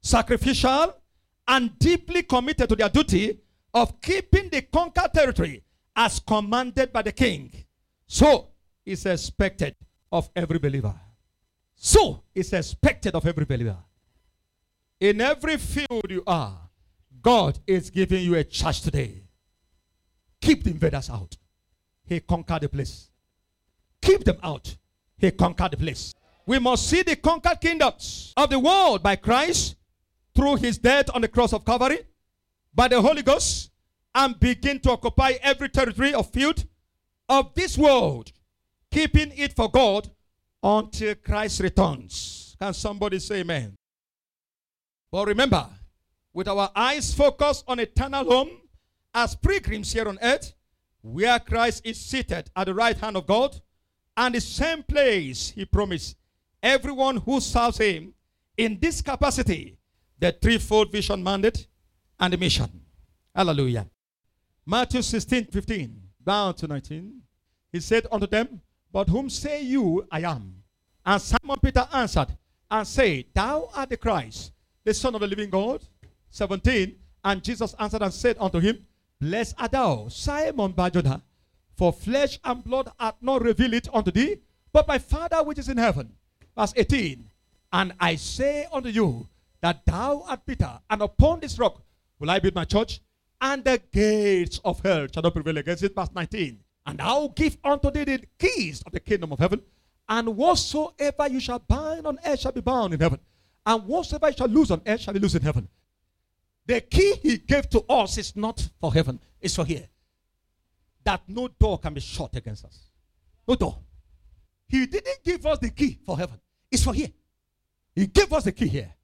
sacrificial, 0.00 0.94
and 1.48 1.76
deeply 1.78 2.22
committed 2.22 2.68
to 2.68 2.76
their 2.76 2.88
duty 2.88 3.40
of 3.74 4.00
keeping 4.00 4.48
the 4.50 4.62
conquered 4.62 5.12
territory 5.12 5.64
as 5.96 6.20
commanded 6.20 6.92
by 6.92 7.02
the 7.02 7.10
king. 7.10 7.50
So 8.06 8.48
it's 8.86 9.06
expected 9.06 9.74
of 10.12 10.30
every 10.36 10.58
believer. 10.58 10.94
So 11.74 12.22
it's 12.34 12.52
expected 12.52 13.14
of 13.14 13.26
every 13.26 13.46
believer. 13.46 13.78
In 15.00 15.20
every 15.20 15.56
field 15.56 16.06
you 16.08 16.22
are, 16.26 16.58
God 17.22 17.58
is 17.66 17.90
giving 17.90 18.22
you 18.22 18.34
a 18.34 18.44
charge 18.44 18.82
today. 18.82 19.22
Keep 20.40 20.64
the 20.64 20.70
invaders 20.70 21.08
out. 21.08 21.36
He 22.06 22.20
conquered 22.20 22.62
the 22.62 22.68
place. 22.68 23.10
Keep 24.02 24.24
them 24.24 24.38
out. 24.42 24.76
He 25.16 25.30
conquered 25.30 25.72
the 25.72 25.76
place. 25.78 26.14
We 26.50 26.58
must 26.58 26.88
see 26.88 27.02
the 27.02 27.14
conquered 27.14 27.60
kingdoms 27.60 28.32
of 28.36 28.50
the 28.50 28.58
world 28.58 29.04
by 29.04 29.14
Christ 29.14 29.76
through 30.34 30.56
his 30.56 30.78
death 30.78 31.08
on 31.14 31.20
the 31.20 31.28
cross 31.28 31.52
of 31.52 31.64
Calvary, 31.64 32.00
by 32.74 32.88
the 32.88 33.00
Holy 33.00 33.22
Ghost, 33.22 33.70
and 34.16 34.40
begin 34.40 34.80
to 34.80 34.90
occupy 34.90 35.34
every 35.42 35.68
territory 35.68 36.12
of 36.12 36.28
field 36.32 36.64
of 37.28 37.54
this 37.54 37.78
world, 37.78 38.32
keeping 38.90 39.30
it 39.36 39.54
for 39.54 39.70
God 39.70 40.10
until 40.60 41.14
Christ 41.14 41.60
returns. 41.60 42.56
Can 42.60 42.74
somebody 42.74 43.20
say 43.20 43.42
amen? 43.42 43.76
But 45.12 45.28
remember, 45.28 45.68
with 46.34 46.48
our 46.48 46.72
eyes 46.74 47.14
focused 47.14 47.62
on 47.68 47.78
eternal 47.78 48.24
home 48.24 48.50
as 49.14 49.36
pilgrims 49.36 49.92
here 49.92 50.08
on 50.08 50.18
earth, 50.20 50.52
where 51.00 51.38
Christ 51.38 51.82
is 51.86 52.00
seated 52.00 52.50
at 52.56 52.64
the 52.64 52.74
right 52.74 52.98
hand 52.98 53.16
of 53.16 53.28
God, 53.28 53.54
and 54.16 54.34
the 54.34 54.40
same 54.40 54.82
place 54.82 55.50
he 55.50 55.64
promised 55.64 56.16
everyone 56.62 57.16
who 57.18 57.40
serves 57.40 57.78
him 57.78 58.14
in 58.56 58.78
this 58.80 59.00
capacity, 59.00 59.76
the 60.18 60.32
threefold 60.32 60.92
vision 60.92 61.22
mandate 61.22 61.66
and 62.18 62.32
the 62.32 62.36
mission. 62.38 62.68
Hallelujah. 63.34 63.86
Matthew 64.66 65.02
16, 65.02 65.46
15, 65.46 66.02
down 66.24 66.54
to 66.54 66.66
19. 66.66 67.20
He 67.72 67.80
said 67.80 68.06
unto 68.10 68.26
them, 68.26 68.60
But 68.92 69.08
whom 69.08 69.30
say 69.30 69.62
you 69.62 70.06
I 70.10 70.22
am? 70.22 70.54
And 71.04 71.22
Simon 71.22 71.58
Peter 71.62 71.88
answered 71.92 72.28
and 72.70 72.86
said, 72.86 73.24
Thou 73.34 73.70
art 73.74 73.88
the 73.88 73.96
Christ, 73.96 74.52
the 74.84 74.92
Son 74.92 75.14
of 75.14 75.20
the 75.20 75.26
living 75.26 75.50
God. 75.50 75.82
17. 76.30 76.94
And 77.24 77.42
Jesus 77.42 77.74
answered 77.78 78.02
and 78.02 78.12
said 78.12 78.36
unto 78.38 78.60
him, 78.60 78.86
Blessed 79.20 79.54
art 79.58 79.72
thou, 79.72 80.08
Simon 80.08 80.72
Barjona, 80.72 81.22
for 81.76 81.92
flesh 81.92 82.38
and 82.44 82.64
blood 82.64 82.90
hath 82.98 83.16
not 83.20 83.42
revealed 83.42 83.74
it 83.74 83.88
unto 83.92 84.10
thee, 84.10 84.36
but 84.72 84.88
my 84.88 84.98
Father 84.98 85.42
which 85.42 85.58
is 85.58 85.68
in 85.68 85.76
heaven. 85.76 86.12
Verse 86.60 86.74
18. 86.76 87.24
And 87.72 87.94
I 87.98 88.16
say 88.16 88.66
unto 88.70 88.90
you 88.90 89.26
that 89.62 89.86
thou 89.86 90.24
art 90.28 90.44
Peter, 90.44 90.78
and 90.90 91.00
upon 91.00 91.40
this 91.40 91.58
rock 91.58 91.80
will 92.18 92.30
I 92.30 92.38
build 92.38 92.54
my 92.54 92.66
church, 92.66 93.00
and 93.40 93.64
the 93.64 93.80
gates 93.90 94.60
of 94.62 94.78
hell 94.80 95.06
shall 95.10 95.22
not 95.22 95.32
prevail 95.32 95.56
against 95.56 95.82
it. 95.84 95.94
Verse 95.94 96.10
19. 96.14 96.58
And 96.84 97.00
I'll 97.00 97.28
give 97.28 97.56
unto 97.64 97.90
thee 97.90 98.04
the 98.04 98.22
keys 98.38 98.82
of 98.84 98.92
the 98.92 99.00
kingdom 99.00 99.32
of 99.32 99.38
heaven, 99.38 99.62
and 100.06 100.36
whatsoever 100.36 101.28
you 101.30 101.40
shall 101.40 101.60
bind 101.60 102.06
on 102.06 102.18
earth 102.26 102.40
shall 102.40 102.52
be 102.52 102.60
bound 102.60 102.92
in 102.92 103.00
heaven, 103.00 103.20
and 103.64 103.86
whatsoever 103.86 104.28
you 104.28 104.36
shall 104.36 104.48
loose 104.48 104.70
on 104.70 104.82
earth 104.86 105.00
shall 105.00 105.14
be 105.14 105.20
loosed 105.20 105.36
in 105.36 105.42
heaven. 105.42 105.66
The 106.66 106.82
key 106.82 107.14
he 107.22 107.38
gave 107.38 107.70
to 107.70 107.80
us 107.88 108.18
is 108.18 108.36
not 108.36 108.68
for 108.82 108.92
heaven, 108.92 109.18
it's 109.40 109.56
for 109.56 109.64
here. 109.64 109.88
That 111.04 111.22
no 111.26 111.48
door 111.48 111.78
can 111.78 111.94
be 111.94 112.02
shut 112.02 112.36
against 112.36 112.66
us. 112.66 112.90
No 113.48 113.54
door. 113.54 113.78
He 114.68 114.84
didn't 114.86 115.24
give 115.24 115.46
us 115.46 115.58
the 115.58 115.70
key 115.70 115.98
for 116.04 116.18
heaven, 116.18 116.38
it's 116.70 116.84
for 116.84 116.94
here. 116.94 117.08
He 117.94 118.06
gave 118.06 118.32
us 118.32 118.44
the 118.44 118.52
key 118.52 118.68
here. 118.68 118.94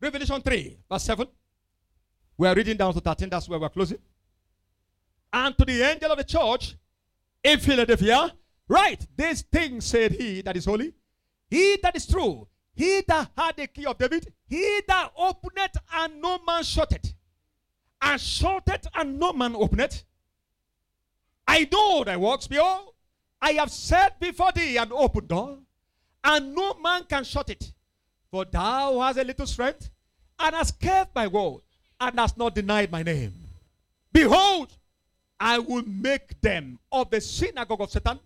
Revelation 0.00 0.40
3, 0.40 0.78
verse 0.90 1.02
7. 1.02 1.26
We 2.36 2.46
are 2.46 2.54
reading 2.54 2.76
down 2.76 2.94
to 2.94 3.00
13, 3.00 3.28
that's 3.28 3.48
where 3.48 3.58
we're 3.58 3.68
closing. 3.68 3.98
And 5.32 5.58
to 5.58 5.64
the 5.64 5.82
angel 5.82 6.12
of 6.12 6.18
the 6.18 6.24
church 6.24 6.76
in 7.42 7.58
Philadelphia, 7.58 8.32
right, 8.68 9.04
this 9.16 9.42
thing 9.42 9.80
said 9.80 10.12
he 10.12 10.40
that 10.42 10.56
is 10.56 10.64
holy, 10.64 10.94
he 11.50 11.78
that 11.82 11.96
is 11.96 12.06
true, 12.06 12.46
he 12.74 13.02
that 13.08 13.30
had 13.36 13.56
the 13.56 13.66
key 13.66 13.86
of 13.86 13.98
David, 13.98 14.32
he 14.46 14.82
that 14.86 15.12
opened 15.16 15.58
it 15.58 15.76
and 15.94 16.22
no 16.22 16.38
man 16.46 16.62
shut 16.62 16.92
it, 16.92 17.12
and 18.00 18.20
shut 18.20 18.62
it 18.68 18.86
and 18.94 19.18
no 19.18 19.32
man 19.32 19.56
opened 19.56 19.80
it. 19.80 20.04
I 21.46 21.68
know 21.72 22.04
thy 22.04 22.16
works, 22.16 22.46
behold, 22.46 22.94
I 23.42 23.52
have 23.52 23.70
set 23.70 24.20
before 24.20 24.52
thee 24.52 24.76
an 24.76 24.92
open 24.92 25.26
door, 25.26 25.58
and 26.24 26.54
no 26.54 26.74
man 26.74 27.04
can 27.04 27.24
shut 27.24 27.50
it. 27.50 27.72
For 28.30 28.44
thou 28.44 29.00
hast 29.00 29.18
a 29.18 29.24
little 29.24 29.46
strength, 29.46 29.90
and 30.38 30.54
hast 30.54 30.78
kept 30.78 31.14
my 31.14 31.26
word, 31.26 31.60
and 32.00 32.18
hast 32.18 32.36
not 32.36 32.54
denied 32.54 32.92
my 32.92 33.02
name. 33.02 33.32
Behold, 34.12 34.72
I 35.40 35.58
will 35.58 35.84
make 35.86 36.40
them 36.40 36.78
of 36.90 37.10
the 37.10 37.20
synagogue 37.20 37.80
of 37.80 37.90
Satan, 37.90 38.18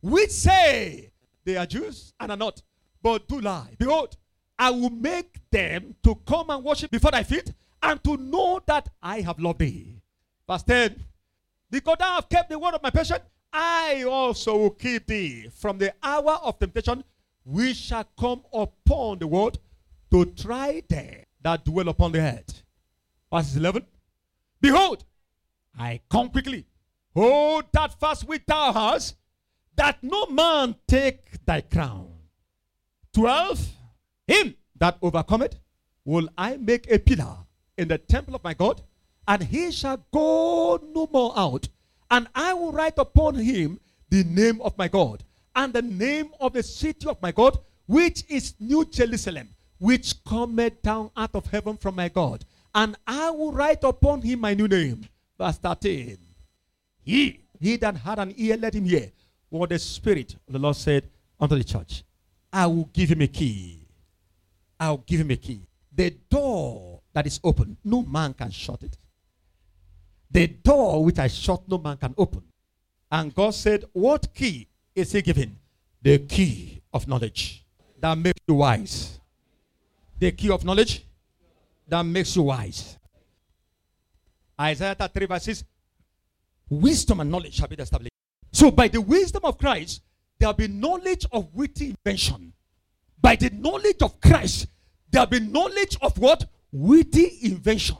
which 0.00 0.30
say 0.30 1.10
they 1.44 1.56
are 1.56 1.66
Jews 1.66 2.12
and 2.18 2.30
are 2.32 2.36
not, 2.36 2.62
but 3.02 3.28
do 3.28 3.40
lie. 3.40 3.76
Behold, 3.78 4.16
I 4.58 4.70
will 4.70 4.90
make 4.90 5.38
them 5.50 5.94
to 6.02 6.14
come 6.26 6.50
and 6.50 6.64
worship 6.64 6.90
before 6.90 7.10
thy 7.10 7.22
feet, 7.22 7.52
and 7.82 8.02
to 8.04 8.16
know 8.16 8.60
that 8.66 8.88
I 9.02 9.20
have 9.20 9.38
loved 9.38 9.60
thee. 9.60 10.00
Verse 10.48 10.62
10 10.62 11.04
Because 11.70 11.96
thou 11.98 12.14
hast 12.14 12.28
kept 12.28 12.50
the 12.50 12.58
word 12.58 12.74
of 12.74 12.82
my 12.82 12.90
patience, 12.90 13.22
I 13.52 14.04
also 14.04 14.56
will 14.56 14.70
keep 14.70 15.06
thee 15.06 15.48
from 15.50 15.78
the 15.78 15.94
hour 16.02 16.38
of 16.42 16.58
temptation, 16.58 17.04
which 17.46 17.76
shall 17.76 18.04
come 18.18 18.42
upon 18.52 19.20
the 19.20 19.26
world 19.26 19.58
to 20.10 20.24
try 20.26 20.82
them 20.88 21.22
that 21.42 21.64
dwell 21.64 21.88
upon 21.88 22.12
the 22.12 22.18
earth. 22.20 22.64
Verse 23.32 23.54
11 23.56 23.86
Behold, 24.60 25.04
I 25.78 26.00
come 26.10 26.28
quickly. 26.28 26.66
Hold 27.14 27.64
that 27.72 27.98
fast 27.98 28.26
which 28.26 28.42
thou 28.46 28.72
hast, 28.72 29.14
that 29.76 30.02
no 30.02 30.26
man 30.26 30.74
take 30.88 31.44
thy 31.46 31.60
crown. 31.60 32.08
12. 33.14 33.70
Him 34.26 34.54
that 34.78 34.98
overcometh 35.00 35.58
will 36.04 36.28
I 36.36 36.56
make 36.56 36.90
a 36.90 36.98
pillar 36.98 37.36
in 37.78 37.88
the 37.88 37.98
temple 37.98 38.34
of 38.34 38.44
my 38.44 38.54
God, 38.54 38.82
and 39.28 39.42
he 39.42 39.70
shall 39.70 40.04
go 40.12 40.80
no 40.94 41.08
more 41.12 41.32
out. 41.36 41.68
And 42.10 42.26
I 42.34 42.54
will 42.54 42.72
write 42.72 42.98
upon 42.98 43.36
him 43.36 43.80
the 44.10 44.24
name 44.24 44.60
of 44.62 44.76
my 44.76 44.88
God, 44.88 45.24
and 45.56 45.72
the 45.72 45.82
name 45.82 46.30
of 46.38 46.52
the 46.52 46.62
city 46.62 47.08
of 47.08 47.20
my 47.22 47.32
God, 47.32 47.58
which 47.86 48.24
is 48.28 48.54
New 48.60 48.84
Jerusalem, 48.84 49.48
which 49.78 50.22
cometh 50.24 50.82
down 50.82 51.10
out 51.16 51.34
of 51.34 51.46
heaven 51.46 51.78
from 51.78 51.96
my 51.96 52.10
God. 52.10 52.44
And 52.74 52.94
I 53.06 53.30
will 53.30 53.52
write 53.52 53.82
upon 53.82 54.20
him 54.20 54.40
my 54.40 54.52
new 54.52 54.68
name. 54.68 55.08
Verse 55.38 55.56
13. 55.56 56.18
He, 57.02 57.40
he 57.58 57.76
that 57.78 57.96
had 57.96 58.18
an 58.18 58.34
ear, 58.36 58.58
let 58.58 58.74
him 58.74 58.84
hear 58.84 59.10
what 59.48 59.70
the 59.70 59.78
Spirit 59.78 60.36
of 60.46 60.52
the 60.52 60.58
Lord 60.58 60.76
said 60.76 61.08
unto 61.40 61.56
the 61.56 61.64
church. 61.64 62.04
I 62.52 62.66
will 62.66 62.90
give 62.92 63.10
him 63.10 63.22
a 63.22 63.26
key. 63.26 63.88
I'll 64.78 64.98
give 64.98 65.20
him 65.20 65.30
a 65.30 65.36
key. 65.36 65.66
The 65.90 66.10
door 66.28 67.00
that 67.14 67.26
is 67.26 67.40
open, 67.42 67.78
no 67.82 68.02
man 68.02 68.34
can 68.34 68.50
shut 68.50 68.82
it. 68.82 68.98
The 70.30 70.48
door 70.48 71.02
which 71.02 71.18
I 71.18 71.28
shut, 71.28 71.66
no 71.66 71.78
man 71.78 71.96
can 71.96 72.14
open. 72.18 72.42
And 73.10 73.34
God 73.34 73.54
said, 73.54 73.84
What 73.92 74.34
key 74.34 74.68
is 74.96 75.12
he 75.12 75.22
giving? 75.22 75.56
The 76.02 76.18
key 76.18 76.82
of 76.92 77.06
knowledge 77.06 77.64
that 78.00 78.16
makes 78.16 78.40
you 78.48 78.54
wise. 78.54 79.20
The 80.18 80.32
key 80.32 80.50
of 80.50 80.64
knowledge 80.64 81.04
that 81.86 82.02
makes 82.02 82.34
you 82.34 82.42
wise. 82.42 82.96
Isaiah 84.58 84.94
3 84.94 85.26
verse 85.26 85.44
6 85.44 85.64
Wisdom 86.70 87.20
and 87.20 87.30
knowledge 87.30 87.54
shall 87.54 87.68
be 87.68 87.76
established. 87.76 88.10
So, 88.52 88.70
by 88.70 88.88
the 88.88 89.00
wisdom 89.00 89.44
of 89.44 89.58
Christ, 89.58 90.02
there 90.38 90.48
will 90.48 90.54
be 90.54 90.68
knowledge 90.68 91.26
of 91.30 91.54
witty 91.54 91.90
invention. 91.90 92.52
By 93.20 93.36
the 93.36 93.50
knowledge 93.50 94.02
of 94.02 94.20
Christ, 94.20 94.66
there 95.10 95.22
will 95.22 95.38
be 95.38 95.40
knowledge 95.40 95.96
of 96.00 96.18
what? 96.18 96.46
Witty 96.72 97.38
invention. 97.42 97.98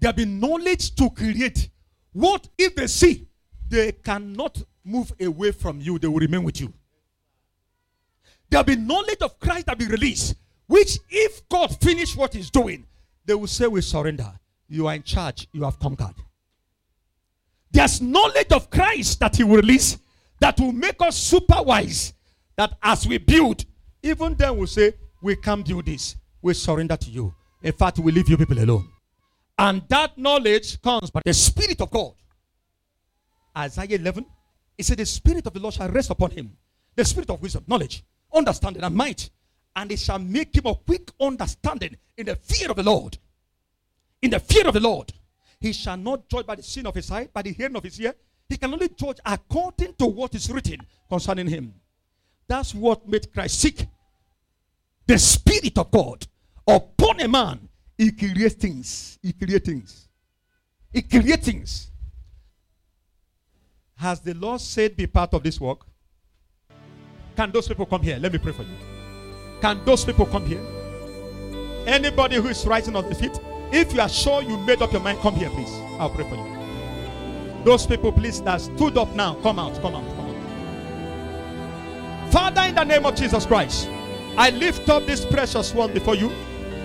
There 0.00 0.10
will 0.10 0.16
be 0.16 0.24
knowledge 0.24 0.94
to 0.96 1.10
create. 1.10 1.70
What 2.12 2.48
if 2.58 2.74
they 2.74 2.86
see? 2.86 3.27
They 3.68 3.92
cannot 3.92 4.62
move 4.84 5.12
away 5.20 5.52
from 5.52 5.80
you, 5.80 5.98
they 5.98 6.08
will 6.08 6.20
remain 6.20 6.42
with 6.42 6.60
you. 6.60 6.72
There 8.50 8.60
will 8.60 8.64
be 8.64 8.76
knowledge 8.76 9.20
of 9.20 9.38
Christ 9.38 9.66
that 9.66 9.78
will 9.78 9.86
be 9.86 9.92
released, 9.92 10.34
which 10.66 10.98
if 11.10 11.46
God 11.48 11.78
finish 11.80 12.16
what 12.16 12.32
he's 12.32 12.50
doing, 12.50 12.86
they 13.26 13.34
will 13.34 13.46
say, 13.46 13.66
We 13.66 13.80
surrender. 13.82 14.32
You 14.68 14.86
are 14.86 14.94
in 14.94 15.02
charge, 15.02 15.48
you 15.52 15.64
have 15.64 15.78
conquered. 15.78 16.14
There's 17.70 18.00
knowledge 18.00 18.52
of 18.52 18.70
Christ 18.70 19.20
that 19.20 19.36
he 19.36 19.44
will 19.44 19.56
release 19.56 19.98
that 20.40 20.58
will 20.58 20.72
make 20.72 21.00
us 21.00 21.16
super 21.16 21.62
wise. 21.62 22.14
That 22.56 22.76
as 22.82 23.06
we 23.06 23.18
build, 23.18 23.64
even 24.02 24.34
then 24.34 24.56
we'll 24.56 24.66
say, 24.66 24.94
We 25.20 25.36
can't 25.36 25.64
do 25.64 25.82
this. 25.82 26.16
We 26.40 26.54
surrender 26.54 26.96
to 26.96 27.10
you. 27.10 27.34
In 27.62 27.72
fact, 27.72 27.98
we 27.98 28.12
leave 28.12 28.28
you 28.28 28.36
people 28.36 28.58
alone. 28.58 28.88
And 29.58 29.82
that 29.88 30.16
knowledge 30.16 30.80
comes 30.80 31.10
by 31.10 31.20
the 31.24 31.34
Spirit 31.34 31.80
of 31.80 31.90
God. 31.90 32.14
Isaiah 33.58 33.96
11, 33.96 34.24
it 34.76 34.86
said, 34.86 34.98
The 34.98 35.06
Spirit 35.06 35.46
of 35.46 35.52
the 35.52 35.60
Lord 35.60 35.74
shall 35.74 35.90
rest 35.90 36.10
upon 36.10 36.30
him. 36.30 36.56
The 36.94 37.04
Spirit 37.04 37.30
of 37.30 37.42
wisdom, 37.42 37.64
knowledge, 37.66 38.04
understanding, 38.32 38.82
and 38.84 38.94
might. 38.94 39.30
And 39.74 39.90
it 39.92 39.98
shall 39.98 40.18
make 40.18 40.56
him 40.56 40.66
of 40.66 40.84
quick 40.86 41.10
understanding 41.20 41.96
in 42.16 42.26
the 42.26 42.36
fear 42.36 42.70
of 42.70 42.76
the 42.76 42.82
Lord. 42.82 43.18
In 44.22 44.30
the 44.30 44.40
fear 44.40 44.66
of 44.66 44.74
the 44.74 44.80
Lord. 44.80 45.12
He 45.60 45.72
shall 45.72 45.96
not 45.96 46.28
judge 46.28 46.46
by 46.46 46.54
the 46.54 46.62
sin 46.62 46.86
of 46.86 46.94
his 46.94 47.10
eye, 47.10 47.28
by 47.32 47.42
the 47.42 47.52
hearing 47.52 47.76
of 47.76 47.82
his 47.82 48.00
ear. 48.00 48.14
He 48.48 48.56
can 48.56 48.72
only 48.72 48.88
judge 48.88 49.18
according 49.24 49.94
to 49.94 50.06
what 50.06 50.34
is 50.34 50.50
written 50.50 50.80
concerning 51.08 51.48
him. 51.48 51.74
That's 52.46 52.74
what 52.74 53.06
made 53.08 53.32
Christ 53.32 53.60
sick. 53.60 53.86
The 55.06 55.18
Spirit 55.18 55.76
of 55.78 55.90
God 55.90 56.26
upon 56.66 57.20
a 57.20 57.28
man, 57.28 57.68
he 57.96 58.12
creates 58.12 58.54
things. 58.54 59.18
He 59.22 59.32
creates 59.32 59.66
things. 59.66 60.08
He 60.92 61.02
creates 61.02 61.44
things. 61.44 61.90
Has 63.98 64.20
the 64.20 64.34
Lord 64.34 64.60
said, 64.60 64.96
Be 64.96 65.08
part 65.08 65.34
of 65.34 65.42
this 65.42 65.60
work? 65.60 65.80
Can 67.36 67.50
those 67.50 67.66
people 67.66 67.84
come 67.84 68.02
here? 68.02 68.16
Let 68.18 68.32
me 68.32 68.38
pray 68.38 68.52
for 68.52 68.62
you. 68.62 68.76
Can 69.60 69.84
those 69.84 70.04
people 70.04 70.24
come 70.26 70.46
here? 70.46 70.64
Anybody 71.84 72.36
who 72.36 72.46
is 72.46 72.64
rising 72.64 72.94
on 72.94 73.08
the 73.08 73.14
feet, 73.14 73.40
if 73.72 73.92
you 73.92 74.00
are 74.00 74.08
sure 74.08 74.40
you 74.40 74.56
made 74.58 74.80
up 74.82 74.92
your 74.92 75.00
mind, 75.00 75.18
come 75.18 75.34
here, 75.34 75.50
please. 75.50 75.72
I'll 75.98 76.10
pray 76.10 76.28
for 76.28 76.36
you. 76.36 77.64
Those 77.64 77.86
people, 77.86 78.12
please, 78.12 78.40
that 78.42 78.60
stood 78.60 78.96
up 78.96 79.12
now, 79.16 79.34
come 79.42 79.58
out, 79.58 79.74
come 79.82 79.96
out, 79.96 80.06
come 80.14 80.30
out. 80.30 80.36
Father, 82.32 82.62
in 82.68 82.76
the 82.76 82.84
name 82.84 83.04
of 83.04 83.16
Jesus 83.16 83.46
Christ, 83.46 83.88
I 84.36 84.50
lift 84.50 84.88
up 84.88 85.06
this 85.06 85.24
precious 85.24 85.74
one 85.74 85.92
before 85.92 86.14
you. 86.14 86.30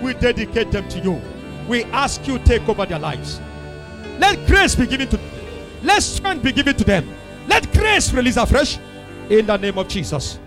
We 0.02 0.16
dedicate 0.16 0.72
them 0.72 0.90
to 0.90 1.00
you. 1.00 1.22
We 1.68 1.84
ask 1.86 2.28
you 2.28 2.40
take 2.40 2.68
over 2.68 2.88
their 2.88 2.98
lives. 2.98 3.40
Let 4.18 4.48
grace 4.48 4.74
be 4.74 4.88
given 4.88 5.10
to 5.10 5.18
them. 5.18 5.33
Let 5.84 6.02
strength 6.02 6.44
be 6.44 6.52
given 6.54 6.76
to 6.78 6.84
them. 6.84 7.08
Let 7.48 7.72
grace 7.74 8.14
release 8.14 8.38
afresh 8.38 8.80
in 9.30 9.46
the 9.46 9.58
name 9.58 9.78
of 9.78 9.90
Jesus. 9.90 10.40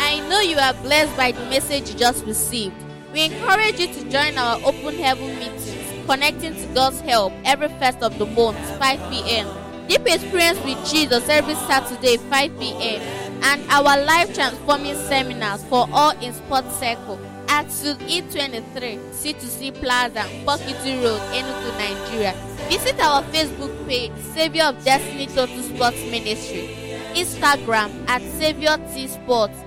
I 0.00 0.20
know 0.28 0.40
you 0.40 0.58
are 0.58 0.74
blessed 0.74 1.16
by 1.16 1.30
the 1.30 1.44
message 1.46 1.90
you 1.90 1.98
just 1.98 2.26
received. 2.26 2.74
We 3.12 3.26
encourage 3.26 3.78
you 3.78 3.86
to 3.94 4.10
join 4.10 4.36
our 4.36 4.56
open 4.64 4.98
heaven 4.98 5.38
meetings, 5.38 6.04
connecting 6.06 6.56
to 6.56 6.66
God's 6.74 7.00
help 7.00 7.32
every 7.44 7.68
first 7.78 8.02
of 8.02 8.18
the 8.18 8.26
month, 8.26 8.58
5 8.78 9.10
p.m. 9.10 9.46
Deep 9.86 10.02
Experience 10.06 10.58
with 10.64 10.84
Jesus 10.90 11.28
every 11.28 11.54
Saturday, 11.54 12.16
5 12.16 12.58
p.m. 12.58 13.02
And 13.44 13.62
our 13.70 14.04
life 14.04 14.34
transforming 14.34 14.96
seminars 14.96 15.62
for 15.64 15.86
all 15.92 16.10
in 16.20 16.32
Sports 16.32 16.76
Circle 16.78 17.20
at 17.52 17.68
Suite 17.70 17.98
E23, 18.08 18.96
C2C 19.12 19.74
Plaza, 19.78 20.24
Bokiti 20.46 20.96
Road, 21.04 21.20
Enugu, 21.36 21.70
Nigeria. 21.76 22.32
Visit 22.70 22.98
our 23.00 23.22
Facebook 23.24 23.74
page, 23.86 24.10
Savior 24.32 24.64
of 24.72 24.82
Destiny 24.82 25.26
Total 25.26 25.62
Sports 25.62 26.00
Ministry, 26.10 26.70
Instagram 27.12 27.90
at 28.08 28.22
Savior 28.40 28.78
T 28.94 29.06
Sports, 29.06 29.58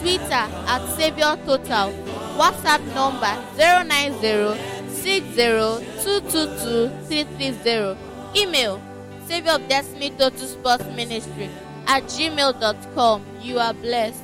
Twitter 0.00 0.44
at 0.68 0.82
Savior 0.96 1.38
Total, 1.46 1.90
WhatsApp 2.36 2.84
number 2.94 3.34
090 3.56 4.58
330 5.00 7.96
Email 8.36 8.82
Savior 9.26 9.52
of 9.52 9.66
Destiny 9.66 10.10
Total 10.10 10.46
Sports 10.46 10.84
Ministry 10.94 11.48
at 11.86 12.02
gmail.com. 12.04 13.24
You 13.40 13.58
are 13.58 13.72
blessed. 13.72 14.20